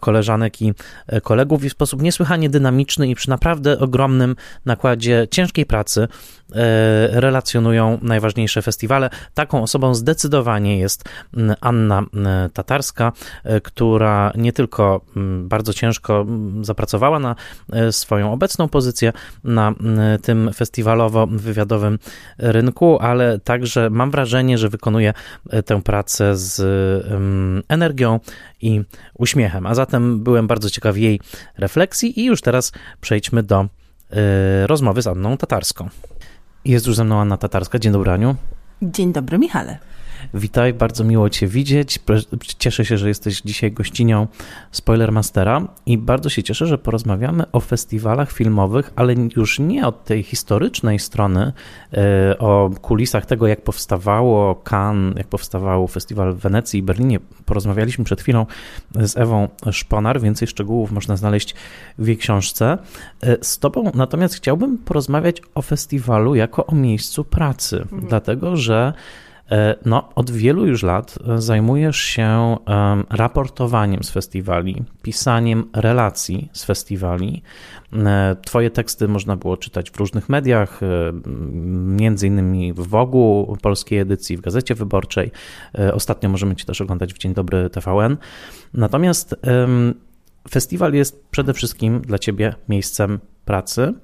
[0.00, 0.74] koleżanek i
[1.06, 6.08] e, kolegów i w sposób niesłychanie dynamiczny i przy naprawdę ogromnym nakładzie ciężkiej pracy
[7.10, 9.10] relacjonują najważniejsze festiwale.
[9.34, 11.04] Taką osobą zdecydowanie jest
[11.60, 12.02] Anna
[12.52, 13.12] Tatarska,
[13.62, 15.00] która nie tylko
[15.42, 16.26] bardzo ciężko
[16.62, 17.36] zapracowała na
[17.90, 19.12] swoją obecną pozycję,
[19.44, 19.74] na
[20.22, 21.98] tym festiwalowo-wywiadowym
[22.38, 25.14] rynku, ale także mam wrażenie, że wykonuje
[25.50, 26.60] e, tę pracę z
[27.68, 28.20] energią
[28.60, 28.82] i
[29.14, 29.66] uśmiechem.
[29.66, 31.20] A zatem byłem bardzo ciekaw jej
[31.58, 35.88] refleksji i już teraz przejdźmy do e, rozmowy z Anną Tatarską.
[36.68, 37.78] Jest już ze mną Anna Tatarska.
[37.78, 38.36] Dzień dobry, Aniu.
[38.82, 39.78] Dzień dobry, Michale.
[40.34, 41.98] Witaj, bardzo miło Cię widzieć.
[42.58, 44.26] Cieszę się, że jesteś dzisiaj gościnią
[44.70, 50.22] Spoilermastera i bardzo się cieszę, że porozmawiamy o festiwalach filmowych, ale już nie od tej
[50.22, 51.52] historycznej strony,
[51.92, 57.20] e, o kulisach tego, jak powstawało Cannes, jak powstawał festiwal w Wenecji i Berlinie.
[57.44, 58.46] Porozmawialiśmy przed chwilą
[58.94, 61.54] z Ewą Szponar, więcej szczegółów można znaleźć
[61.98, 62.78] w jej książce.
[63.22, 68.06] E, z Tobą natomiast chciałbym porozmawiać o festiwalu jako o miejscu pracy, mhm.
[68.08, 68.92] dlatego że
[69.84, 72.56] no, od wielu już lat e, zajmujesz się
[73.10, 77.42] raportowaniem z festiwali, pisaniem relacji z festiwali.
[77.92, 80.80] E, twoje teksty można było czytać w różnych mediach,
[81.84, 85.30] między innymi w Wogu polskiej edycji, w Gazecie Wyborczej.
[85.92, 88.16] Ostatnio możemy Cię też oglądać w Dzień Dobry TVN.
[88.74, 89.36] Natomiast
[90.50, 93.94] festiwal jest przede wszystkim dla Ciebie miejscem pracy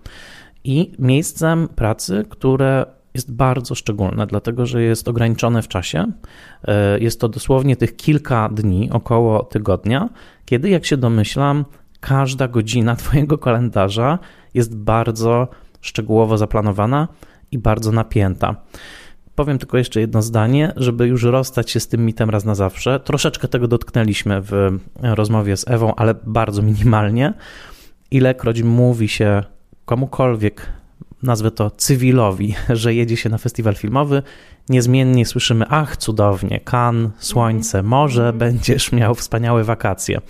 [0.65, 6.13] i miejscem pracy, które jest bardzo szczególne, dlatego że jest ograniczone w czasie.
[6.65, 10.09] E, jest to dosłownie tych kilka dni, około tygodnia,
[10.45, 11.65] kiedy, jak się domyślam,
[12.01, 14.19] każda godzina Twojego kalendarza
[14.55, 15.49] jest bardzo
[15.81, 17.09] szczegółowo zaplanowana
[17.53, 18.57] i bardzo napięta.
[19.35, 23.01] Powiem tylko jeszcze jedno zdanie, żeby już rozstać się z tym mitem raz na zawsze.
[23.01, 27.35] Troszeczkę tego dotknęliśmy w rozmowie z Ewą, ale bardzo minimalnie.
[28.11, 29.43] Ilekroć mówi się
[29.85, 30.67] komukolwiek
[31.25, 34.23] nazwę to cywilowi, że jedzie się na festiwal filmowy,
[34.69, 40.21] niezmiennie słyszymy: Ach, cudownie, kan, słońce, morze, będziesz miał wspaniałe wakacje.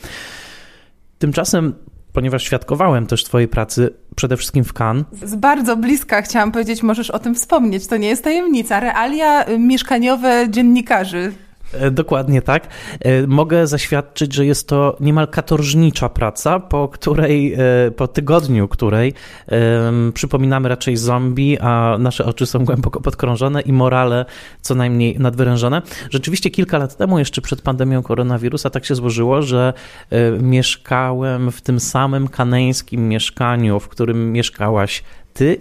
[1.18, 1.74] Tymczasem,
[2.12, 5.04] ponieważ świadkowałem też Twojej pracy przede wszystkim w Cannes.
[5.22, 8.80] Z bardzo bliska chciałam powiedzieć, możesz o tym wspomnieć, to nie jest tajemnica.
[8.80, 11.32] Realia mieszkaniowe dziennikarzy
[11.90, 12.68] dokładnie tak.
[13.00, 19.12] E, mogę zaświadczyć, że jest to niemal katorżnicza praca, po której, e, po tygodniu której
[20.14, 24.24] przypominamy raczej zombie, a nasze oczy są głęboko podkrążone i morale
[24.60, 25.82] co najmniej nadwyrężone.
[26.10, 29.72] Rzeczywiście kilka lat temu, jeszcze przed pandemią koronawirusa, tak się złożyło, że
[30.40, 35.02] mieszkałem w tym samym kaneńskim mieszkaniu, w którym mieszkałaś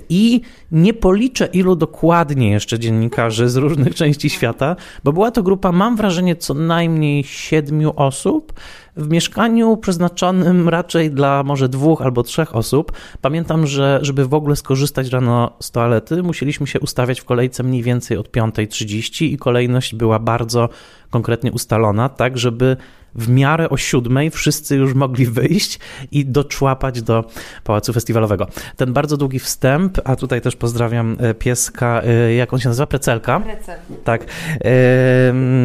[0.09, 0.41] i
[0.71, 5.95] nie policzę ilu dokładnie jeszcze dziennikarzy z różnych części świata, bo była to grupa, mam
[5.95, 8.53] wrażenie, co najmniej siedmiu osób
[8.97, 12.91] w mieszkaniu przeznaczonym raczej dla może dwóch albo trzech osób.
[13.21, 17.83] Pamiętam, że żeby w ogóle skorzystać rano z toalety, musieliśmy się ustawiać w kolejce mniej
[17.83, 20.69] więcej od 5.30 i kolejność była bardzo
[21.09, 22.77] konkretnie ustalona, tak żeby
[23.15, 25.79] w miarę o siódmej wszyscy już mogli wyjść
[26.11, 27.25] i doczłapać do
[27.63, 28.47] Pałacu Festiwalowego.
[28.75, 32.87] Ten bardzo długi wstęp, a tutaj też pozdrawiam e, pieska, e, jak on się nazywa?
[32.87, 33.39] Precelka.
[33.39, 33.79] Precel.
[34.03, 34.25] Tak,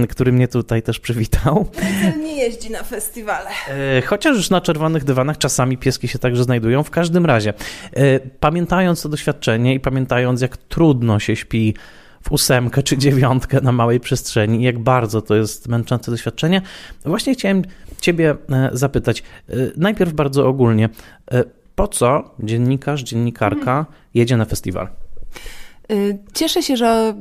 [0.09, 1.65] który mnie tutaj też przywitał.
[1.65, 3.51] Precel nie jeździ na festiwale.
[3.69, 6.83] E, chociaż już na czerwonych dywanach czasami pieski się także znajdują.
[6.83, 7.55] W każdym razie,
[8.41, 11.75] pamiętając to doświadczenie i pamiętając, jak trudno się śpi
[12.23, 16.63] w ósemkę czy dziewiątkę na małej przestrzeni i jak bardzo to jest męczące doświadczenie.
[17.05, 17.63] Właśnie chciałem
[18.01, 20.89] Ciebie e, zapytać, e, najpierw bardzo ogólnie,
[21.31, 24.89] e, po co dziennikarz, dziennikarka jedzie na festiwal?
[25.93, 27.15] Y, cieszę się, że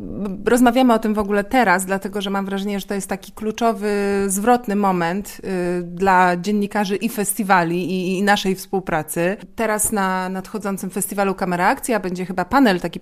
[0.45, 3.89] rozmawiamy o tym w ogóle teraz, dlatego że mam wrażenie, że to jest taki kluczowy,
[4.27, 5.41] zwrotny moment
[5.79, 9.37] y, dla dziennikarzy i festiwali i, naszej współpracy.
[9.55, 12.99] Teraz na nadchodzącym festiwalu Kamera Akcja będzie chyba panel taki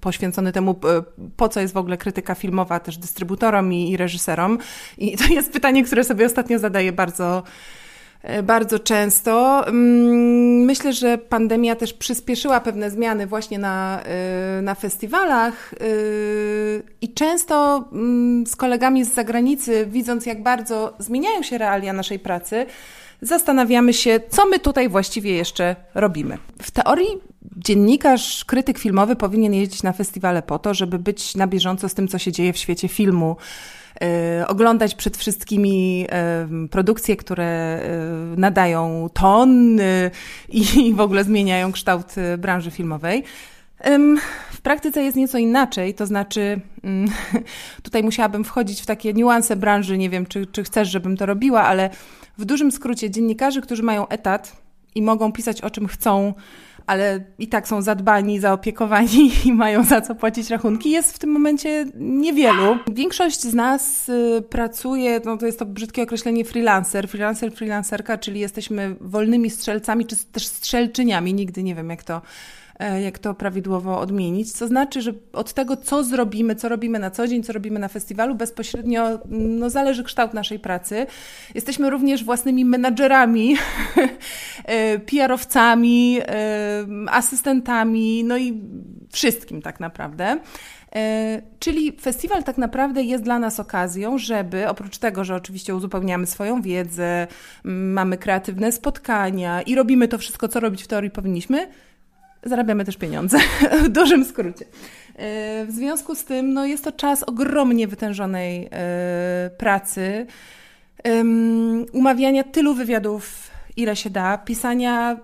[0.00, 0.80] poświęcony temu,
[1.36, 4.58] po co jest w ogóle krytyka filmowa też dystrybutorom i, i reżyserom.
[4.98, 7.42] I to jest pytanie, które sobie ostatnio zadaję bardzo
[8.42, 9.64] bardzo często.
[9.66, 15.76] Mm, myślę, że pandemia też przyspieszyła pewne zmiany właśnie na, e, na festiwalach e,
[17.00, 22.66] i często mm, z kolegami z zagranicy, widząc jak bardzo zmieniają się realia naszej pracy,
[23.22, 26.38] zastanawiamy się, co my tutaj właściwie jeszcze robimy.
[26.62, 27.20] W teorii
[27.56, 32.08] dziennikarz, krytyk filmowy powinien jeździć na festiwale po to, żeby być na bieżąco z tym,
[32.08, 33.36] co się dzieje w świecie filmu
[34.46, 36.06] oglądać przed wszystkimi
[36.70, 37.80] produkcje, które
[38.36, 39.78] nadają ton
[40.48, 43.24] i w ogóle zmieniają kształt branży filmowej.
[44.52, 47.10] W praktyce jest nieco inaczej, to znaczy mm,
[47.82, 51.62] tutaj musiałabym wchodzić w takie niuanse branży, nie wiem, czy, czy chcesz, żebym to robiła,
[51.62, 51.90] ale
[52.38, 54.56] w dużym skrócie dziennikarze, którzy mają etat
[54.94, 56.34] i mogą pisać o czym chcą,
[56.88, 61.30] ale i tak są zadbani, zaopiekowani i mają za co płacić rachunki, jest w tym
[61.30, 62.78] momencie niewielu.
[62.92, 68.40] Większość z nas y, pracuje, no to jest to brzydkie określenie freelancer, freelancer, freelancerka, czyli
[68.40, 72.22] jesteśmy wolnymi strzelcami, czy też strzelczyniami, nigdy nie wiem jak to
[72.78, 74.52] jak to prawidłowo odmienić.
[74.52, 77.88] Co znaczy, że od tego, co zrobimy, co robimy na co dzień, co robimy na
[77.88, 81.06] festiwalu, bezpośrednio no, zależy kształt naszej pracy.
[81.54, 83.56] Jesteśmy również własnymi menadżerami,
[84.64, 88.62] e, PR-owcami, e, asystentami, no i
[89.12, 90.38] wszystkim tak naprawdę.
[91.58, 96.62] Czyli festiwal tak naprawdę jest dla nas okazją, żeby oprócz tego, że oczywiście uzupełniamy swoją
[96.62, 97.26] wiedzę,
[97.64, 101.68] mamy kreatywne spotkania i robimy to wszystko, co robić w teorii powinniśmy,
[102.42, 103.38] zarabiamy też pieniądze,
[103.84, 104.64] w dużym skrócie.
[105.18, 110.26] E, w związku z tym no, jest to czas ogromnie wytężonej e, pracy,
[111.92, 115.16] umawiania tylu wywiadów, ile się da, pisania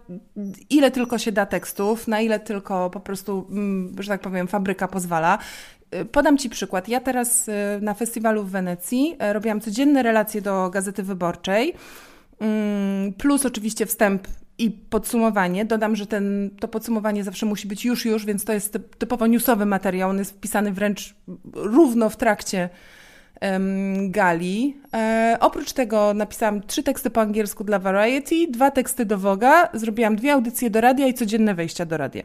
[0.71, 4.89] ile tylko się da tekstów, na ile tylko po prostu, mm, że tak powiem, fabryka
[4.89, 5.39] pozwala.
[5.91, 6.89] E, podam Ci przykład.
[6.89, 7.51] Ja teraz
[7.81, 11.75] na festiwalu w Wenecji robiłam codzienne relacje do Gazety Wyborczej,
[12.41, 14.29] mm, plus oczywiście wstęp
[14.59, 15.65] i podsumowanie.
[15.65, 19.67] Dodam, że ten, to podsumowanie zawsze musi być już, już, więc to jest typowo newsowy
[19.67, 20.11] materiał.
[20.11, 21.15] On jest wpisany wręcz
[21.53, 22.69] równo w trakcie
[23.41, 24.77] um, gali.
[24.95, 30.17] E, oprócz tego napisałam trzy teksty po angielsku dla Variety, dwa teksty do Voga, zrobiłam
[30.17, 32.23] dwie audycje do radia i codzienne wejścia do radia.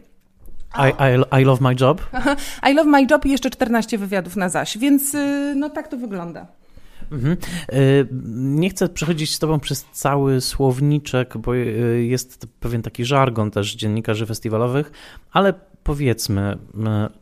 [0.78, 2.02] I, I, I love my job.
[2.70, 5.98] I love my job i jeszcze 14 wywiadów na zaś, więc y, no tak to
[5.98, 6.48] wygląda.
[7.11, 7.38] Mhm.
[7.73, 13.52] Y, nie chcę przechodzić z Tobą przez cały słowniczek, bo y, jest pewien taki żargon
[13.52, 14.91] też dziennikarzy festiwalowych,
[15.31, 15.53] ale
[15.84, 16.58] powiedzmy,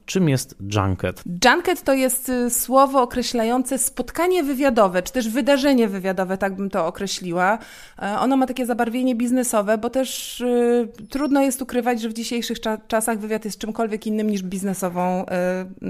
[0.06, 1.24] czym jest junket?
[1.46, 6.88] Junket to jest y, słowo określające spotkanie wywiadowe, czy też wydarzenie wywiadowe, tak bym to
[6.88, 7.60] określiła.
[8.02, 12.60] E, ono ma takie zabarwienie biznesowe, bo też y, trudno jest ukrywać, że w dzisiejszych
[12.60, 15.26] cza czasach wywiad jest czymkolwiek innym niż biznesową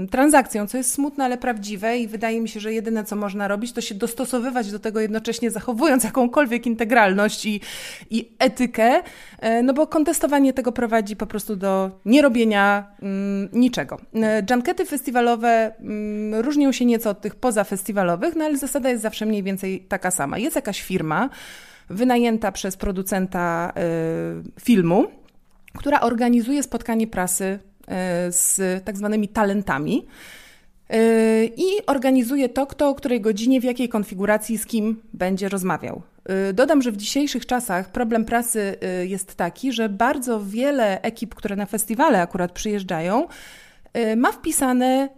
[0.04, 3.48] y, transakcją, co jest smutne, ale prawdziwe i wydaje mi się, że jedyne, co można
[3.48, 7.60] robić, to się dostosowywać do tego jednocześnie zachowując jakąkolwiek integralność i,
[8.10, 9.02] i etykę,
[9.38, 12.57] e, no bo kontestowanie tego prowadzi po prostu do nierobienia
[13.02, 14.00] mm, niczego.
[14.14, 19.26] E, junkety festiwalowe mm, różnią się nieco od tych pozafestiwalowych, no ale zasada jest zawsze
[19.26, 20.38] mniej więcej taka sama.
[20.38, 21.30] Jest jakaś firma
[21.90, 23.72] wynajęta przez producenta
[24.56, 25.06] y, filmu,
[25.74, 27.86] która organizuje spotkanie prasy y,
[28.32, 30.06] z tak zwanymi talentami.
[31.56, 36.02] I organizuje to, kto o której godzinie, w jakiej konfiguracji, z kim będzie rozmawiał.
[36.30, 41.34] Y, dodam, że w dzisiejszych czasach problem prasy y, jest taki, że bardzo wiele ekip,
[41.34, 43.26] które na festiwale akurat przyjeżdżają,
[43.96, 45.08] y, ma wpisane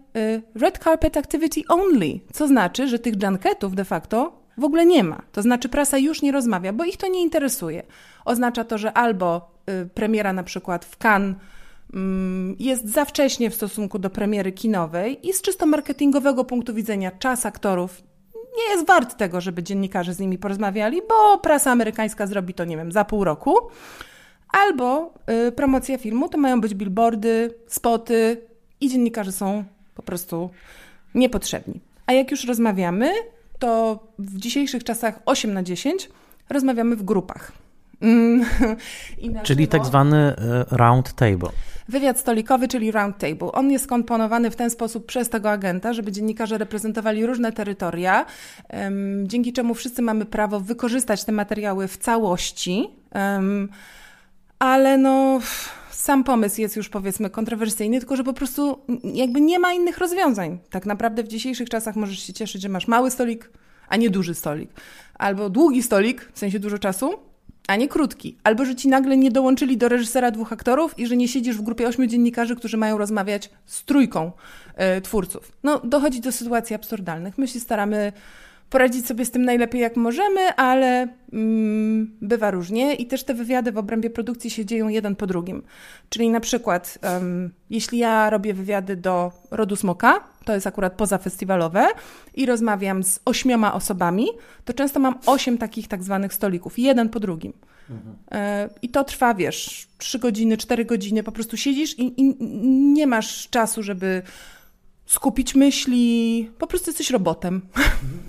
[0.55, 5.23] red carpet activity only, co znaczy, że tych junketów de facto w ogóle nie ma.
[5.32, 7.82] To znaczy prasa już nie rozmawia, bo ich to nie interesuje.
[8.24, 9.51] Oznacza to, że albo
[9.95, 11.37] premiera na przykład w Cannes
[11.95, 17.11] mm, jest za wcześnie w stosunku do premiery kinowej i z czysto marketingowego punktu widzenia
[17.11, 18.03] czas aktorów
[18.57, 22.77] nie jest wart tego, żeby dziennikarze z nimi porozmawiali, bo prasa amerykańska zrobi to, nie
[22.77, 23.57] wiem, za pół roku.
[24.53, 25.15] Albo
[25.49, 28.47] y, promocja filmu to mają być billboardy, spoty
[28.81, 29.65] i dziennikarze są
[29.95, 30.51] po prostu
[31.15, 31.81] niepotrzebni.
[32.07, 33.13] A jak już rozmawiamy,
[33.59, 36.09] to w dzisiejszych czasach 8 na 10
[36.49, 37.53] rozmawiamy w grupach.
[38.01, 38.45] Mm.
[39.43, 41.51] Czyli tak zwany e, round table.
[41.89, 43.53] Wywiad stolikowy, czyli round table.
[43.53, 48.27] On jest komponowany w ten sposób przez tego agenta, żeby dziennikarze reprezentowali różne terytoria,
[49.23, 52.91] dzięki czemu wszyscy mamy prawo wykorzystać te materiały w całości.
[54.59, 55.41] Ale no
[55.91, 58.79] sam pomysł jest już powiedzmy kontrowersyjny, tylko że po prostu
[59.15, 60.59] jakby nie ma innych rozwiązań.
[60.71, 63.51] Tak naprawdę w dzisiejszych czasach możesz się cieszyć, że masz mały stolik,
[63.89, 64.71] a nie duży stolik.
[65.15, 67.30] Albo długi stolik, w sensie dużo czasu,
[67.71, 68.37] a nie krótki.
[68.45, 71.63] Albo, że ci nagle nie dołączyli do reżysera dwóch aktorów i że nie siedzisz w
[71.63, 74.33] grupie ośmiu dziennikarzy, którzy mają rozmawiać z trójką
[74.99, 75.53] y, twórców.
[75.63, 77.39] No, dochodzi do sytuacji absurdalnych.
[77.39, 78.13] My się staramy
[78.71, 83.73] poradzić sobie z tym najlepiej jak możemy, ale mm, bywa różnie i też te wywiady
[83.73, 85.63] w obrębie produkcji się dzieją jeden po drugim.
[86.09, 91.87] Czyli na przykład, um, jeśli ja robię wywiady do Rodu Smoka, to jest akurat pozafestiwalowe,
[92.35, 94.27] i rozmawiam z ośmioma osobami,
[94.65, 97.53] to często mam osiem takich tak zwanych stolików, jeden po drugim.
[97.91, 98.17] Mhm.
[98.31, 102.37] E, I to trwa, wiesz, trzy godziny, cztery godziny, po prostu siedzisz i, i
[102.93, 104.23] nie masz czasu, żeby
[105.11, 107.62] skupić myśli, po prostu jesteś robotem.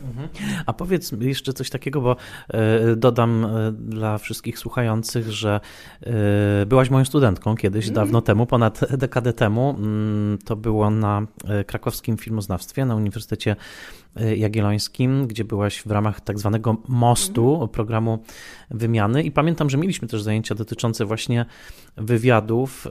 [0.09, 0.29] Mhm.
[0.65, 2.15] A powiedz jeszcze coś takiego, bo
[2.49, 5.59] e, dodam e, dla wszystkich słuchających, że
[6.01, 7.95] e, byłaś moją studentką kiedyś, mm.
[7.95, 9.75] dawno temu, ponad dekadę temu.
[9.77, 11.21] Mm, to było na
[11.67, 13.55] krakowskim filmoznawstwie na Uniwersytecie
[14.35, 17.69] Jagiellońskim, gdzie byłaś w ramach tak zwanego mostu, mm.
[17.69, 18.23] programu
[18.71, 21.45] wymiany i pamiętam, że mieliśmy też zajęcia dotyczące właśnie
[21.97, 22.87] wywiadów.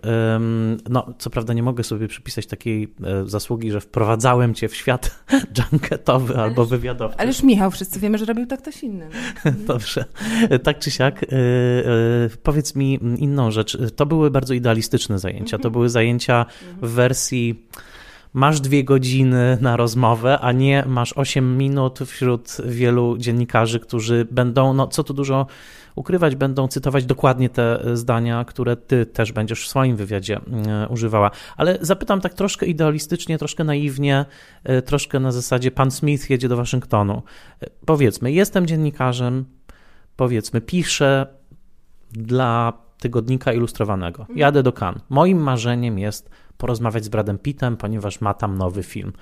[0.90, 2.94] No, co prawda nie mogę sobie przypisać takiej
[3.24, 5.24] zasługi, że wprowadzałem cię w świat
[5.72, 9.08] junketowy albo wywiadowy, Ależ Michał, wszyscy wiemy, że robił tak ktoś inny.
[9.44, 9.50] No.
[9.74, 10.04] Dobrze.
[10.62, 11.28] Tak czy siak, yy,
[12.42, 13.78] powiedz mi inną rzecz.
[13.96, 15.50] To były bardzo idealistyczne zajęcia.
[15.50, 15.72] To mhm.
[15.72, 16.46] były zajęcia
[16.82, 17.66] w wersji
[18.32, 24.74] masz dwie godziny na rozmowę, a nie masz osiem minut wśród wielu dziennikarzy, którzy będą,
[24.74, 25.46] no co tu dużo
[25.94, 31.30] ukrywać, będą cytować dokładnie te zdania, które ty też będziesz w swoim wywiadzie e, używała.
[31.56, 34.24] Ale zapytam tak troszkę idealistycznie, troszkę naiwnie,
[34.64, 37.22] e, troszkę na zasadzie pan Smith jedzie do Waszyngtonu.
[37.62, 39.44] E, powiedzmy, jestem dziennikarzem,
[40.16, 41.26] powiedzmy, piszę
[42.12, 44.26] dla tygodnika ilustrowanego.
[44.34, 45.02] Jadę do Cannes.
[45.08, 49.12] Moim marzeniem jest porozmawiać z Bradem Pittem, ponieważ ma tam nowy film.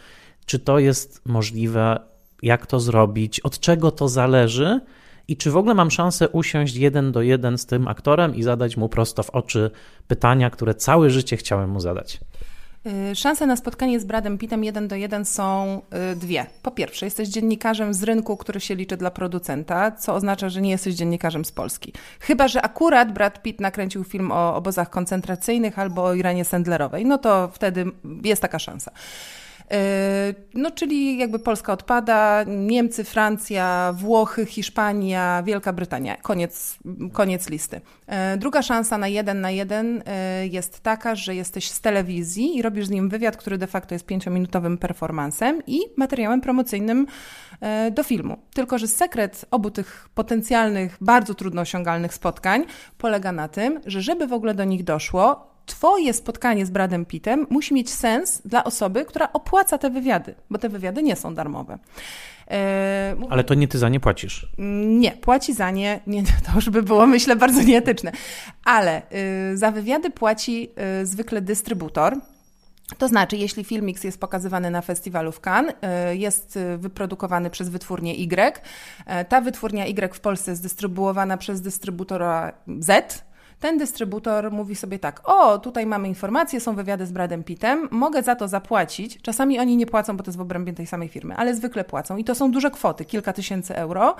[0.47, 2.01] Czy to jest możliwe?
[2.43, 3.41] Jak to zrobić?
[3.41, 4.81] Od czego to zależy?
[5.29, 8.77] i czy w ogóle mam szansę usiąść jeden do jeden z tym aktorem i zadać
[8.77, 9.71] mu prosto w oczy
[10.07, 12.21] pytania, które całe życie chciałem mu zadać.
[12.89, 15.81] Y, szanse na spotkanie z Bradem Pittem jeden do jeden są
[16.13, 16.47] y, dwie.
[16.63, 20.71] Po pierwsze, jesteś dziennikarzem z rynku, który się liczy dla producenta, co oznacza, że nie
[20.71, 21.93] jesteś dziennikarzem z Polski.
[22.21, 27.19] Chyba, że akurat Brad Pitt nakręcił film o obozach koncentracyjnych albo o Iranie Sandlerowej, no
[27.19, 27.85] to wtedy
[28.25, 28.91] jest taka szansa.
[29.71, 36.17] E, no, czyli jakby Polska odpada, Niemcy, Francja, Włochy, Hiszpania, Wielka Brytania.
[36.17, 36.79] Koniec,
[37.13, 37.81] koniec listy.
[38.07, 42.63] E, druga szansa na jeden na jeden e, jest taka, że jesteś z telewizji i
[42.63, 47.07] robisz z nim wywiad, który de facto jest pięciominutowym performansem i materiałem promocyjnym
[47.91, 48.39] do filmu.
[48.55, 52.65] Tylko, że sekret obu tych potencjalnych, bardzo trudno osiągalnych spotkań
[52.99, 57.47] polega na tym, że żeby w ogóle do nich doszło, Twoje spotkanie z Bradem Pittem
[57.51, 61.79] musi mieć sens dla osoby, która opłaca te wywiady, bo te wywiady nie są darmowe.
[62.51, 64.49] E, Ale to nie ty za nie płacisz?
[64.87, 68.13] Nie, płaci za nie, nie to już by było myślę bardzo nieetyczne.
[68.65, 69.03] Ale
[69.53, 70.71] y, za wywiady płaci
[71.03, 72.17] y, zwykle dystrybutor,
[72.99, 75.75] to znaczy, jeśli Filmix jest pokazywany na festiwalu w Cannes,
[76.13, 82.53] y, jest wyprodukowany przez wytwórnię Y, ta wytwórnia Y w Polsce jest dystrybuowana przez dystrybutora
[82.81, 83.25] Z,
[83.61, 88.23] ten dystrybutor mówi sobie tak: O, tutaj mamy informacje, są wywiady z Bradem Pittem, mogę
[88.23, 89.23] za to zapłacić.
[89.23, 92.17] Czasami oni nie płacą, bo to jest w obrębie tej samej firmy, ale zwykle płacą
[92.17, 94.17] i to są duże kwoty kilka tysięcy euro.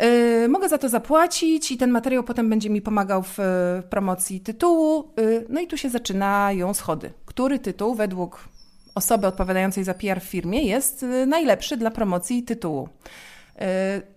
[0.00, 4.40] Yy, mogę za to zapłacić i ten materiał potem będzie mi pomagał w, w promocji
[4.40, 5.12] tytułu.
[5.16, 7.10] Yy, no i tu się zaczynają schody.
[7.26, 8.48] Który tytuł według
[8.94, 12.88] osoby odpowiadającej za PR w firmie jest yy, najlepszy dla promocji tytułu?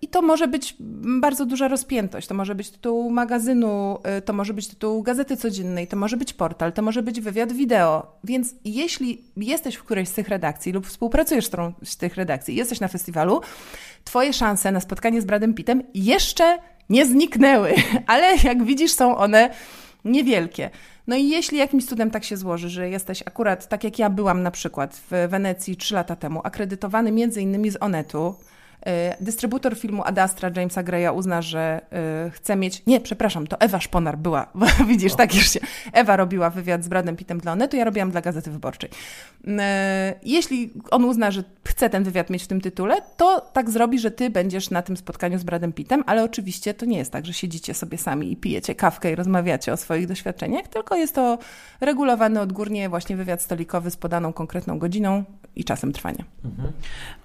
[0.02, 0.76] I to może być
[1.20, 2.26] bardzo duża rozpiętość.
[2.28, 6.32] To może być tytuł magazynu, y, to może być tytuł gazety codziennej, to może być
[6.32, 8.06] portal, to może być wywiad wideo.
[8.24, 12.56] Więc jeśli jesteś w którejś z tych redakcji lub współpracujesz z którąś z tych redakcji,
[12.56, 13.40] jesteś na festiwalu,
[14.04, 16.58] twoje szanse na spotkanie z Bradem Pittem jeszcze
[16.90, 17.74] nie zniknęły,
[18.06, 19.50] ale jak widzisz, są one
[20.04, 20.70] niewielkie.
[21.06, 24.42] No i jeśli jakimś cudem tak się złoży, że jesteś akurat, tak jak ja byłam
[24.42, 28.34] na przykład w Wenecji trzy lata temu, akredytowany między innymi z Onetu,
[29.20, 32.82] dystrybutor filmu Adastra Jamesa Greya uzna, że e, chce mieć.
[32.86, 34.46] Nie, przepraszam, to Ewa Szponar była.
[34.88, 35.60] Widzisz, tak już się.
[35.92, 38.90] Ewa robiła wywiad z Bradem Pittem dla Onetu, ja robiłam dla Gazety Wyborczej.
[39.48, 43.98] E, jeśli on uzna, że chce ten wywiad mieć w tym tytule, to tak zrobi,
[43.98, 47.26] że ty będziesz na tym spotkaniu z Bradem Pittem, ale oczywiście to nie jest tak,
[47.26, 51.38] że siedzicie sobie sami i pijecie kawkę i rozmawiacie o swoich doświadczeniach, tylko jest to
[51.80, 55.24] regulowany odgórnie właśnie wywiad stolikowy z podaną konkretną godziną
[55.56, 56.24] i czasem trwania.
[56.44, 56.72] Mhm.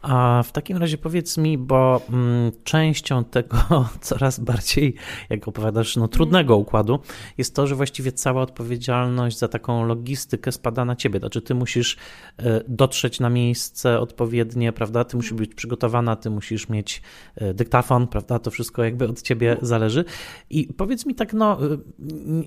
[0.01, 3.57] A w takim razie powiedz mi, bo mm, częścią tego
[4.01, 4.95] coraz bardziej,
[5.29, 6.99] jak opowiadasz, no, trudnego układu
[7.37, 11.19] jest to, że właściwie cała odpowiedzialność za taką logistykę spada na ciebie.
[11.19, 11.97] Znaczy, ty musisz
[12.37, 15.03] e, dotrzeć na miejsce odpowiednie, prawda?
[15.03, 17.01] Ty musisz być przygotowana, ty musisz mieć
[17.35, 18.39] e, dyktafon, prawda?
[18.39, 20.05] To wszystko jakby od ciebie zależy.
[20.49, 21.77] I powiedz mi tak, no, e,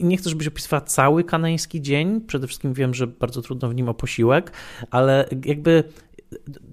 [0.01, 2.21] nie chcę, żebyś opisywała cały kanański dzień.
[2.21, 4.53] Przede wszystkim wiem, że bardzo trudno w nim o posiłek,
[4.91, 5.72] ale jakby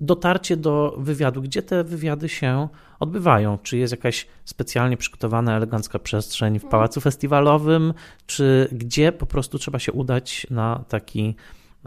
[0.02, 2.68] dotarcie do wywiadu, gdzie te wywiady się
[3.00, 3.58] odbywają?
[3.64, 7.94] Czy jest jakaś specjalnie przygotowana, elegancka przestrzeń w pałacu festiwalowym,
[8.26, 11.36] czy gdzie po prostu trzeba się udać na taki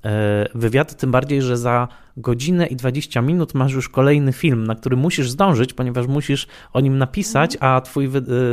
[0.05, 0.97] e, wywiad?
[0.97, 5.31] Tym bardziej, że za godzinę i 20 minut masz już kolejny film, na który musisz
[5.31, 8.11] zdążyć, ponieważ musisz o nim napisać, a twój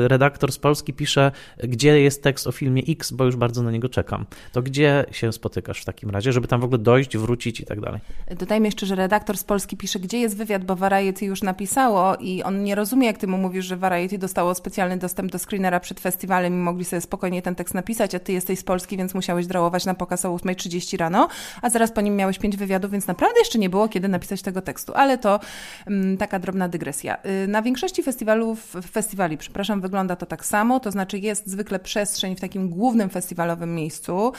[0.07, 1.31] redaktor z Polski pisze,
[1.64, 4.26] gdzie jest tekst o filmie X, bo już bardzo na niego czekam.
[4.52, 7.81] To gdzie się spotykasz w takim razie, żeby tam w ogóle dojść, wrócić i tak
[7.81, 8.02] dalej?
[8.40, 12.44] Dodajmy jeszcze, że redaktor z Polski pisze, gdzie jest wywiad, bo Variety już napisało i
[12.44, 15.99] on nie rozumie, jak ty mu mówisz, że Variety dostało specjalny dostęp do screenera przed
[15.99, 19.48] festiwalem i mogli sobie spokojnie ten tekst napisać, a ty jesteś z Polski, więc musiałeś
[19.48, 21.27] drałować na pokaz o 8.30 rano,
[21.61, 24.62] a zaraz po nim miałeś pięć wywiadów, więc naprawdę jeszcze nie było kiedy napisać tego
[24.62, 25.40] tekstu, ale to
[25.88, 27.18] mm, taka drobna dygresja.
[27.44, 32.36] Y, na większości festiwalów, festiwali, przepraszam, wygląda to tak samo, to znaczy jest zwykle przestrzeń
[32.36, 34.32] w takim głównym festiwalowym miejscu.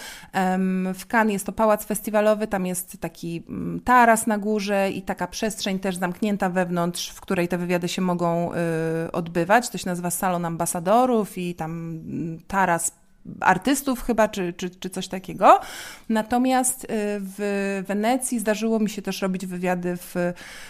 [0.95, 5.27] W Cannes jest to pałac festiwalowy, tam jest taki mm, taras na górze i taka
[5.27, 9.69] przestrzeń też zamknięta wewnątrz, w której te wywiady się mogą y, odbywać.
[9.69, 13.00] To się nazywa Salon Ambasadorów i tam mm, taras
[13.41, 15.61] artystów chyba, czy, czy, czy coś takiego.
[16.09, 16.89] Natomiast y,
[17.21, 20.15] w Wenecji zdarzyło mi się też robić wywiady w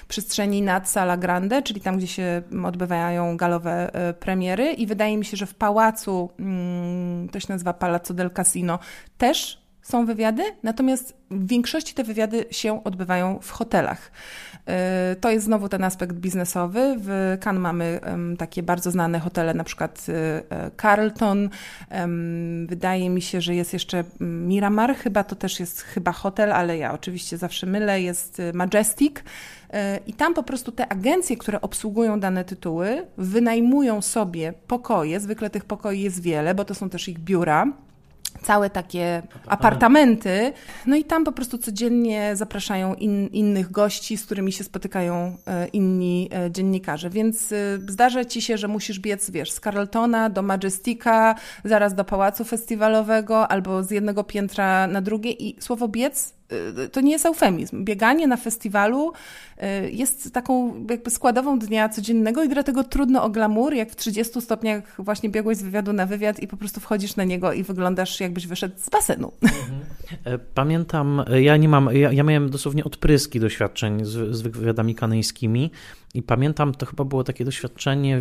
[0.08, 5.24] przestrzeni nad Sala Grande, czyli tam, gdzie się odbywają galowe y, premiery i wydaje mi
[5.24, 8.78] się, że w pałacu, mm, to się nazywa Palazzo del Casino,
[9.18, 9.60] też
[9.90, 14.12] są wywiady, natomiast w większości te wywiady się odbywają w hotelach.
[15.12, 16.96] Y, to jest znowu ten aspekt biznesowy.
[16.98, 18.00] W Cannes mamy
[18.38, 20.12] takie bardzo znane hotele, na przykład y,
[20.82, 21.50] Carlton.
[22.66, 26.92] Wydaje mi się, że jest jeszcze Miramar, chyba to też jest chyba hotel, ale ja
[26.92, 29.16] oczywiście zawsze mylę, jest Majestic.
[30.06, 35.20] I tam po prostu te agencje, które obsługują dane tytuły, wynajmują sobie pokoje.
[35.20, 37.66] Zwykle tych pokoi jest wiele, bo to są też ich biura
[38.42, 40.52] całe takie apartamenty.
[40.86, 45.68] No i tam po prostu codziennie zapraszają in, innych gości, z którymi się spotykają e,
[45.68, 47.10] inni e, dziennikarze.
[47.10, 47.56] Więc e,
[47.88, 51.34] zdarza ci się, że musisz biec, wiesz, z Carltona do Majestika,
[51.64, 56.39] zaraz do pałacu festiwalowego albo z jednego piętra na drugie i słowo biec
[56.92, 57.84] to nie jest eufemizm.
[57.84, 63.74] Bieganie na festiwalu y, jest taką jakby składową dnia codziennego i dlatego trudno o glamour,
[63.74, 67.24] jak w 30 stopniach właśnie biegłeś z wywiadu na wywiad i po prostu wchodzisz na
[67.24, 69.32] niego i wyglądasz jakbyś wyszedł z basenu.
[69.42, 69.80] Mhm.
[70.24, 74.94] E, pamiętam, e, ja nie mam, ja, ja miałem dosłownie odpryski doświadczeń z, z wywiadami
[74.94, 75.70] kanańskimi
[76.14, 78.20] i pamiętam, to chyba było takie doświadczenie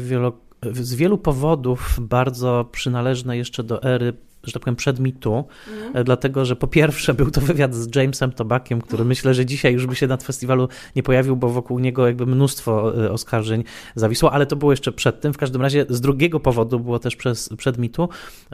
[0.72, 4.14] z wielu powodów bardzo przynależne jeszcze do ery
[4.50, 6.04] że tak powiem, przed mitu, mm.
[6.04, 9.88] dlatego że po pierwsze był to wywiad z Jamesem Tobakiem, który myślę, że dzisiaj już
[9.88, 13.64] by się na festiwalu nie pojawił, bo wokół niego jakby mnóstwo e, oskarżeń
[13.96, 15.34] zawisło, ale to było jeszcze przed tym.
[15.34, 18.10] W każdym razie z drugiego powodu było też przez, przed mitu.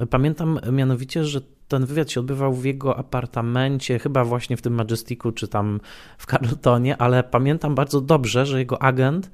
[0.09, 5.31] Pamiętam mianowicie, że ten wywiad się odbywał w jego apartamencie, chyba właśnie w tym Majesticu,
[5.31, 5.79] czy tam
[6.17, 9.31] w Carltonie, ale pamiętam bardzo dobrze, że jego agent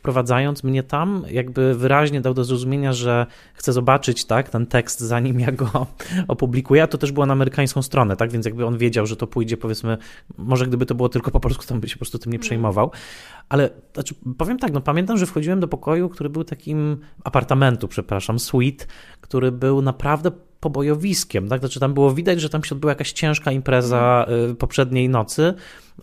[0.00, 5.40] wprowadzając mnie tam, jakby wyraźnie dał do zrozumienia, że chce zobaczyć tak, ten tekst, zanim
[5.40, 5.86] ja go
[6.28, 6.82] opublikuję.
[6.82, 8.30] A to też było na amerykańską stronę, tak?
[8.30, 9.98] Więc jakby on wiedział, że to pójdzie, powiedzmy,
[10.38, 12.46] może gdyby to było tylko po polsku, to by się po prostu tym nie mhm.
[12.46, 12.90] przejmował.
[13.48, 18.38] Ale znaczy, powiem tak, no pamiętam, że wchodziłem do pokoju, który był takim apartamentu, przepraszam,
[18.38, 18.86] suite,
[19.20, 21.60] który był naprawdę pobojowiskiem, tak?
[21.60, 24.50] Znaczy tam było widać, że tam się odbyła jakaś ciężka impreza mhm.
[24.50, 25.54] y, poprzedniej nocy.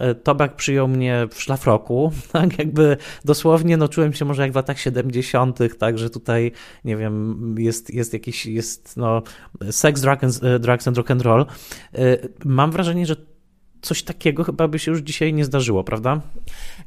[0.02, 2.60] Y, Tobak przyjął mnie w szlafroku, tak?
[2.60, 5.98] Jakby dosłownie no czułem się może jak w latach 70., tak?
[5.98, 6.52] Że tutaj,
[6.86, 9.22] nie wiem, jest, jest jakiś, jest no
[9.72, 11.46] sex, drugs, y, drugs and rock and roll.
[12.46, 13.16] Mam wrażenie, że
[13.88, 16.22] coś takiego chyba by się już dzisiaj nie zdarzyło, prawda?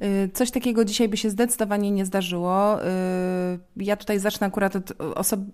[0.02, 2.84] Y, coś takiego dzisiaj by się zdecydowanie nie zdarzyło.
[2.84, 2.86] Y,
[3.76, 4.92] ja tutaj zacznę akurat od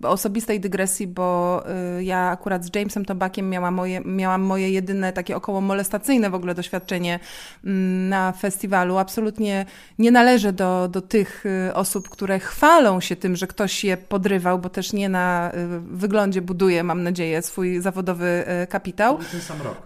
[0.03, 1.63] osobistej dygresji, bo
[1.99, 6.35] y, ja akurat z Jamesem Tobakiem miałam moje, miałam moje jedyne takie około molestacyjne w
[6.35, 7.19] ogóle doświadczenie
[7.65, 8.97] mm, na festiwalu.
[8.97, 9.65] Absolutnie
[9.99, 11.43] nie należę do, do tych
[11.73, 15.51] osób, które chwalą się tym, że ktoś je podrywał, bo też nie na
[15.81, 19.19] wyglądzie buduje, mam nadzieję, swój zawodowy kapitał.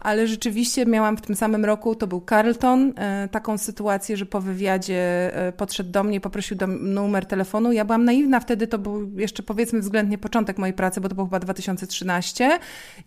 [0.01, 4.41] Ale rzeczywiście miałam w tym samym roku, to był Carlton, e, taką sytuację, że po
[4.41, 7.71] wywiadzie e, podszedł do mnie, poprosił do numer telefonu.
[7.71, 11.25] Ja byłam naiwna wtedy, to był jeszcze powiedzmy względnie początek mojej pracy, bo to był
[11.25, 12.59] chyba 2013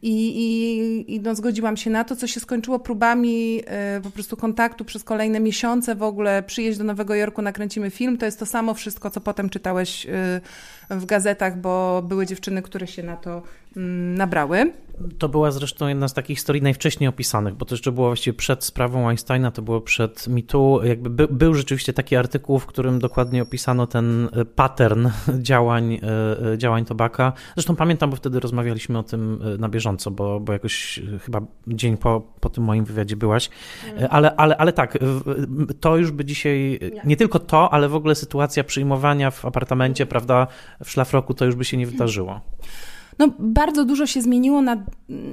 [0.03, 4.37] i, i, i no, zgodziłam się na to, co się skończyło próbami e, po prostu
[4.37, 8.47] kontaktu przez kolejne miesiące w ogóle, przyjeźdź do Nowego Jorku, nakręcimy film, to jest to
[8.47, 10.07] samo wszystko, co potem czytałeś
[10.91, 13.43] w gazetach, bo były dziewczyny, które się na to
[13.77, 14.73] mm, nabrały.
[15.19, 18.65] To była zresztą jedna z takich historii najwcześniej opisanych, bo to jeszcze było właściwie przed
[18.65, 20.85] sprawą Einsteina, to było przed MeToo.
[20.85, 25.09] Jakby by, był rzeczywiście taki artykuł, w którym dokładnie opisano ten e, pattern
[25.49, 27.33] działań, e, e, działań Tobaka.
[27.55, 32.23] Zresztą pamiętam, bo wtedy rozmawialiśmy o tym na bieżąco, bo, bo jakoś chyba dzień po,
[32.41, 33.51] po tym moim wywiadzie byłaś.
[33.85, 34.09] Mm.
[34.11, 34.99] Ale, ale, ale tak,
[35.81, 40.47] to już by dzisiaj, nie tylko to, ale w ogóle sytuacja przyjmowania w apartamencie, prawda,
[40.85, 42.41] w szlafroku, to już by się nie wydarzyło.
[43.19, 44.85] No, bardzo dużo się zmieniło na,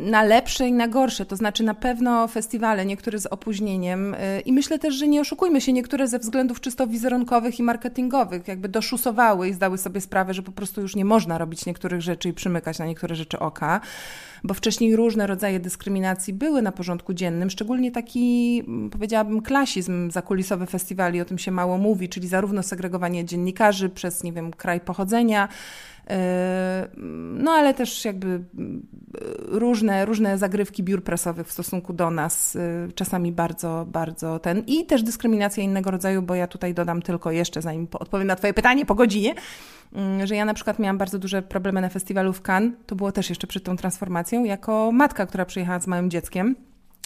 [0.06, 1.26] na lepsze i na gorsze.
[1.26, 5.62] To znaczy, na pewno festiwale, niektóre z opóźnieniem, yy, i myślę też, że nie oszukujmy
[5.62, 10.42] się, niektóre ze względów czysto wizerunkowych i marketingowych, jakby doszusowały i zdały sobie sprawę, że
[10.42, 13.82] po prostu już nie można robić niektórych rzeczy i przymykać na niektóre rzeczy oka,
[14.44, 21.22] bo wcześniej różne rodzaje dyskryminacji były na porządku dziennym, szczególnie taki, powiedziałabym, klasizm zakulisowy festiwali,
[21.22, 25.48] o tym się mało mówi, czyli zarówno segregowanie dziennikarzy przez, nie wiem, kraj pochodzenia,
[27.34, 28.44] no ale też jakby
[29.48, 32.58] różne, różne zagrywki biur prasowych w stosunku do nas,
[32.96, 34.64] czasami bardzo, bardzo ten.
[34.68, 38.54] I też dyskryminacja innego rodzaju, bo ja tutaj dodam tylko jeszcze, zanim odpowiem na Twoje
[38.54, 39.36] pytanie po godzinie,
[40.24, 43.30] że ja na przykład miałam bardzo duże problemy na festiwalu w Cannes, to było też
[43.30, 46.56] jeszcze przed tą transformacją, jako matka, która przyjechała z małym dzieckiem.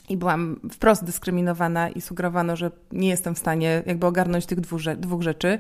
[0.10, 4.82] I byłam wprost dyskryminowana i sugerowano, że nie jestem w stanie jakby ogarnąć tych dwóch,
[4.98, 5.60] dwóch rzeczy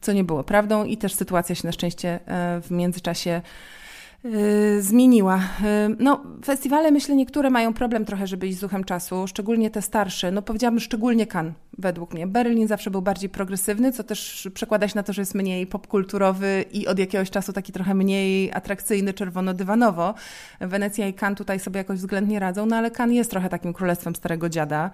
[0.00, 3.42] co nie było prawdą i też sytuacja się na szczęście e, w międzyczasie
[4.78, 5.36] zmieniła.
[5.36, 9.82] Y, no, festiwale, myślę, niektóre mają problem trochę, żeby iść z duchem czasu, szczególnie te
[9.82, 10.32] starsze.
[10.32, 12.26] No, powiedziałabym szczególnie Cannes, według mnie.
[12.26, 16.64] Berlin zawsze był bardziej progresywny, co też przekłada się na to, że jest mniej popkulturowy
[16.72, 20.14] i od jakiegoś czasu taki trochę mniej atrakcyjny, czerwono-dywanowo.
[20.60, 24.16] Wenecja i Cannes tutaj sobie jakoś względnie radzą, no ale Cannes jest trochę takim królestwem
[24.16, 24.90] starego dziada.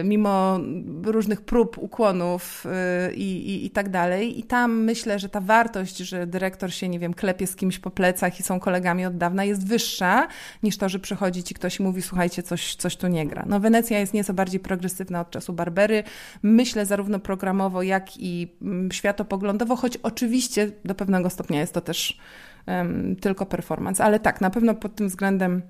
[0.00, 0.58] Y, mimo
[1.04, 2.66] różnych prób, ukłonów
[3.14, 4.38] i, i, i tak dalej.
[4.38, 7.90] I tam myślę, że ta wartość, że dyrektor się, nie wiem, klepie z kimś po
[8.20, 10.28] plecach, i są kolegami od dawna, jest wyższa
[10.62, 13.44] niż to, że przychodzi ci ktoś i mówi, słuchajcie, coś, coś tu nie gra.
[13.46, 16.02] No Wenecja jest nieco bardziej progresywna od czasu Barbery.
[16.42, 22.18] Myślę zarówno programowo, jak i mm, światopoglądowo, choć oczywiście do pewnego stopnia jest to też
[22.66, 24.04] um, tylko performance.
[24.04, 25.62] Ale tak, na pewno pod tym względem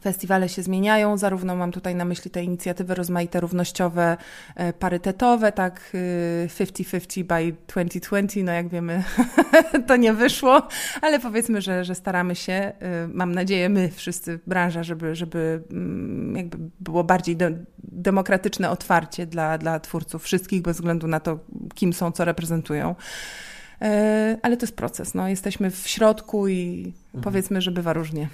[0.00, 4.16] Festiwale się zmieniają, zarówno mam tutaj na myśli te inicjatywy rozmaite, równościowe,
[4.54, 5.92] e, parytetowe, tak
[6.46, 9.04] 50-50 y, by 2020, no jak wiemy
[9.88, 10.68] to nie wyszło,
[11.02, 12.72] ale powiedzmy, że, że staramy się,
[13.04, 19.26] y, mam nadzieję my wszyscy, branża, żeby, żeby mm, jakby było bardziej de demokratyczne otwarcie
[19.26, 21.38] dla, dla twórców wszystkich, bez względu na to,
[21.74, 22.94] kim są, co reprezentują.
[23.82, 27.24] E, ale to jest proces, no, jesteśmy w środku i mhm.
[27.24, 28.28] powiedzmy, że bywa różnie.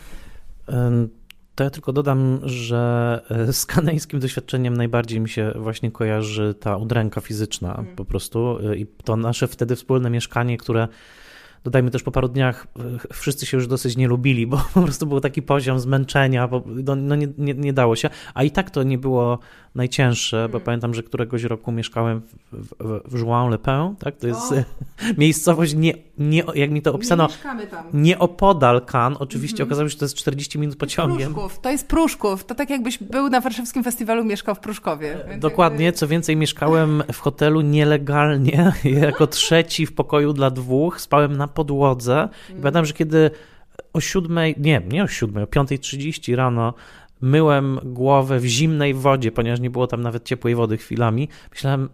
[1.55, 6.77] To ja tylko dodam, że e, z kanańskim doświadczeniem najbardziej mi się właśnie kojarzy ta
[6.77, 7.97] udręka fizyczna mm.
[7.97, 10.89] po prostu e, i to nasze wtedy wspólne mieszkanie, które
[11.65, 12.67] dodajmy też po paru dniach
[13.11, 16.63] e, wszyscy się już dosyć nie lubili, bo po prostu był taki poziom zmęczenia, bo
[16.67, 19.39] no, no nie, nie, nie, dało się, a i tak to nie było
[19.75, 20.65] najcięższe, bo mm.
[20.65, 22.21] pamiętam, że któregoś roku mieszkałem
[22.53, 24.17] w, w, w Jouan-le-Pin, tak?
[24.17, 24.55] To jest o.
[25.19, 27.29] miejscowość, nie, nie, jak mi to opisano,
[27.93, 29.19] nie, nie opodal Cannes.
[29.21, 29.71] Oczywiście mm -hmm.
[29.71, 31.35] okazało się, że to jest 40 minut pociągiem.
[31.35, 32.45] Pruszków, to jest Pruszków.
[32.45, 35.19] To tak jakbyś był na warszawskim festiwalu mieszkał w Pruszkowie.
[35.39, 38.73] Dokładnie, co więcej mieszkałem w hotelu nielegalnie,
[39.09, 42.29] jako trzeci w pokoju dla dwóch, spałem na podłodze.
[42.51, 43.31] I pamiętam, że kiedy
[43.93, 46.75] o siódmej, nie, nie o siódmej, o piątej trzydzieści rano
[47.21, 51.29] myłem głowę w zimnej wodzie, ponieważ nie było tam nawet ciepłej wody chwilami.
[51.53, 51.89] Myślałem,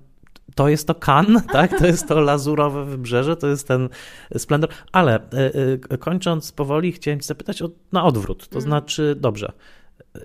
[0.55, 1.79] to jest to kan, tak?
[1.79, 3.89] To jest to lazurowe wybrzeże, to jest ten
[4.37, 4.71] splendor.
[4.93, 8.49] Ale y, y, kończąc powoli, chciałem zapytać o, na odwrót.
[8.49, 8.63] To mm.
[8.63, 9.53] znaczy, dobrze,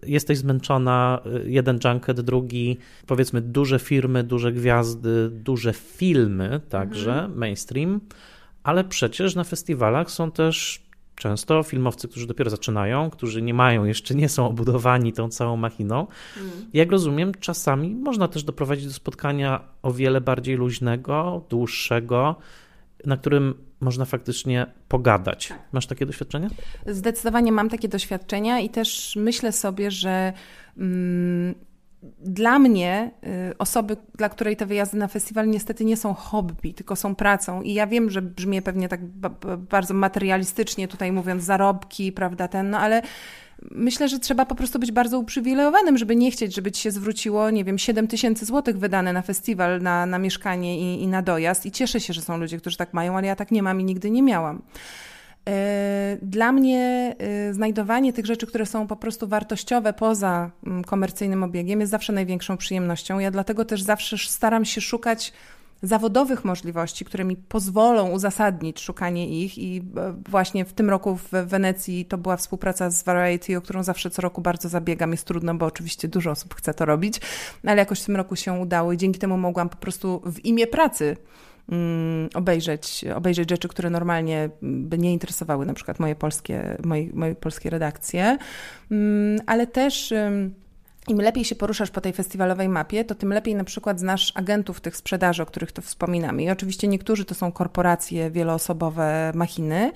[0.04, 2.78] jesteś zmęczona, jeden junket, drugi,
[3.08, 7.38] powiedzmy duże firmy, duże gwiazdy, duże filmy także, mm.
[7.38, 8.00] mainstream,
[8.64, 10.84] ale przecież na festiwalach są też
[11.16, 16.08] często filmowcy, którzy dopiero zaczynają, którzy nie mają jeszcze, nie są obudowani tą całą machiną.
[16.38, 16.52] Mm.
[16.74, 22.36] Jak rozumiem, czasami można też doprowadzić do spotkania o wiele bardziej luźnego, dłuższego,
[23.06, 25.48] na którym można faktycznie pogadać.
[25.48, 25.60] Tak.
[25.72, 26.50] Masz takie doświadczenia?
[26.86, 30.34] Zdecydowanie mam takie doświadczenia i też myślę sobie, że.
[30.78, 31.56] Mm,
[32.20, 33.12] dla mnie
[33.52, 37.62] y, osoby, dla której te wyjazdy na festiwal niestety nie są hobby, tylko są pracą.
[37.62, 39.06] I ja wiem, że brzmi pewnie tak
[39.58, 43.02] bardzo materialistycznie, tutaj mówiąc zarobki, prawda, ten, no ale
[43.72, 47.50] myślę, że trzeba po prostu być bardzo uprzywilejowanym, żeby nie chcieć, żeby ci się zwróciło,
[47.50, 51.66] nie wiem, 7 tysięcy złotych wydane na festiwal, na, na mieszkanie i, i na dojazd.
[51.66, 53.84] I cieszę się, że są ludzie, którzy tak mają, ale ja tak nie mam i
[53.84, 54.62] nigdy nie miałam.
[55.50, 61.44] E, dla mnie e, znajdowanie tych rzeczy, które są po prostu wartościowe poza mm, komercyjnym
[61.44, 63.20] obiegiem, jest zawsze największą przyjemnością.
[63.20, 65.34] Ja dlatego też zawsze staram się szukać
[65.82, 69.58] zawodowych możliwości, które mi pozwolą uzasadnić szukanie ich.
[69.58, 73.84] I e, właśnie w tym roku w Wenecji to była współpraca z Variety, o którą
[73.84, 75.12] zawsze co roku bardzo zabiegam.
[75.12, 77.22] Jest trudno, bo oczywiście dużo osób chce to robić,
[77.66, 80.68] ale jakoś w tym roku się udało i dzięki temu mogłam po prostu w imię
[80.68, 81.18] pracy
[82.34, 87.70] obejrzeć, obejrzeć rzeczy, które normalnie by nie interesowały na przykład moje polskie, moje, moje polskie
[87.70, 88.38] redakcje,
[88.92, 90.14] mm, ale też
[91.08, 94.82] im lepiej się poruszasz po tej festiwalowej mapie, to tym lepiej na przykład znasz agentów
[94.82, 96.44] tych sprzedaży, o których tu wspominamy.
[96.44, 99.92] I oczywiście niektórzy to są korporacje wieloosobowe, machiny,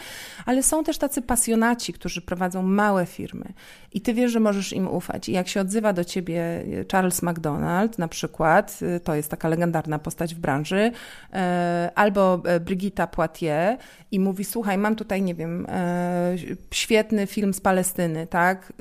[0.46, 3.54] ale są też tacy pasjonaci, którzy prowadzą małe firmy.
[3.94, 5.30] I ty wiesz, że możesz im ufać.
[5.30, 10.00] I jak się odzywa do ciebie Charles McDonald, na przykład, y, to jest taka legendarna
[10.00, 11.38] postać w branży, y,
[11.96, 13.78] albo y, Brigitta Poitier
[14.12, 15.68] i mówi, słuchaj, mam tutaj, nie wiem,
[16.72, 18.74] świetny film z Palestyny, tak?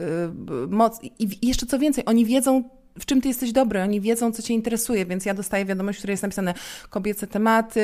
[0.68, 1.00] Moc...
[1.18, 2.64] I jeszcze co więcej, oni wiedzą,
[2.98, 6.00] w czym ty jesteś dobry, oni wiedzą, co cię interesuje, więc ja dostaję wiadomość, w
[6.00, 6.54] której jest napisane
[6.90, 7.80] kobiece tematy,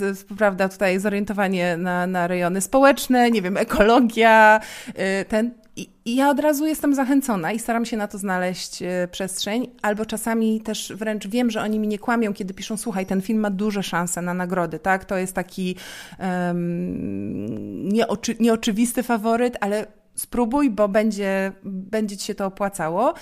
[0.00, 4.94] yy, prawda, tutaj zorientowanie na, na rejony społeczne, nie wiem, ekologia, yy,
[5.28, 5.50] ten.
[5.76, 9.70] I, I ja od razu jestem zachęcona i staram się na to znaleźć yy, przestrzeń,
[9.82, 13.40] albo czasami też wręcz wiem, że oni mi nie kłamią, kiedy piszą, słuchaj, ten film
[13.40, 15.04] ma duże szanse na nagrody, tak?
[15.04, 15.76] To jest taki
[16.18, 23.14] um, nieoczy, nieoczywisty faworyt, ale spróbuj, bo będzie, będzie ci się to opłacało.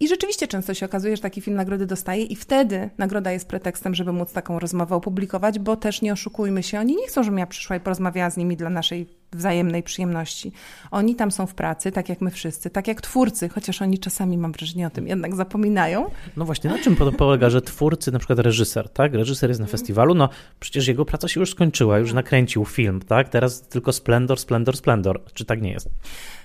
[0.00, 3.94] I rzeczywiście często się okazuje, że taki film nagrody dostaje i wtedy nagroda jest pretekstem,
[3.94, 7.46] żeby móc taką rozmowę opublikować, bo też nie oszukujmy się, oni nie chcą, żebym ja
[7.46, 10.52] przyszła i porozmawiała z nimi dla naszej wzajemnej przyjemności.
[10.90, 14.38] Oni tam są w pracy, tak jak my wszyscy, tak jak twórcy, chociaż oni czasami,
[14.38, 16.10] mam wrażenie, o tym jednak zapominają.
[16.36, 19.14] No właśnie, na czym polega, że twórcy, na przykład reżyser, tak?
[19.14, 20.28] Reżyser jest na festiwalu, no
[20.60, 23.28] przecież jego praca się już skończyła, już nakręcił film, tak?
[23.28, 25.20] Teraz tylko splendor, splendor, splendor.
[25.34, 25.88] Czy tak nie jest?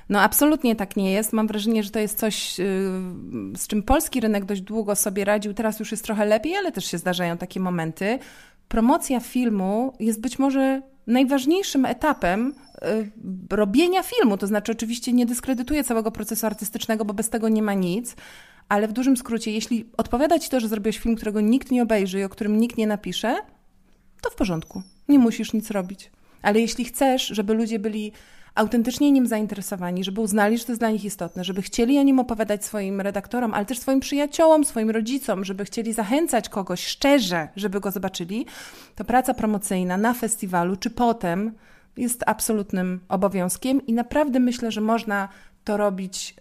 [0.10, 1.34] No absolutnie tak nie jest.
[1.34, 2.64] Mam wrażenie, że to jest coś, y,
[3.56, 5.54] z czym polski rynek dość długo sobie radził.
[5.54, 8.20] Teraz już jest trochę lepiej, ale też się zdarzają takie momenty.
[8.68, 12.54] Promocja filmu jest być może najważniejszym etapem
[13.52, 14.38] y, robienia filmu.
[14.38, 18.16] To znaczy, oczywiście nie dyskredytuję całego procesu artystycznego, bo bez tego nie ma nic.
[18.70, 22.20] Ale w dużym skrócie, jeśli odpowiada ci to, że zrobiłeś film, którego nikt nie obejrzy
[22.20, 23.36] i o którym nikt nie napisze,
[24.22, 24.82] to w porządku.
[25.10, 26.12] Nie musisz nic robić.
[26.42, 28.12] Ale jeśli chcesz, żeby ludzie byli
[28.56, 32.20] autentycznie nim zainteresowani, żeby uznali, że to jest dla nich istotne, żeby chcieli o nim
[32.20, 37.80] opowiadać swoim redaktorom, ale też swoim przyjaciołom, swoim rodzicom, żeby chcieli zachęcać kogoś szczerze, żeby
[37.80, 38.46] go zobaczyli,
[38.96, 41.52] to praca promocyjna na festiwalu czy potem
[41.98, 45.30] jest absolutnym obowiązkiem i naprawdę myślę, że można
[45.64, 46.36] to robić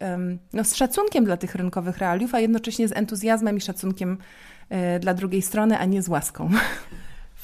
[0.52, 4.18] no, z szacunkiem dla tych rynkowych realiów, a jednocześnie z entuzjazmem i szacunkiem
[4.68, 6.50] e, dla drugiej strony, a nie z łaską.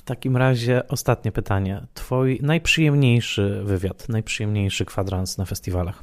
[0.08, 1.86] takim razie ostatnie pytanie.
[1.94, 6.02] Twój najprzyjemniejszy wywiad, najprzyjemniejszy kwadrans na festiwalach?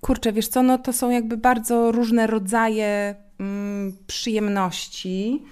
[0.00, 5.42] Kurczę, wiesz co, no to są jakby bardzo różne rodzaje mm, przyjemności.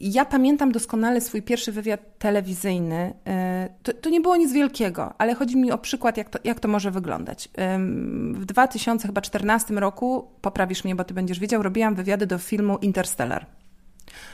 [0.00, 3.14] Ja pamiętam doskonale swój pierwszy wywiad telewizyjny.
[3.26, 6.60] E, to, to, nie było nic wielkiego, ale chodzi mi o przykład, jak to, jak
[6.60, 7.48] to może wyglądać.
[8.32, 13.46] W 2014 roku, poprawisz mnie, bo ty będziesz wiedział, robiłam wywiady do filmu Interstellar.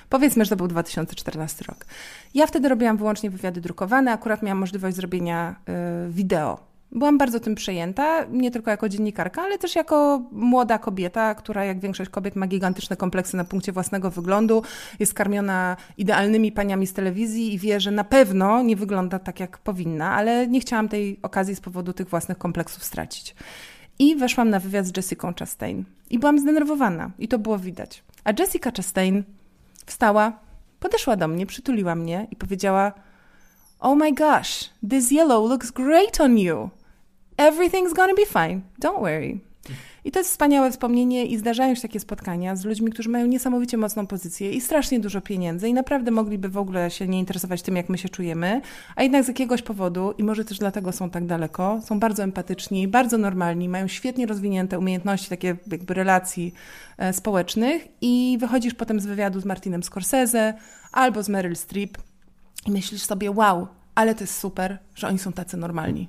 [0.08, 1.86] Powiedzmy, że to był 2014 rok.
[2.34, 5.56] Ja wtedy robiłam wyłącznie wywiady drukowane, akurat miałam możliwość zrobienia
[6.08, 6.70] y, wideo.
[6.92, 11.80] Byłam bardzo tym przejęta, nie tylko jako dziennikarka, ale też jako młoda kobieta, która jak
[11.80, 14.62] większość kobiet ma gigantyczne kompleksy na punkcie własnego wyglądu,
[14.98, 19.58] jest karmiona idealnymi paniami z telewizji i wie, że na pewno nie wygląda tak, jak
[19.58, 23.34] powinna, ale nie chciałam tej okazji z powodu tych własnych kompleksów stracić.
[23.98, 25.84] I weszłam na wywiad z Jessica Chastain.
[26.10, 27.10] I byłam zdenerwowana.
[27.18, 28.02] I to było widać.
[28.24, 29.24] A Jessica Chastain
[29.86, 30.32] Wstała,
[30.80, 32.92] podeszła do mnie, przytuliła mnie i powiedziała:
[33.80, 36.70] Oh my gosh, this yellow looks great on you.
[37.36, 38.60] Everything's gonna be fine.
[38.82, 39.49] Don't worry.
[40.04, 43.76] I to jest wspaniałe wspomnienie i zdarzają się takie spotkania z ludźmi, którzy mają niesamowicie
[43.76, 47.76] mocną pozycję i strasznie dużo pieniędzy i naprawdę mogliby w ogóle się nie interesować tym,
[47.76, 48.60] jak my się czujemy,
[48.96, 52.88] a jednak z jakiegoś powodu, i może też dlatego są tak daleko, są bardzo empatyczni,
[52.88, 56.54] bardzo normalni, mają świetnie rozwinięte umiejętności takie jakby relacji
[56.98, 60.54] e, społecznych i wychodzisz potem z wywiadu z Martinem Scorsese
[60.92, 61.98] albo z Meryl Streep
[62.66, 66.08] i myślisz sobie, wow, ale to jest super, że oni są tacy normalni.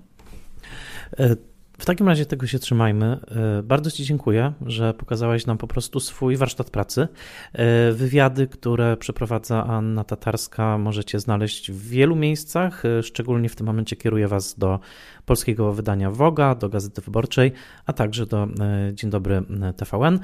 [1.20, 1.51] E,
[1.82, 3.20] w takim razie tego się trzymajmy.
[3.60, 7.08] E, bardzo Ci dziękuję, że pokazałaś nam po prostu swój warsztat pracy.
[7.53, 12.86] E, wywiady, które przeprowadza Anna Tatarska, możecie znaleźć w wielu miejscach.
[12.86, 14.80] E, szczególnie w tym momencie kieruję Was do
[15.26, 17.52] polskiego wydania Woga, do Gazety Wyborczej,
[17.86, 18.48] a także do
[18.94, 19.44] Dzień Dobry
[19.78, 20.20] TVN.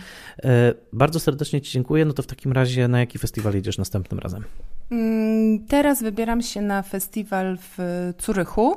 [0.94, 2.06] Bardzo serdecznie Ci dziękuję.
[2.06, 4.44] No to w takim razie na jaki festiwal jedziesz następnym razem?
[4.92, 7.78] Mm, teraz wybieram się na festiwal w
[8.18, 8.76] Curychu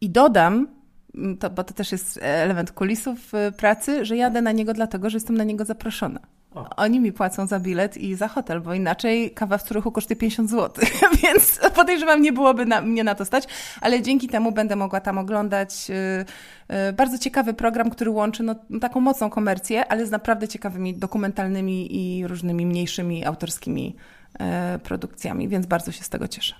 [0.00, 0.77] i dodam,
[1.40, 5.16] to, bo to też jest element kulisów y, pracy, że jadę na niego dlatego, że
[5.16, 6.20] jestem na niego zaproszona.
[6.54, 6.76] O.
[6.76, 10.50] Oni mi płacą za bilet i za hotel, bo inaczej kawa w Curychu kosztuje 50
[10.50, 10.84] zł,
[11.22, 13.44] więc podejrzewam, nie byłoby na, mnie na to stać,
[13.80, 18.54] ale dzięki temu będę mogła tam oglądać y, y, bardzo ciekawy program, który łączy no,
[18.80, 23.96] taką mocną komercję, ale z naprawdę ciekawymi dokumentalnymi i różnymi mniejszymi autorskimi
[24.82, 26.54] produkcjami, więc bardzo się z tego cieszę.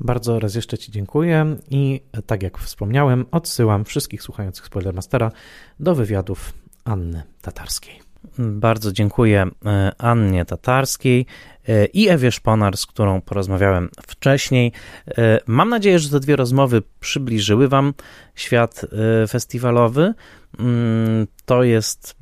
[0.00, 5.32] Bardzo raz jeszcze Ci dziękuję i tak jak wspomniałem, odsyłam wszystkich słuchających Spoilermastera
[5.80, 6.52] do wywiadów
[6.84, 8.00] Anny Tatarskiej.
[8.38, 11.26] Bardzo dziękuję e, Annie Tatarskiej
[11.68, 14.72] e, i Ewie Szponar, z którą porozmawiałem wcześniej.
[15.18, 17.94] E, mam nadzieję, że te dwie rozmowy przybliżyły Wam
[18.34, 18.86] świat
[19.28, 20.14] festiwalowy.
[20.58, 22.16] Mm, to jest.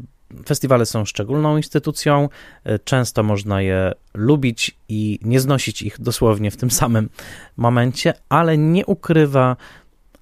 [0.46, 2.28] Festiwale są szczególną instytucją.
[2.84, 7.09] Często można je lubić i nie znosić ich dosłownie w tym samym
[7.56, 9.56] momencie, ale nie ukrywa,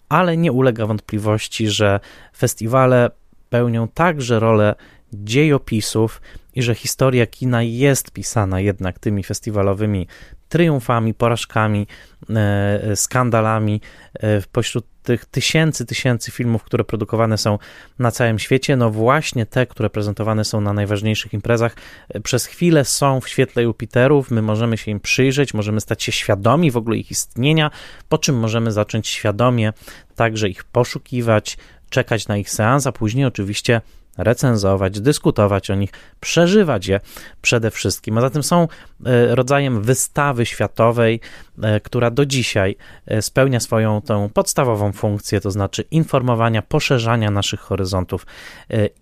[0.09, 2.01] ale nie ulega wątpliwości, że
[2.37, 3.11] festiwale
[3.51, 4.75] pełnią także rolę
[5.13, 6.21] dziejopisów
[6.55, 10.07] i że historia kina jest pisana jednak tymi festiwalowymi
[10.51, 11.87] triumfami, porażkami,
[12.31, 13.81] e, skandalami
[14.15, 17.59] e, pośród tych tysięcy, tysięcy filmów, które produkowane są
[17.99, 21.77] na całym świecie, no właśnie te, które prezentowane są na najważniejszych imprezach,
[22.09, 26.13] e, przez chwilę są w świetle Jupiterów, my możemy się im przyjrzeć, możemy stać się
[26.13, 27.71] świadomi w ogóle ich istnienia,
[28.09, 29.73] po czym możemy zacząć świadomie
[30.17, 31.59] także ich poszukiwać,
[31.91, 33.81] czekać na ich seans, a później oczywiście
[34.19, 37.01] recenzować, dyskutować o nich, przeżywać je
[37.43, 38.19] przede wszystkim.
[38.19, 38.69] A zatem są
[39.07, 41.21] e, rodzajem wystawy światowej,
[41.63, 42.77] e, która do dzisiaj
[43.07, 48.27] e, spełnia swoją tą podstawową funkcję, to znaczy informowania, poszerzania naszych horyzontów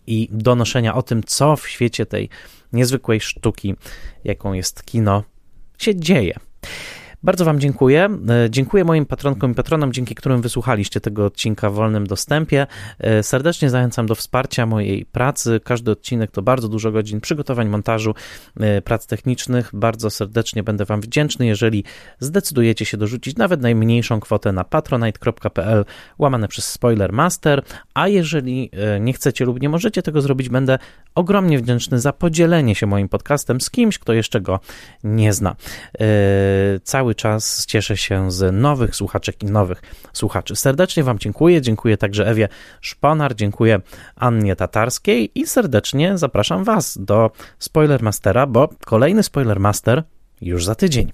[0.07, 2.29] i donoszenia o tym, co w świecie tej
[2.73, 3.75] niezwykłej sztuki,
[4.25, 5.23] jaką jest kino,
[5.79, 6.35] się dzieje.
[7.23, 8.09] Bardzo Wam dziękuję.
[8.45, 12.67] E, dziękuję moim patronkom i patronom, dzięki którym wysłuchaliście tego odcinka w wolnym dostępie.
[12.99, 15.61] E, serdecznie zachęcam do wsparcia mojej pracy.
[15.65, 18.15] Każdy odcinek to bardzo dużo godzin przygotowań, montażu,
[18.61, 19.71] e, prac technicznych.
[19.73, 21.85] Bardzo serdecznie będę Wam wdzięczny, jeżeli
[22.21, 25.85] zdecydujecie się dorzucić nawet najmniejszą kwotę na patronite.pl
[26.19, 27.63] łamane przez Spoilermaster,
[27.95, 28.71] a jeżeli
[29.01, 30.79] nie chcecie lub nie możecie tego zrobić, będę
[31.15, 34.61] ogromnie wdzięczny za podzielenie się moim podcastem z kimś, kto jeszcze go
[35.05, 35.57] nie zna.
[36.83, 39.83] Cały cały czas cieszę się z nowych słuchaczek i nowych
[40.13, 40.57] słuchaczy.
[40.57, 41.63] Serdecznie Wam dziękuję.
[41.63, 42.49] Dziękuję także Ewie
[42.81, 43.81] Szponar, dziękuję
[44.17, 50.03] Annie Tatarskiej i serdecznie zapraszam Was do Spoilermastera, bo kolejny Spoilermaster
[50.41, 51.13] już za tydzień.